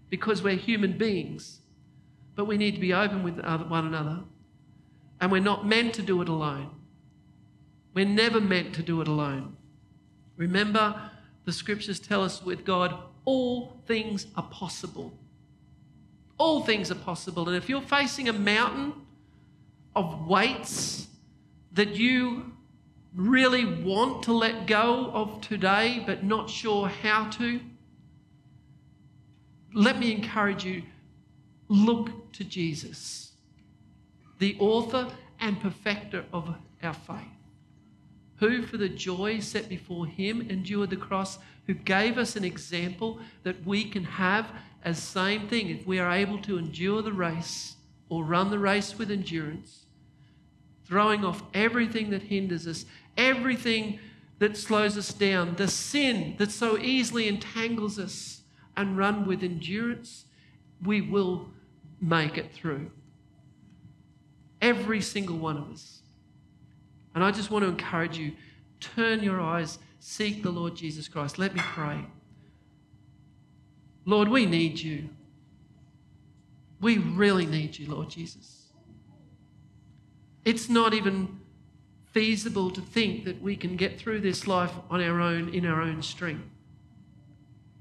because 0.09 0.43
we're 0.43 0.57
human 0.57 0.97
beings. 0.97 1.61
But 2.35 2.45
we 2.45 2.57
need 2.57 2.75
to 2.75 2.81
be 2.81 2.93
open 2.93 3.23
with 3.23 3.39
one 3.39 3.87
another 3.87 4.19
and 5.21 5.31
we're 5.31 5.39
not 5.39 5.65
meant 5.65 5.93
to 5.95 6.01
do 6.01 6.21
it 6.21 6.29
alone. 6.29 6.69
We're 7.93 8.05
never 8.05 8.41
meant 8.41 8.75
to 8.75 8.83
do 8.83 9.01
it 9.01 9.07
alone. 9.07 9.55
Remember, 10.35 11.09
the 11.45 11.53
scriptures 11.53 11.99
tell 11.99 12.23
us 12.23 12.43
with 12.43 12.65
God, 12.65 12.97
all 13.23 13.81
things 13.87 14.27
are 14.35 14.43
possible. 14.43 15.13
All 16.37 16.61
things 16.61 16.91
are 16.91 16.95
possible. 16.95 17.47
And 17.47 17.55
if 17.55 17.69
you're 17.69 17.81
facing 17.81 18.27
a 18.27 18.33
mountain 18.33 18.93
of 19.95 20.27
weights 20.27 21.07
that 21.71 21.95
you 21.95 22.51
really 23.15 23.65
want 23.65 24.23
to 24.23 24.33
let 24.33 24.67
go 24.67 25.09
of 25.13 25.39
today, 25.39 26.03
but 26.05 26.23
not 26.23 26.49
sure 26.49 26.89
how 26.89 27.29
to, 27.29 27.61
let 29.73 29.97
me 29.97 30.11
encourage 30.11 30.65
you 30.65 30.83
look 31.69 32.33
to 32.33 32.43
Jesus 32.43 33.24
the 34.39 34.55
author 34.59 35.07
and 35.39 35.59
perfecter 35.61 36.25
of 36.33 36.55
our 36.83 36.93
faith, 36.93 37.17
who 38.37 38.61
for 38.63 38.77
the 38.77 38.89
joy 38.89 39.39
set 39.39 39.69
before 39.69 40.05
him 40.05 40.41
endured 40.49 40.89
the 40.89 40.95
cross, 40.95 41.39
who 41.67 41.73
gave 41.73 42.17
us 42.17 42.35
an 42.35 42.43
example 42.43 43.19
that 43.43 43.65
we 43.65 43.83
can 43.83 44.03
have 44.03 44.51
as 44.83 45.01
same 45.01 45.47
thing 45.47 45.69
if 45.69 45.85
we 45.87 45.99
are 45.99 46.11
able 46.11 46.37
to 46.39 46.57
endure 46.57 47.01
the 47.01 47.13
race 47.13 47.75
or 48.09 48.23
run 48.23 48.51
the 48.51 48.59
race 48.59 48.97
with 48.97 49.09
endurance, 49.09 49.85
throwing 50.85 51.25
off 51.25 51.41
everything 51.53 52.11
that 52.11 52.21
hinders 52.21 52.67
us, 52.67 52.85
everything 53.17 53.99
that 54.37 54.55
slows 54.55 54.97
us 54.97 55.13
down, 55.13 55.55
the 55.55 55.67
sin 55.67 56.35
that 56.37 56.51
so 56.51 56.77
easily 56.77 57.27
entangles 57.27 57.97
us, 57.97 58.41
and 58.77 58.97
run 58.97 59.25
with 59.25 59.41
endurance, 59.41 60.25
we 60.83 61.01
will 61.01 61.49
make 62.01 62.37
it 62.37 62.51
through. 62.53 62.91
Every 64.61 65.01
single 65.01 65.37
one 65.37 65.57
of 65.57 65.69
us. 65.71 66.01
And 67.13 67.23
I 67.23 67.31
just 67.31 67.51
want 67.51 67.63
to 67.63 67.69
encourage 67.69 68.17
you 68.17 68.33
turn 68.79 69.23
your 69.23 69.41
eyes, 69.41 69.79
seek 69.99 70.43
the 70.43 70.51
Lord 70.51 70.75
Jesus 70.75 71.07
Christ. 71.07 71.39
Let 71.39 71.53
me 71.53 71.61
pray. 71.63 72.05
Lord, 74.05 74.27
we 74.27 74.45
need 74.45 74.79
you. 74.79 75.09
We 76.79 76.97
really 76.97 77.45
need 77.45 77.79
you, 77.79 77.89
Lord 77.89 78.09
Jesus. 78.09 78.67
It's 80.43 80.69
not 80.69 80.93
even 80.93 81.39
feasible 82.11 82.69
to 82.71 82.81
think 82.81 83.25
that 83.25 83.41
we 83.41 83.55
can 83.55 83.75
get 83.75 83.99
through 83.99 84.21
this 84.21 84.47
life 84.47 84.71
on 84.89 85.01
our 85.01 85.19
own, 85.19 85.49
in 85.53 85.65
our 85.65 85.81
own 85.81 86.03
strength. 86.03 86.47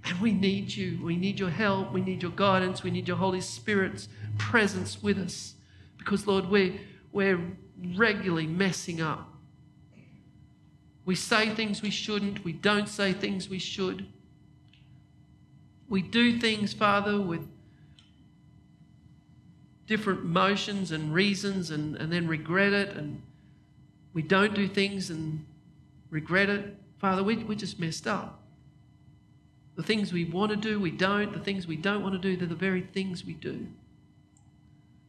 And 0.04 0.20
we 0.20 0.32
need 0.32 0.74
you. 0.74 0.98
We 1.02 1.16
need 1.16 1.38
your 1.38 1.50
help. 1.50 1.92
We 1.92 2.00
need 2.00 2.22
your 2.22 2.30
guidance. 2.30 2.82
We 2.82 2.90
need 2.90 3.08
your 3.08 3.16
Holy 3.16 3.40
Spirit's 3.40 4.08
presence 4.38 5.02
with 5.02 5.18
us. 5.18 5.54
Because, 6.04 6.26
Lord, 6.26 6.50
we're, 6.50 6.74
we're 7.12 7.40
regularly 7.96 8.46
messing 8.46 9.00
up. 9.00 9.32
We 11.06 11.14
say 11.14 11.54
things 11.54 11.80
we 11.80 11.90
shouldn't, 11.90 12.44
we 12.44 12.52
don't 12.52 12.88
say 12.88 13.12
things 13.12 13.48
we 13.48 13.58
should. 13.58 14.06
We 15.88 16.02
do 16.02 16.38
things, 16.38 16.72
Father, 16.72 17.20
with 17.20 17.46
different 19.86 20.24
motions 20.24 20.92
and 20.92 21.12
reasons 21.12 21.70
and, 21.70 21.96
and 21.96 22.12
then 22.12 22.26
regret 22.26 22.72
it, 22.72 22.96
and 22.96 23.22
we 24.12 24.22
don't 24.22 24.54
do 24.54 24.66
things 24.66 25.10
and 25.10 25.44
regret 26.10 26.48
it. 26.48 26.74
Father, 26.98 27.22
we, 27.22 27.36
we 27.36 27.56
just 27.56 27.78
messed 27.78 28.06
up. 28.06 28.42
The 29.76 29.82
things 29.82 30.12
we 30.12 30.24
want 30.24 30.50
to 30.50 30.56
do, 30.56 30.80
we 30.80 30.90
don't. 30.90 31.32
The 31.32 31.40
things 31.40 31.66
we 31.66 31.76
don't 31.76 32.02
want 32.02 32.14
to 32.14 32.18
do, 32.18 32.36
they're 32.36 32.48
the 32.48 32.54
very 32.54 32.82
things 32.82 33.24
we 33.24 33.34
do. 33.34 33.66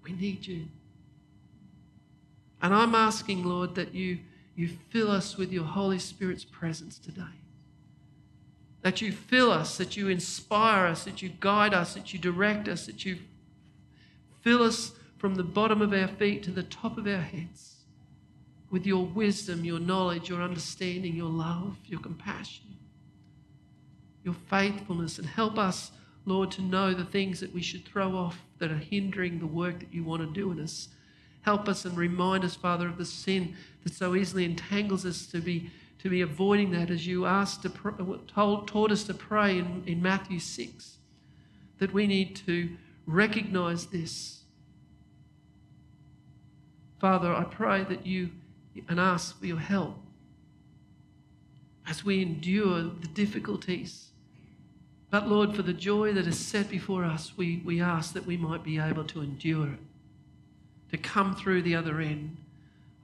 We 0.04 0.12
need 0.14 0.46
you. 0.46 0.68
And 2.66 2.74
I'm 2.74 2.96
asking, 2.96 3.44
Lord, 3.44 3.76
that 3.76 3.94
you, 3.94 4.18
you 4.56 4.70
fill 4.90 5.12
us 5.12 5.38
with 5.38 5.52
your 5.52 5.66
Holy 5.66 6.00
Spirit's 6.00 6.44
presence 6.44 6.98
today. 6.98 7.22
that 8.82 9.02
you 9.02 9.12
fill 9.12 9.52
us, 9.52 9.78
that 9.78 9.96
you 9.96 10.10
inspire 10.10 10.88
us, 10.88 11.04
that 11.04 11.22
you 11.22 11.30
guide 11.40 11.76
us, 11.76 11.94
that 11.94 12.12
you 12.12 12.18
direct 12.18 12.68
us, 12.68 12.88
that 12.88 13.06
you 13.06 13.18
fill 14.42 14.64
us 14.64 14.94
from 15.18 15.36
the 15.36 15.44
bottom 15.44 15.80
of 15.80 15.94
our 15.94 16.08
feet 16.08 16.42
to 16.44 16.50
the 16.52 16.64
top 16.64 16.98
of 16.98 17.06
our 17.06 17.22
heads 17.22 17.78
with 18.72 18.86
your 18.88 19.06
wisdom, 19.06 19.64
your 19.64 19.80
knowledge, 19.80 20.30
your 20.30 20.42
understanding, 20.42 21.16
your 21.16 21.30
love, 21.30 21.78
your 21.86 22.00
compassion, 22.00 22.78
your 24.24 24.36
faithfulness, 24.50 25.20
and 25.20 25.28
help 25.28 25.60
us, 25.60 25.92
Lord, 26.26 26.50
to 26.52 26.64
know 26.64 26.96
the 26.96 27.06
things 27.06 27.40
that 27.42 27.54
we 27.54 27.62
should 27.62 27.86
throw 27.86 28.16
off 28.16 28.40
that 28.58 28.72
are 28.72 28.78
hindering 28.78 29.38
the 29.38 29.46
work 29.48 29.80
that 29.82 29.94
you 29.94 30.04
want 30.04 30.24
to 30.24 30.28
do 30.32 30.52
in 30.52 30.60
us. 30.60 30.90
Help 31.46 31.70
us 31.70 31.86
and 31.86 31.96
remind 31.96 32.44
us, 32.44 32.56
Father, 32.56 32.88
of 32.88 32.98
the 32.98 33.06
sin 33.06 33.56
that 33.84 33.94
so 33.94 34.16
easily 34.16 34.44
entangles 34.44 35.06
us 35.06 35.28
to 35.28 35.40
be 35.40 35.70
to 36.00 36.10
be 36.10 36.22
avoiding 36.22 36.70
that 36.72 36.92
as 36.92 37.08
you 37.08 37.26
asked 37.26 37.64
to 37.64 37.70
uh, 37.70 38.18
told, 38.28 38.68
taught 38.68 38.92
us 38.92 39.04
to 39.06 39.14
pray 39.14 39.58
in, 39.58 39.84
in 39.88 40.04
Matthew 40.04 40.38
6 40.38 40.98
that 41.80 41.94
we 41.94 42.06
need 42.06 42.36
to 42.46 42.70
recognize 43.08 43.88
this. 43.88 44.42
Father, 47.00 47.34
I 47.34 47.44
pray 47.44 47.84
that 47.86 48.06
you 48.06 48.30
and 48.88 49.00
ask 49.00 49.40
for 49.40 49.46
your 49.46 49.60
help 49.60 49.98
as 51.88 52.04
we 52.04 52.22
endure 52.22 52.84
the 52.84 53.08
difficulties. 53.14 54.10
But 55.10 55.28
Lord, 55.28 55.56
for 55.56 55.62
the 55.62 55.74
joy 55.74 56.14
that 56.14 56.28
is 56.28 56.38
set 56.38 56.70
before 56.70 57.04
us, 57.04 57.34
we, 57.38 57.62
we 57.64 57.82
ask 57.82 58.14
that 58.14 58.26
we 58.26 58.38
might 58.38 58.64
be 58.64 58.80
able 58.80 59.06
to 59.06 59.22
endure 59.22 59.70
it, 59.70 59.80
to 60.92 60.98
come 60.98 61.36
through 61.36 61.62
the 61.62 61.76
other 61.76 62.00
end. 62.00 62.38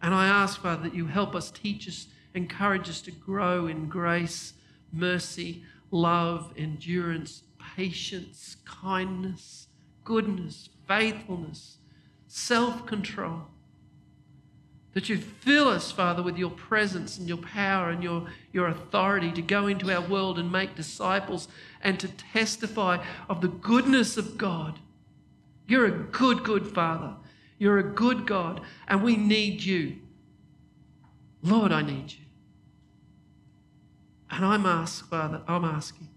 And 0.02 0.14
I 0.14 0.28
ask, 0.28 0.62
Father, 0.62 0.84
that 0.84 0.96
you 0.96 1.08
help 1.08 1.36
us, 1.36 1.52
teach 1.52 1.88
us 1.88 2.08
encourage 2.34 2.90
us 2.90 3.02
to 3.02 3.12
grow 3.12 3.68
in 3.68 3.88
grace, 3.88 4.54
mercy, 4.92 5.64
love, 5.90 6.54
endurance, 6.58 7.44
patience, 7.76 8.58
kindness, 8.66 9.68
goodness, 10.04 10.70
faithfulness, 10.88 11.78
self 12.28 12.86
control. 12.86 13.44
That 14.94 15.08
you 15.08 15.18
fill 15.18 15.70
us, 15.70 15.90
Father, 15.90 16.22
with 16.22 16.38
your 16.38 16.50
presence 16.50 17.18
and 17.18 17.26
your 17.26 17.38
power 17.38 17.92
and 17.92 18.04
your, 18.04 18.28
your 18.52 18.68
authority 18.68 19.32
to 19.32 19.42
go 19.42 19.68
into 19.68 19.90
our 19.90 20.06
world 20.06 20.38
and 20.38 20.52
make 20.52 20.76
disciples 20.76 21.48
and 21.82 21.98
to 22.02 22.10
testify 22.10 23.02
of 23.30 23.40
the 23.40 23.48
goodness 23.48 24.18
of 24.18 24.38
God. 24.38 24.80
You're 25.66 25.86
a 25.86 25.92
good, 25.92 26.44
good 26.44 26.68
Father. 26.68 27.16
You're 27.62 27.78
a 27.78 27.84
good 27.84 28.26
God, 28.26 28.62
and 28.88 29.04
we 29.04 29.16
need 29.16 29.62
you. 29.62 29.98
Lord, 31.44 31.72
I 31.72 31.84
need 31.84 32.12
you. 32.12 32.26
And 34.32 34.44
I'm 34.44 34.66
asking, 34.66 35.10
Father, 35.10 35.44
I'm 35.48 35.64
asking 35.64 36.10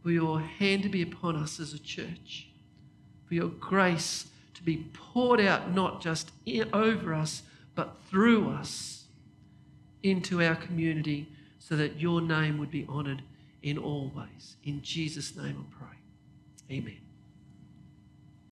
for 0.00 0.12
your 0.12 0.38
hand 0.38 0.84
to 0.84 0.88
be 0.88 1.02
upon 1.02 1.34
us 1.34 1.58
as 1.58 1.74
a 1.74 1.78
church, 1.80 2.46
for 3.26 3.34
your 3.34 3.48
grace 3.48 4.26
to 4.54 4.62
be 4.62 4.88
poured 4.92 5.40
out 5.40 5.74
not 5.74 6.00
just 6.00 6.30
over 6.72 7.12
us, 7.12 7.42
but 7.74 7.96
through 8.08 8.50
us 8.50 9.06
into 10.04 10.40
our 10.40 10.54
community 10.54 11.26
so 11.58 11.74
that 11.74 11.98
your 11.98 12.20
name 12.20 12.58
would 12.58 12.70
be 12.70 12.86
honoured 12.88 13.22
in 13.64 13.76
all 13.76 14.12
ways. 14.14 14.54
In 14.62 14.82
Jesus' 14.82 15.34
name 15.34 15.66
I 15.68 15.76
pray. 15.76 16.76
Amen. 16.78 17.03